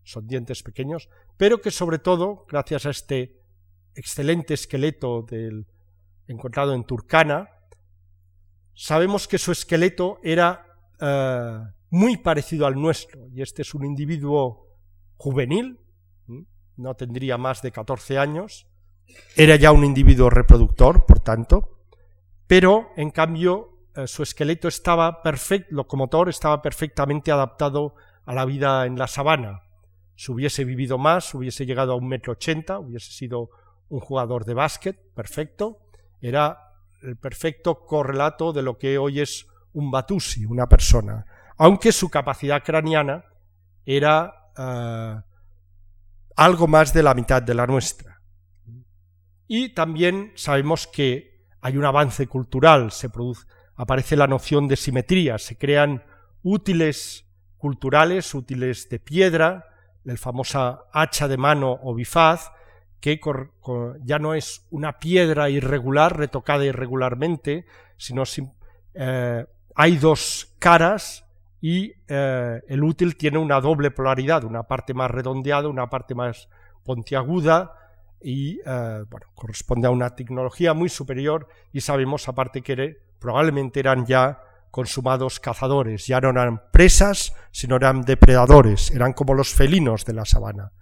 son 0.02 0.26
dientes 0.26 0.64
pequeños, 0.64 1.08
pero 1.36 1.60
que 1.60 1.70
sobre 1.70 2.00
todo, 2.00 2.46
gracias 2.48 2.84
a 2.84 2.90
este 2.90 3.40
excelente 3.94 4.54
esqueleto 4.54 5.22
del, 5.22 5.68
encontrado 6.26 6.74
en 6.74 6.82
Turcana, 6.82 7.48
sabemos 8.74 9.28
que 9.28 9.38
su 9.38 9.52
esqueleto 9.52 10.18
era 10.24 10.66
eh, 11.00 11.60
muy 11.90 12.16
parecido 12.16 12.66
al 12.66 12.74
nuestro, 12.74 13.28
y 13.28 13.40
este 13.40 13.62
es 13.62 13.72
un 13.72 13.84
individuo 13.84 14.66
juvenil, 15.16 15.78
no 16.76 16.94
tendría 16.94 17.38
más 17.38 17.62
de 17.62 17.72
14 17.72 18.18
años, 18.18 18.66
era 19.36 19.56
ya 19.56 19.72
un 19.72 19.84
individuo 19.84 20.30
reproductor, 20.30 21.04
por 21.06 21.20
tanto, 21.20 21.78
pero 22.46 22.90
en 22.96 23.10
cambio 23.10 23.86
eh, 23.94 24.06
su 24.06 24.22
esqueleto 24.22 24.68
estaba 24.68 25.22
perfecto, 25.22 25.74
locomotor 25.74 26.28
estaba 26.28 26.62
perfectamente 26.62 27.30
adaptado 27.30 27.94
a 28.24 28.34
la 28.34 28.44
vida 28.44 28.86
en 28.86 28.98
la 28.98 29.06
sabana. 29.06 29.62
Si 30.14 30.30
hubiese 30.30 30.64
vivido 30.64 30.98
más, 30.98 31.34
hubiese 31.34 31.66
llegado 31.66 31.92
a 31.92 31.96
un 31.96 32.08
metro 32.08 32.32
ochenta, 32.32 32.78
hubiese 32.78 33.12
sido 33.12 33.50
un 33.88 34.00
jugador 34.00 34.44
de 34.44 34.54
básquet, 34.54 34.98
perfecto, 35.14 35.80
era 36.20 36.58
el 37.02 37.16
perfecto 37.16 37.84
correlato 37.84 38.52
de 38.52 38.62
lo 38.62 38.78
que 38.78 38.96
hoy 38.96 39.20
es 39.20 39.46
un 39.72 39.90
Batusi, 39.90 40.44
una 40.46 40.68
persona, 40.68 41.26
aunque 41.56 41.92
su 41.92 42.08
capacidad 42.08 42.62
craneana 42.62 43.24
era 43.84 44.50
eh, 44.56 45.20
algo 46.36 46.66
más 46.66 46.92
de 46.92 47.02
la 47.02 47.14
mitad 47.14 47.42
de 47.42 47.54
la 47.54 47.66
nuestra. 47.66 48.20
Y 49.46 49.70
también 49.70 50.32
sabemos 50.34 50.86
que 50.86 51.46
hay 51.60 51.76
un 51.76 51.84
avance 51.84 52.26
cultural, 52.26 52.90
se 52.90 53.10
produce, 53.10 53.46
aparece 53.76 54.16
la 54.16 54.26
noción 54.26 54.68
de 54.68 54.76
simetría, 54.76 55.38
se 55.38 55.56
crean 55.56 56.02
útiles 56.42 57.26
culturales, 57.56 58.34
útiles 58.34 58.88
de 58.88 58.98
piedra, 58.98 59.66
el 60.04 60.18
famosa 60.18 60.80
hacha 60.92 61.28
de 61.28 61.36
mano 61.36 61.78
o 61.82 61.94
bifaz, 61.94 62.50
que 63.00 63.20
ya 64.04 64.18
no 64.18 64.34
es 64.34 64.66
una 64.70 64.98
piedra 64.98 65.50
irregular, 65.50 66.16
retocada 66.16 66.64
irregularmente, 66.64 67.66
sino 67.96 68.22
eh, 68.94 69.46
hay 69.74 69.96
dos 69.96 70.54
caras 70.58 71.24
y 71.62 71.94
eh, 72.08 72.60
el 72.66 72.82
útil 72.82 73.16
tiene 73.16 73.38
una 73.38 73.60
doble 73.60 73.92
polaridad, 73.92 74.42
una 74.42 74.64
parte 74.64 74.94
más 74.94 75.08
redondeada, 75.08 75.68
una 75.68 75.88
parte 75.88 76.12
más 76.12 76.48
pontiaguda 76.84 77.72
y 78.20 78.58
eh, 78.66 79.04
bueno, 79.08 79.28
corresponde 79.36 79.86
a 79.86 79.90
una 79.90 80.10
tecnología 80.16 80.74
muy 80.74 80.88
superior 80.88 81.46
y 81.72 81.80
sabemos 81.80 82.28
aparte 82.28 82.62
que 82.62 82.98
probablemente 83.20 83.78
eran 83.78 84.04
ya 84.06 84.40
consumados 84.72 85.38
cazadores, 85.38 86.08
ya 86.08 86.20
no 86.20 86.30
eran 86.30 86.60
presas, 86.72 87.32
sino 87.52 87.76
eran 87.76 88.02
depredadores, 88.02 88.90
eran 88.90 89.12
como 89.12 89.32
los 89.32 89.54
felinos 89.54 90.04
de 90.04 90.14
la 90.14 90.24
sabana. 90.24 90.72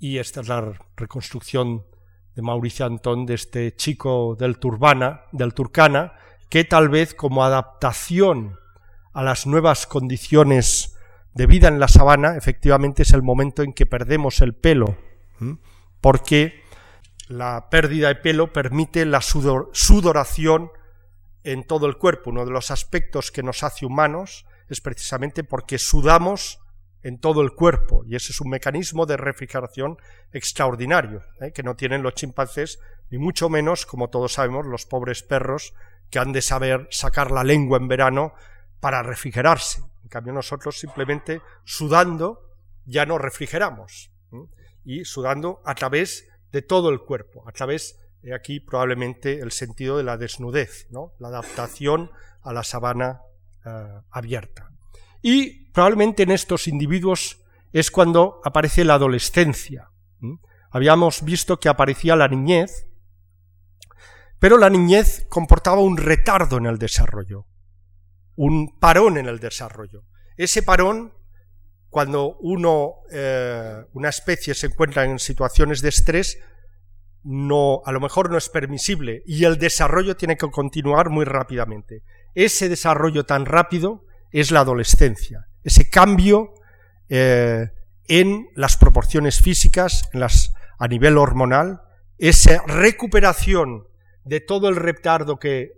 Y 0.00 0.18
esta 0.18 0.40
es 0.40 0.48
la 0.48 0.72
reconstrucción 0.96 1.86
de 2.34 2.42
Mauricio 2.42 2.86
Antón 2.86 3.26
de 3.26 3.34
este 3.34 3.76
chico 3.76 4.34
del 4.36 4.58
Turbana, 4.58 5.22
del 5.30 5.54
Turcana, 5.54 6.14
que 6.48 6.64
tal 6.64 6.88
vez 6.88 7.14
como 7.14 7.44
adaptación 7.44 8.58
a 9.12 9.22
las 9.22 9.46
nuevas 9.46 9.86
condiciones 9.86 10.96
de 11.34 11.46
vida 11.46 11.68
en 11.68 11.80
la 11.80 11.88
sabana, 11.88 12.36
efectivamente 12.36 13.02
es 13.02 13.12
el 13.12 13.22
momento 13.22 13.62
en 13.62 13.72
que 13.72 13.86
perdemos 13.86 14.40
el 14.40 14.54
pelo, 14.54 14.96
porque 16.00 16.62
la 17.28 17.68
pérdida 17.70 18.08
de 18.08 18.16
pelo 18.16 18.52
permite 18.52 19.06
la 19.06 19.20
sudoración 19.22 20.70
en 21.44 21.64
todo 21.64 21.86
el 21.86 21.96
cuerpo. 21.96 22.30
Uno 22.30 22.44
de 22.44 22.50
los 22.50 22.70
aspectos 22.70 23.30
que 23.30 23.42
nos 23.42 23.62
hace 23.62 23.86
humanos 23.86 24.46
es 24.68 24.80
precisamente 24.80 25.44
porque 25.44 25.78
sudamos 25.78 26.60
en 27.02 27.18
todo 27.18 27.42
el 27.42 27.52
cuerpo 27.52 28.04
y 28.06 28.14
ese 28.14 28.32
es 28.32 28.40
un 28.40 28.48
mecanismo 28.48 29.06
de 29.06 29.16
refrigeración 29.16 29.96
extraordinario 30.32 31.22
¿eh? 31.40 31.50
que 31.52 31.64
no 31.64 31.74
tienen 31.74 32.02
los 32.02 32.14
chimpancés 32.14 32.78
ni 33.10 33.18
mucho 33.18 33.48
menos, 33.48 33.86
como 33.86 34.08
todos 34.08 34.34
sabemos, 34.34 34.66
los 34.66 34.86
pobres 34.86 35.22
perros 35.22 35.74
que 36.10 36.18
han 36.18 36.32
de 36.32 36.42
saber 36.42 36.86
sacar 36.90 37.30
la 37.30 37.42
lengua 37.42 37.78
en 37.78 37.88
verano 37.88 38.34
para 38.82 39.00
refrigerarse. 39.04 39.80
En 40.02 40.08
cambio 40.08 40.32
nosotros 40.32 40.76
simplemente 40.76 41.40
sudando 41.64 42.40
ya 42.84 43.06
no 43.06 43.16
refrigeramos 43.16 44.10
y 44.84 45.04
sudando 45.04 45.62
a 45.64 45.76
través 45.76 46.28
de 46.50 46.62
todo 46.62 46.90
el 46.90 46.98
cuerpo, 46.98 47.48
a 47.48 47.52
través 47.52 47.96
de 48.22 48.34
aquí 48.34 48.58
probablemente 48.58 49.38
el 49.38 49.52
sentido 49.52 49.98
de 49.98 50.02
la 50.02 50.16
desnudez, 50.16 50.88
¿no? 50.90 51.12
la 51.20 51.28
adaptación 51.28 52.10
a 52.42 52.52
la 52.52 52.64
sabana 52.64 53.20
eh, 53.64 53.70
abierta. 54.10 54.72
Y 55.22 55.70
probablemente 55.70 56.24
en 56.24 56.32
estos 56.32 56.66
individuos 56.66 57.38
es 57.72 57.92
cuando 57.92 58.40
aparece 58.44 58.84
la 58.84 58.94
adolescencia. 58.94 59.90
Habíamos 60.72 61.22
visto 61.22 61.60
que 61.60 61.68
aparecía 61.68 62.16
la 62.16 62.26
niñez, 62.26 62.88
pero 64.40 64.58
la 64.58 64.70
niñez 64.70 65.24
comportaba 65.28 65.82
un 65.82 65.96
retardo 65.96 66.56
en 66.56 66.66
el 66.66 66.78
desarrollo, 66.78 67.46
un 68.36 68.78
parón 68.78 69.18
en 69.18 69.26
el 69.26 69.38
desarrollo. 69.38 70.04
Ese 70.36 70.62
parón, 70.62 71.12
cuando 71.88 72.36
uno, 72.40 72.94
eh, 73.12 73.84
una 73.92 74.08
especie 74.08 74.54
se 74.54 74.66
encuentra 74.66 75.04
en 75.04 75.18
situaciones 75.18 75.82
de 75.82 75.90
estrés, 75.90 76.38
no, 77.24 77.82
a 77.84 77.92
lo 77.92 78.00
mejor 78.00 78.30
no 78.30 78.38
es 78.38 78.48
permisible 78.48 79.22
y 79.26 79.44
el 79.44 79.58
desarrollo 79.58 80.16
tiene 80.16 80.36
que 80.36 80.50
continuar 80.50 81.10
muy 81.10 81.24
rápidamente. 81.24 82.02
Ese 82.34 82.68
desarrollo 82.68 83.24
tan 83.24 83.46
rápido 83.46 84.04
es 84.30 84.50
la 84.50 84.60
adolescencia, 84.60 85.46
ese 85.62 85.88
cambio 85.88 86.54
eh, 87.08 87.68
en 88.08 88.48
las 88.56 88.76
proporciones 88.76 89.40
físicas, 89.40 90.08
en 90.12 90.20
las, 90.20 90.52
a 90.78 90.88
nivel 90.88 91.18
hormonal, 91.18 91.82
esa 92.18 92.62
recuperación 92.66 93.86
de 94.24 94.40
todo 94.40 94.68
el 94.68 94.76
retardo 94.76 95.38
que, 95.38 95.72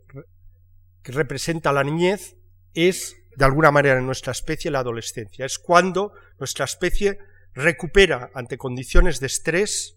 que 1.03 1.13
representa 1.13 1.73
la 1.73 1.85
niñez 1.85 2.37
es, 2.75 3.17
de 3.37 3.45
alguna 3.45 3.71
manera, 3.71 3.99
en 3.99 4.07
nuestra 4.07 4.33
especie 4.33 4.71
la 4.71 4.81
adolescencia. 4.81 5.47
Es 5.47 5.59
cuando 5.59 6.13
nuestra 6.39 6.65
especie 6.65 7.19
recupera 7.55 8.31
ante 8.35 8.59
condiciones 8.59 9.21
de 9.21 9.27
estrés 9.27 9.97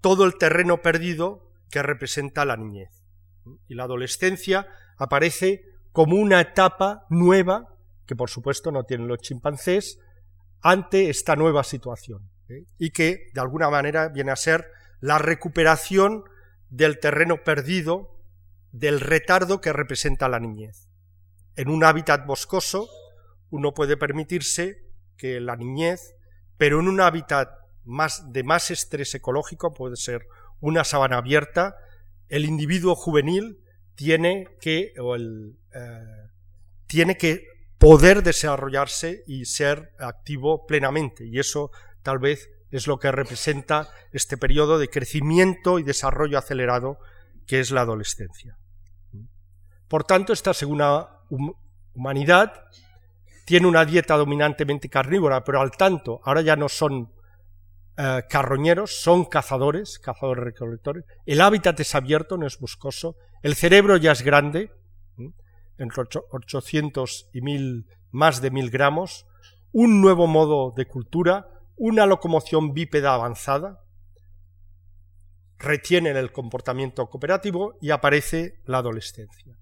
todo 0.00 0.24
el 0.24 0.36
terreno 0.38 0.82
perdido 0.82 1.52
que 1.70 1.82
representa 1.82 2.44
la 2.44 2.56
niñez. 2.56 2.90
Y 3.66 3.74
la 3.74 3.84
adolescencia 3.84 4.68
aparece 4.96 5.64
como 5.92 6.16
una 6.16 6.40
etapa 6.40 7.06
nueva, 7.08 7.74
que 8.06 8.16
por 8.16 8.30
supuesto 8.30 8.70
no 8.70 8.84
tienen 8.84 9.08
los 9.08 9.20
chimpancés, 9.20 9.98
ante 10.60 11.08
esta 11.10 11.36
nueva 11.36 11.64
situación. 11.64 12.30
¿eh? 12.48 12.64
Y 12.78 12.90
que 12.90 13.30
de 13.32 13.40
alguna 13.40 13.70
manera 13.70 14.08
viene 14.08 14.32
a 14.32 14.36
ser 14.36 14.66
la 15.00 15.18
recuperación 15.18 16.24
del 16.68 16.98
terreno 16.98 17.44
perdido, 17.44 18.20
del 18.72 19.00
retardo 19.00 19.60
que 19.60 19.72
representa 19.72 20.28
la 20.28 20.40
niñez. 20.40 20.87
En 21.58 21.70
un 21.70 21.82
hábitat 21.82 22.24
boscoso 22.24 22.88
uno 23.50 23.74
puede 23.74 23.96
permitirse 23.96 24.78
que 25.16 25.40
la 25.40 25.56
niñez, 25.56 26.14
pero 26.56 26.78
en 26.78 26.86
un 26.86 27.00
hábitat 27.00 27.48
más, 27.84 28.32
de 28.32 28.44
más 28.44 28.70
estrés 28.70 29.12
ecológico, 29.16 29.74
puede 29.74 29.96
ser 29.96 30.28
una 30.60 30.84
sabana 30.84 31.16
abierta, 31.16 31.74
el 32.28 32.44
individuo 32.44 32.94
juvenil 32.94 33.58
tiene 33.96 34.46
que, 34.60 34.92
eh, 34.94 36.28
tiene 36.86 37.16
que 37.16 37.48
poder 37.78 38.22
desarrollarse 38.22 39.24
y 39.26 39.46
ser 39.46 39.90
activo 39.98 40.64
plenamente. 40.64 41.26
Y 41.26 41.40
eso 41.40 41.72
tal 42.02 42.20
vez 42.20 42.48
es 42.70 42.86
lo 42.86 43.00
que 43.00 43.10
representa 43.10 43.88
este 44.12 44.36
periodo 44.36 44.78
de 44.78 44.90
crecimiento 44.90 45.80
y 45.80 45.82
desarrollo 45.82 46.38
acelerado 46.38 47.00
que 47.48 47.58
es 47.58 47.72
la 47.72 47.80
adolescencia. 47.80 48.56
Por 49.88 50.04
tanto, 50.04 50.32
esta 50.32 50.54
segunda 50.54 51.17
humanidad 51.94 52.52
tiene 53.44 53.66
una 53.66 53.84
dieta 53.84 54.16
dominantemente 54.16 54.88
carnívora, 54.88 55.42
pero 55.42 55.60
al 55.60 55.70
tanto, 55.70 56.20
ahora 56.24 56.42
ya 56.42 56.54
no 56.54 56.68
son 56.68 57.10
eh, 57.96 58.22
carroñeros, 58.28 59.00
son 59.00 59.24
cazadores, 59.24 59.98
cazadores 59.98 60.44
recolectores. 60.44 61.04
El 61.26 61.40
hábitat 61.40 61.80
es 61.80 61.94
abierto, 61.94 62.36
no 62.36 62.46
es 62.46 62.58
boscoso. 62.58 63.16
El 63.42 63.56
cerebro 63.56 63.96
ya 63.96 64.12
es 64.12 64.22
grande, 64.22 64.70
entre 65.78 66.04
800 66.30 67.30
y 67.32 67.40
más 68.10 68.40
de 68.40 68.50
1000 68.50 68.70
gramos. 68.70 69.26
Un 69.72 70.00
nuevo 70.00 70.26
modo 70.26 70.72
de 70.76 70.86
cultura, 70.86 71.48
una 71.76 72.06
locomoción 72.06 72.74
bípeda 72.74 73.14
avanzada. 73.14 73.80
Retienen 75.58 76.16
el 76.16 76.32
comportamiento 76.32 77.08
cooperativo 77.08 77.78
y 77.80 77.90
aparece 77.90 78.60
la 78.66 78.78
adolescencia. 78.78 79.56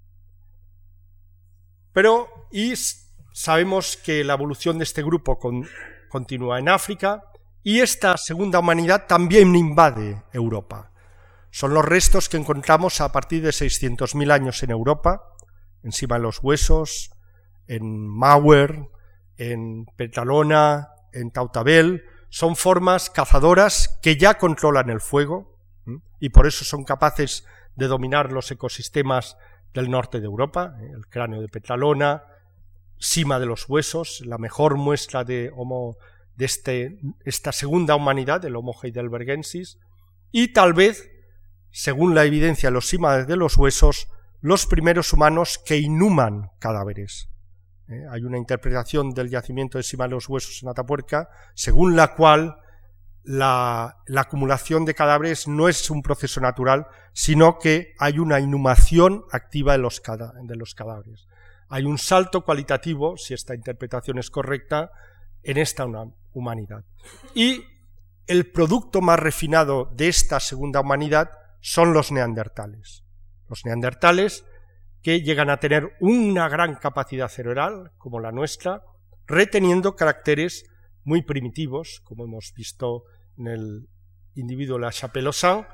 Pero, 1.96 2.28
y 2.52 2.74
sabemos 3.32 3.96
que 3.96 4.22
la 4.22 4.34
evolución 4.34 4.76
de 4.76 4.84
este 4.84 5.02
grupo 5.02 5.38
continúa 6.10 6.58
en 6.58 6.68
África, 6.68 7.24
y 7.62 7.80
esta 7.80 8.18
segunda 8.18 8.58
humanidad 8.58 9.06
también 9.06 9.56
invade 9.56 10.22
Europa. 10.30 10.92
Son 11.50 11.72
los 11.72 11.86
restos 11.86 12.28
que 12.28 12.36
encontramos 12.36 13.00
a 13.00 13.12
partir 13.12 13.42
de 13.42 13.48
600.000 13.48 14.30
años 14.30 14.62
en 14.62 14.72
Europa, 14.72 15.22
encima 15.82 16.16
de 16.16 16.22
los 16.24 16.42
huesos, 16.42 17.12
en 17.66 18.06
Mauer, 18.06 18.90
en 19.38 19.86
Petalona, 19.96 20.90
en 21.14 21.30
Tautabel. 21.30 22.04
Son 22.28 22.56
formas 22.56 23.08
cazadoras 23.08 23.98
que 24.02 24.18
ya 24.18 24.36
controlan 24.36 24.90
el 24.90 25.00
fuego 25.00 25.58
y 26.20 26.28
por 26.28 26.46
eso 26.46 26.62
son 26.66 26.84
capaces 26.84 27.46
de 27.74 27.86
dominar 27.86 28.32
los 28.32 28.50
ecosistemas 28.50 29.38
del 29.76 29.90
norte 29.90 30.20
de 30.20 30.26
Europa, 30.26 30.76
¿eh? 30.80 30.90
el 30.94 31.06
cráneo 31.06 31.40
de 31.40 31.48
Petalona, 31.48 32.22
cima 32.98 33.38
de 33.38 33.46
los 33.46 33.68
huesos, 33.68 34.22
la 34.24 34.38
mejor 34.38 34.76
muestra 34.76 35.22
de 35.22 35.52
Homo 35.54 35.96
de 36.34 36.44
este, 36.44 36.98
esta 37.24 37.52
segunda 37.52 37.94
humanidad, 37.94 38.40
del 38.40 38.56
Homo 38.56 38.74
heidelbergensis, 38.82 39.78
y 40.32 40.52
tal 40.52 40.72
vez, 40.72 41.10
según 41.70 42.14
la 42.14 42.24
evidencia 42.24 42.68
de 42.68 42.74
los 42.74 42.88
símades 42.88 43.26
de 43.26 43.36
los 43.36 43.56
huesos, 43.56 44.08
los 44.40 44.66
primeros 44.66 45.12
humanos 45.12 45.58
que 45.64 45.78
inhuman 45.78 46.50
cadáveres. 46.58 47.28
¿Eh? 47.88 48.04
Hay 48.10 48.22
una 48.22 48.38
interpretación 48.38 49.10
del 49.10 49.28
yacimiento 49.28 49.78
de 49.78 49.84
Sima 49.84 50.04
de 50.04 50.10
los 50.10 50.28
Huesos 50.28 50.62
en 50.62 50.68
Atapuerca, 50.68 51.28
según 51.54 51.96
la 51.96 52.14
cual 52.14 52.56
la, 53.26 53.96
acumulación 54.16 54.84
de 54.84 54.94
cadáveres 54.94 55.48
no 55.48 55.68
es 55.68 55.90
un 55.90 56.00
proceso 56.00 56.40
natural, 56.40 56.86
sino 57.12 57.58
que 57.58 57.94
hay 57.98 58.20
una 58.20 58.38
inhumación 58.38 59.24
activa 59.32 59.72
de 59.72 59.78
los, 59.78 60.00
de 60.44 60.56
los 60.56 60.74
cadáveres. 60.74 61.26
Hay 61.68 61.84
un 61.84 61.98
salto 61.98 62.44
cualitativo, 62.44 63.16
si 63.16 63.34
esta 63.34 63.54
interpretación 63.54 64.18
es 64.18 64.30
correcta, 64.30 64.92
en 65.42 65.58
esta 65.58 65.86
humanidad. 66.32 66.84
Y 67.34 67.64
el 68.28 68.50
producto 68.52 69.00
más 69.00 69.18
refinado 69.18 69.90
de 69.92 70.08
esta 70.08 70.38
segunda 70.38 70.80
humanidad 70.80 71.30
son 71.60 71.92
los 71.92 72.12
neandertales. 72.12 73.02
Los 73.48 73.64
neandertales 73.64 74.44
que 75.02 75.22
llegan 75.22 75.50
a 75.50 75.58
tener 75.58 75.96
una 75.98 76.48
gran 76.48 76.76
capacidad 76.76 77.28
cerebral, 77.28 77.90
como 77.98 78.20
la 78.20 78.30
nuestra, 78.30 78.82
reteniendo 79.26 79.96
caracteres 79.96 80.64
muy 81.02 81.22
primitivos, 81.22 82.00
como 82.04 82.24
hemos 82.24 82.52
visto 82.54 83.04
en 83.38 83.46
el 83.46 83.88
individuo 84.34 84.78
La 84.78 84.92
Chapelosan, 84.92 85.66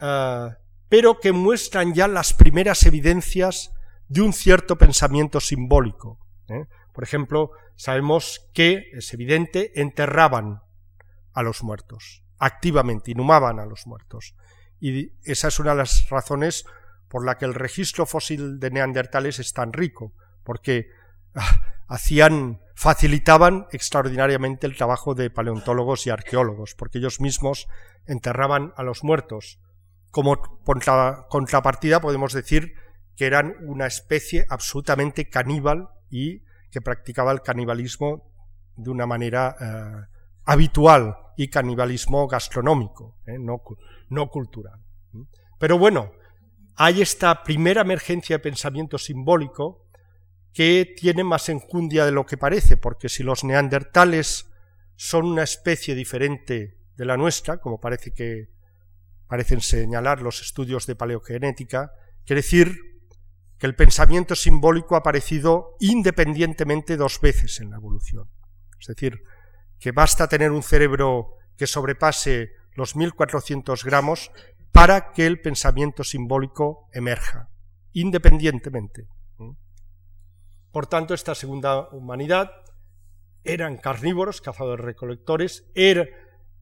uh, 0.00 0.52
pero 0.88 1.20
que 1.20 1.32
muestran 1.32 1.94
ya 1.94 2.08
las 2.08 2.32
primeras 2.32 2.84
evidencias 2.86 3.72
de 4.08 4.20
un 4.20 4.32
cierto 4.32 4.76
pensamiento 4.76 5.40
simbólico. 5.40 6.18
¿eh? 6.48 6.66
Por 6.92 7.04
ejemplo, 7.04 7.50
sabemos 7.76 8.48
que, 8.52 8.90
es 8.92 9.12
evidente, 9.12 9.80
enterraban 9.80 10.60
a 11.32 11.42
los 11.42 11.62
muertos, 11.62 12.22
activamente, 12.38 13.10
inhumaban 13.10 13.58
a 13.58 13.66
los 13.66 13.86
muertos. 13.86 14.34
Y 14.80 15.12
esa 15.24 15.48
es 15.48 15.58
una 15.58 15.70
de 15.70 15.78
las 15.78 16.08
razones 16.10 16.64
por 17.08 17.24
la 17.24 17.38
que 17.38 17.44
el 17.44 17.54
registro 17.54 18.06
fósil 18.06 18.58
de 18.60 18.70
neandertales 18.70 19.38
es 19.38 19.52
tan 19.52 19.72
rico, 19.72 20.12
porque 20.42 20.88
ah, 21.34 21.60
hacían, 21.94 22.60
facilitaban 22.74 23.66
extraordinariamente 23.70 24.66
el 24.66 24.76
trabajo 24.76 25.14
de 25.14 25.30
paleontólogos 25.30 26.06
y 26.06 26.10
arqueólogos, 26.10 26.74
porque 26.74 26.98
ellos 26.98 27.20
mismos 27.20 27.68
enterraban 28.06 28.72
a 28.76 28.82
los 28.82 29.04
muertos. 29.04 29.60
Como 30.10 30.36
contrapartida 31.28 32.00
podemos 32.00 32.32
decir 32.32 32.74
que 33.16 33.26
eran 33.26 33.54
una 33.62 33.86
especie 33.86 34.44
absolutamente 34.48 35.28
caníbal 35.28 35.88
y 36.10 36.40
que 36.70 36.80
practicaba 36.80 37.30
el 37.30 37.42
canibalismo 37.42 38.32
de 38.76 38.90
una 38.90 39.06
manera 39.06 39.56
eh, 39.60 40.16
habitual 40.44 41.16
y 41.36 41.48
canibalismo 41.48 42.26
gastronómico, 42.26 43.16
eh, 43.26 43.38
no, 43.38 43.62
no, 44.08 44.28
cultural. 44.28 44.80
Pero 45.60 45.78
bueno, 45.78 46.10
hay 46.74 47.02
esta 47.02 47.44
primera 47.44 47.82
emergencia 47.82 48.36
de 48.36 48.42
pensamiento 48.42 48.98
simbólico 48.98 49.83
que 50.54 50.94
tiene 50.96 51.24
más 51.24 51.48
enjundia 51.48 52.06
de 52.06 52.12
lo 52.12 52.24
que 52.24 52.38
parece, 52.38 52.76
porque 52.76 53.08
si 53.08 53.24
los 53.24 53.42
neandertales 53.42 54.46
son 54.94 55.26
una 55.26 55.42
especie 55.42 55.96
diferente 55.96 56.78
de 56.96 57.04
la 57.04 57.16
nuestra, 57.16 57.58
como 57.58 57.80
parece 57.80 58.12
que 58.12 58.50
parecen 59.26 59.60
señalar 59.60 60.22
los 60.22 60.40
estudios 60.40 60.86
de 60.86 60.94
paleogenética, 60.94 61.90
quiere 62.24 62.42
decir 62.42 62.78
que 63.58 63.66
el 63.66 63.74
pensamiento 63.74 64.36
simbólico 64.36 64.94
ha 64.94 64.98
aparecido 64.98 65.76
independientemente 65.80 66.96
dos 66.96 67.20
veces 67.20 67.58
en 67.60 67.70
la 67.70 67.76
evolución. 67.76 68.30
Es 68.78 68.86
decir, 68.86 69.22
que 69.80 69.90
basta 69.90 70.28
tener 70.28 70.52
un 70.52 70.62
cerebro 70.62 71.34
que 71.56 71.66
sobrepase 71.66 72.52
los 72.74 72.94
1400 72.94 73.84
gramos 73.84 74.30
para 74.70 75.10
que 75.12 75.26
el 75.26 75.40
pensamiento 75.40 76.04
simbólico 76.04 76.88
emerja, 76.92 77.48
independientemente. 77.92 79.08
Por 80.74 80.88
tanto, 80.88 81.14
esta 81.14 81.36
segunda 81.36 81.88
humanidad 81.92 82.50
eran 83.44 83.76
carnívoros, 83.76 84.40
cazadores-recolectores, 84.40 85.70
er, 85.76 86.12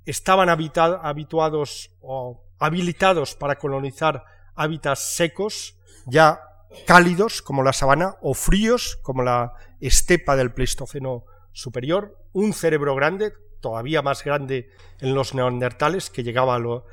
estaban 0.05 0.51
habituados 0.51 1.97
o 2.03 2.45
habilitados 2.59 3.35
para 3.35 3.57
colonizar 3.57 4.23
hábitats 4.55 5.17
secos, 5.17 5.79
ya 6.05 6.43
cálidos 6.87 7.41
como 7.41 7.63
la 7.63 7.73
sabana 7.73 8.17
o 8.21 8.35
fríos 8.35 8.99
como 9.01 9.23
la 9.23 9.55
estepa 9.81 10.37
del 10.37 10.53
Pleistoceno 10.53 11.25
superior, 11.53 12.19
un 12.35 12.53
cerebro 12.53 12.95
grande, 12.95 13.33
todavía 13.63 14.03
más 14.03 14.25
grande 14.25 14.69
en 15.01 15.15
los 15.15 15.35
neandertales, 15.35 16.11
que 16.11 16.23
llegaba 16.23 16.57
a 16.57 16.59
lo, 16.59 16.85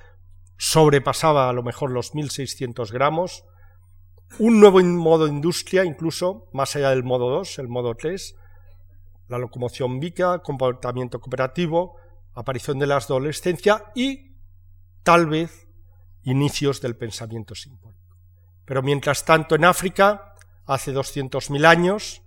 sobrepasaba 0.57 1.49
a 1.49 1.53
lo 1.53 1.63
mejor 1.63 1.91
los 1.91 2.15
1600 2.15 2.93
gramos, 2.93 3.43
un 4.38 4.59
nuevo 4.59 4.82
modo 4.82 5.25
de 5.25 5.32
industria, 5.32 5.84
incluso 5.84 6.47
más 6.53 6.75
allá 6.75 6.91
del 6.91 7.03
modo 7.03 7.30
2, 7.30 7.59
el 7.59 7.67
modo 7.67 7.95
3, 7.95 8.36
la 9.27 9.38
locomoción 9.38 9.99
vica, 9.99 10.39
comportamiento 10.39 11.19
cooperativo, 11.19 11.95
aparición 12.34 12.80
de 12.80 12.88
la 12.88 12.97
adolescencia 12.97 13.86
y 13.95 14.36
tal 15.03 15.27
vez 15.27 15.67
inicios 16.23 16.82
del 16.82 16.95
pensamiento 16.95 17.55
simbólico. 17.55 18.17
Pero 18.65 18.82
mientras 18.84 19.25
tanto 19.25 19.55
en 19.55 19.65
África, 19.65 20.36
hace 20.65 20.93
200.000 20.93 21.65
años, 21.65 22.21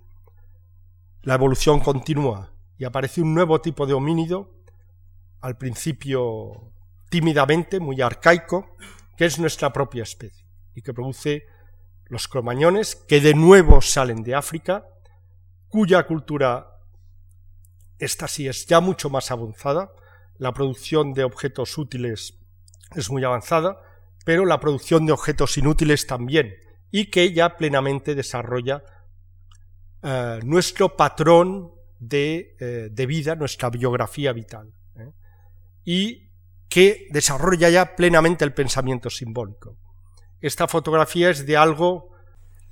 la 1.21 1.35
evolución 1.35 1.79
continúa 1.79 2.51
y 2.77 2.83
aparece 2.83 3.21
un 3.21 3.33
nuevo 3.33 3.61
tipo 3.61 3.85
de 3.85 3.93
homínido, 3.93 4.51
al 5.39 5.57
principio 5.57 6.73
tímidamente, 7.09 7.79
muy 7.79 8.01
arcaico, 8.01 8.75
que 9.15 9.25
es 9.25 9.39
nuestra 9.39 9.71
propia 9.71 10.03
especie 10.03 10.45
y 10.75 10.81
que 10.81 10.93
produce 10.93 11.45
los 12.13 12.27
cromañones, 12.27 12.95
que 12.95 13.19
de 13.19 13.33
nuevo 13.33 13.81
salen 13.81 14.23
de 14.23 14.35
África, 14.35 14.85
cuya 15.67 16.03
cultura, 16.05 16.79
esta 17.97 18.27
sí 18.27 18.47
es 18.47 18.65
ya 18.67 18.79
mucho 18.79 19.09
más 19.09 19.31
avanzada, 19.31 19.91
la 20.37 20.53
producción 20.53 21.13
de 21.13 21.23
objetos 21.23 21.77
útiles 21.77 22.39
es 22.95 23.09
muy 23.09 23.23
avanzada, 23.23 23.81
pero 24.25 24.45
la 24.45 24.59
producción 24.59 25.05
de 25.05 25.11
objetos 25.11 25.57
inútiles 25.57 26.07
también, 26.07 26.53
y 26.91 27.09
que 27.09 27.33
ya 27.33 27.57
plenamente 27.57 28.15
desarrolla 28.15 28.83
eh, 30.03 30.39
nuestro 30.43 30.95
patrón 30.95 31.71
de, 31.99 32.55
eh, 32.59 32.89
de, 32.91 33.05
vida, 33.05 33.35
nuestra 33.35 33.69
biografía 33.69 34.31
vital, 34.33 34.71
¿eh? 34.95 35.11
y 35.83 36.29
que 36.69 37.07
desarrolla 37.09 37.69
ya 37.69 37.95
plenamente 37.95 38.45
el 38.45 38.53
pensamiento 38.53 39.09
simbólico. 39.09 39.77
Esta 40.43 40.67
fotografía 40.67 41.29
es 41.29 41.45
de 41.45 41.55
algo, 41.55 42.09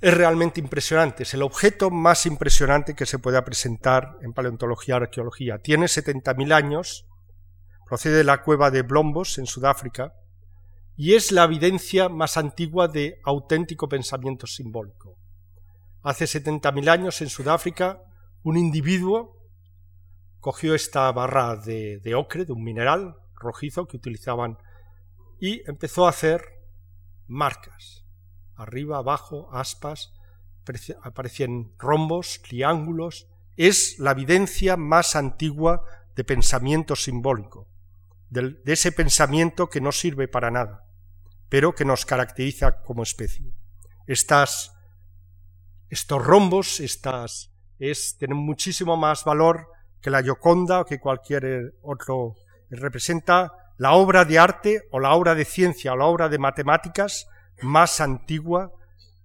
es 0.02 0.12
realmente 0.12 0.60
impresionante, 0.60 1.22
es 1.22 1.32
el 1.32 1.40
objeto 1.40 1.88
más 1.88 2.26
impresionante 2.26 2.94
que 2.94 3.06
se 3.06 3.18
pueda 3.18 3.46
presentar 3.46 4.18
en 4.20 4.34
paleontología 4.34 4.96
y 4.96 5.00
arqueología. 5.04 5.58
Tiene 5.58 5.86
70.000 5.86 6.52
años, 6.52 7.06
procede 7.86 8.18
de 8.18 8.24
la 8.24 8.42
cueva 8.42 8.70
de 8.70 8.82
Blombos, 8.82 9.38
en 9.38 9.46
Sudáfrica, 9.46 10.12
y 10.96 11.14
es 11.14 11.32
la 11.32 11.44
evidencia 11.44 12.10
más 12.10 12.36
antigua 12.36 12.88
de 12.88 13.18
auténtico 13.24 13.88
pensamiento 13.88 14.46
simbólico. 14.46 15.16
Hace 16.02 16.26
70.000 16.26 16.90
años 16.90 17.22
en 17.22 17.30
Sudáfrica, 17.30 18.02
un 18.42 18.58
individuo 18.58 19.38
cogió 20.40 20.74
esta 20.74 21.10
barra 21.12 21.56
de, 21.56 22.00
de 22.00 22.14
ocre, 22.14 22.44
de 22.44 22.52
un 22.52 22.62
mineral 22.62 23.16
rojizo 23.34 23.86
que 23.86 23.96
utilizaban, 23.96 24.58
y 25.40 25.62
empezó 25.66 26.04
a 26.04 26.10
hacer 26.10 26.61
marcas. 27.32 28.04
Arriba, 28.54 28.98
abajo, 28.98 29.48
aspas, 29.52 30.12
aparecían 31.02 31.72
rombos, 31.78 32.40
triángulos. 32.42 33.28
Es 33.56 33.98
la 33.98 34.12
evidencia 34.12 34.76
más 34.76 35.16
antigua 35.16 35.84
de 36.14 36.24
pensamiento 36.24 36.96
simbólico, 36.96 37.68
de, 38.28 38.58
ese 38.66 38.92
pensamiento 38.92 39.68
que 39.68 39.80
no 39.80 39.92
sirve 39.92 40.28
para 40.28 40.50
nada, 40.50 40.84
pero 41.48 41.74
que 41.74 41.84
nos 41.84 42.06
caracteriza 42.06 42.82
como 42.82 43.02
especie. 43.02 43.52
Estas, 44.06 44.74
estos 45.88 46.24
rombos, 46.24 46.80
estas, 46.80 47.50
es, 47.78 48.16
tienen 48.18 48.38
muchísimo 48.38 48.96
más 48.96 49.24
valor 49.24 49.68
que 50.00 50.10
la 50.10 50.22
Gioconda 50.22 50.80
o 50.80 50.84
que 50.84 51.00
cualquier 51.00 51.74
otro. 51.82 52.36
Representa 52.70 53.52
la 53.82 53.94
obra 53.94 54.24
de 54.24 54.38
arte 54.38 54.86
o 54.92 55.00
la 55.00 55.12
obra 55.12 55.34
de 55.34 55.44
ciencia 55.44 55.92
o 55.92 55.96
la 55.96 56.04
obra 56.04 56.28
de 56.28 56.38
matemáticas 56.38 57.26
más 57.62 58.00
antigua 58.00 58.70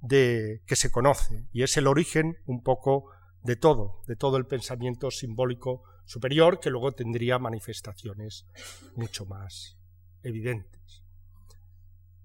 de, 0.01 0.63
que 0.65 0.75
se 0.75 0.89
conoce 0.89 1.45
y 1.53 1.61
es 1.61 1.77
el 1.77 1.85
origen 1.85 2.39
un 2.47 2.63
poco 2.63 3.11
de 3.43 3.55
todo, 3.55 4.01
de 4.07 4.15
todo 4.15 4.35
el 4.37 4.47
pensamiento 4.47 5.11
simbólico 5.11 5.83
superior 6.05 6.59
que 6.59 6.71
luego 6.71 6.91
tendría 6.93 7.37
manifestaciones 7.37 8.47
mucho 8.95 9.27
más 9.27 9.77
evidentes. 10.23 11.03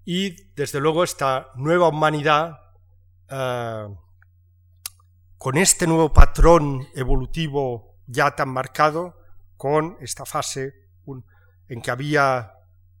Y 0.03 0.51
desde 0.55 0.79
luego 0.79 1.03
esta 1.03 1.51
nueva 1.53 1.89
humanidad, 1.89 2.57
eh, 3.29 3.95
con 5.37 5.55
este 5.59 5.85
nuevo 5.85 6.11
patrón 6.11 6.87
evolutivo 6.95 7.99
ya 8.07 8.35
tan 8.35 8.49
marcado, 8.49 9.21
con 9.55 9.97
esta 10.01 10.25
fase 10.25 10.82
en 11.67 11.81
que 11.81 11.91
había, 11.91 12.53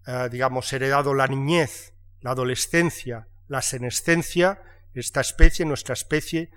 eh, 0.05 0.29
digamos, 0.31 0.71
heredado 0.73 1.13
la 1.13 1.27
niñez, 1.27 1.93
la 2.21 2.31
adolescencia, 2.31 3.27
la 3.47 3.61
senescencia, 3.61 4.61
esta 4.93 5.21
especie, 5.21 5.65
nuestra 5.65 5.93
especie, 5.93 6.51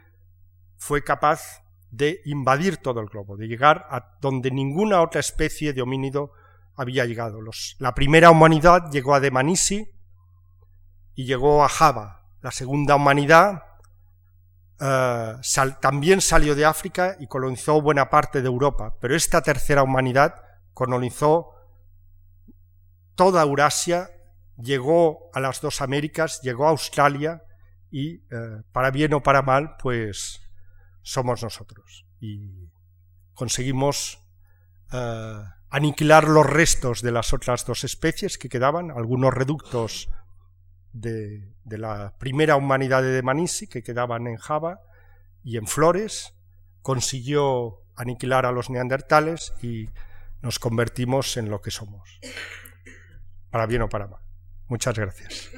fue 0.77 1.03
capaz 1.03 1.65
de 1.91 2.21
invadir 2.25 2.79
todo 2.79 3.01
el 3.01 3.07
globo, 3.09 3.37
de 3.37 3.49
llegar 3.49 3.87
a 3.91 4.17
donde 4.21 4.51
ninguna 4.51 5.01
otra 5.01 5.21
especie 5.21 5.73
de 5.73 5.83
homínido 5.83 6.33
había 6.77 7.07
llegado. 7.07 7.41
la 7.79 7.95
primera 7.95 8.31
humanidad 8.31 8.91
llegó 8.91 9.15
a 9.15 9.21
Demanisi 9.21 9.91
y 11.15 11.25
llegó 11.25 11.65
a 11.65 11.69
Java. 11.69 12.27
La 12.43 12.51
segunda 12.51 12.97
humanidad 12.97 13.63
eh, 14.79 15.37
también 15.81 16.21
salió 16.21 16.55
de 16.55 16.67
África 16.67 17.17
y 17.19 17.27
colonizó 17.27 17.81
buena 17.81 18.11
parte 18.11 18.43
de 18.43 18.49
Europa, 18.49 18.95
pero 19.01 19.17
esta 19.17 19.41
tercera 19.41 19.83
humanidad 19.83 20.35
colonizó 20.75 21.56
toda 23.17 23.43
Eurasia, 23.43 24.11
llegó 24.57 25.31
a 25.35 25.41
las 25.41 25.61
dos 25.61 25.81
Américas, 25.81 26.41
llegó 26.43 26.67
a 26.67 26.71
Australia 26.71 27.43
y, 27.91 28.17
eh, 28.17 28.63
para 28.73 28.91
bien 28.91 29.15
o 29.15 29.23
para 29.23 29.43
mal, 29.43 29.77
pues 29.83 30.41
somos 31.03 31.43
nosotros. 31.43 32.07
Y 32.21 32.71
conseguimos 33.35 34.23
eh, 34.93 35.43
aniquilar 35.71 36.29
los 36.29 36.47
restos 36.47 37.03
de 37.03 37.13
las 37.13 37.33
otras 37.33 37.67
dos 37.67 37.85
especies 37.85 38.39
que 38.39 38.49
quedaban, 38.49 38.91
algunos 38.91 39.35
reductos 39.35 40.09
de, 40.93 41.53
de 41.65 41.79
la 41.79 42.15
primera 42.19 42.57
humanidad 42.57 43.03
de 43.03 43.23
Manisi 43.23 43.67
que 43.67 43.83
quedaban 43.83 44.27
en 44.27 44.37
Java 44.37 44.81
y 45.43 45.57
en 45.57 45.67
Flores, 45.67 46.35
consiguió 46.83 47.83
aniquilar 47.97 48.47
a 48.47 48.53
los 48.53 48.71
neandertales 48.71 49.53
y 49.63 49.89
nos 50.43 50.59
convertimos 50.59 51.37
en 51.37 51.51
lo 51.51 51.61
que 51.61 51.71
somos 51.71 52.21
para 53.51 53.67
bien 53.67 53.83
o 53.83 53.89
para 53.89 54.07
mal. 54.07 54.21
Muchas 54.69 54.99
gracias. 54.99 55.51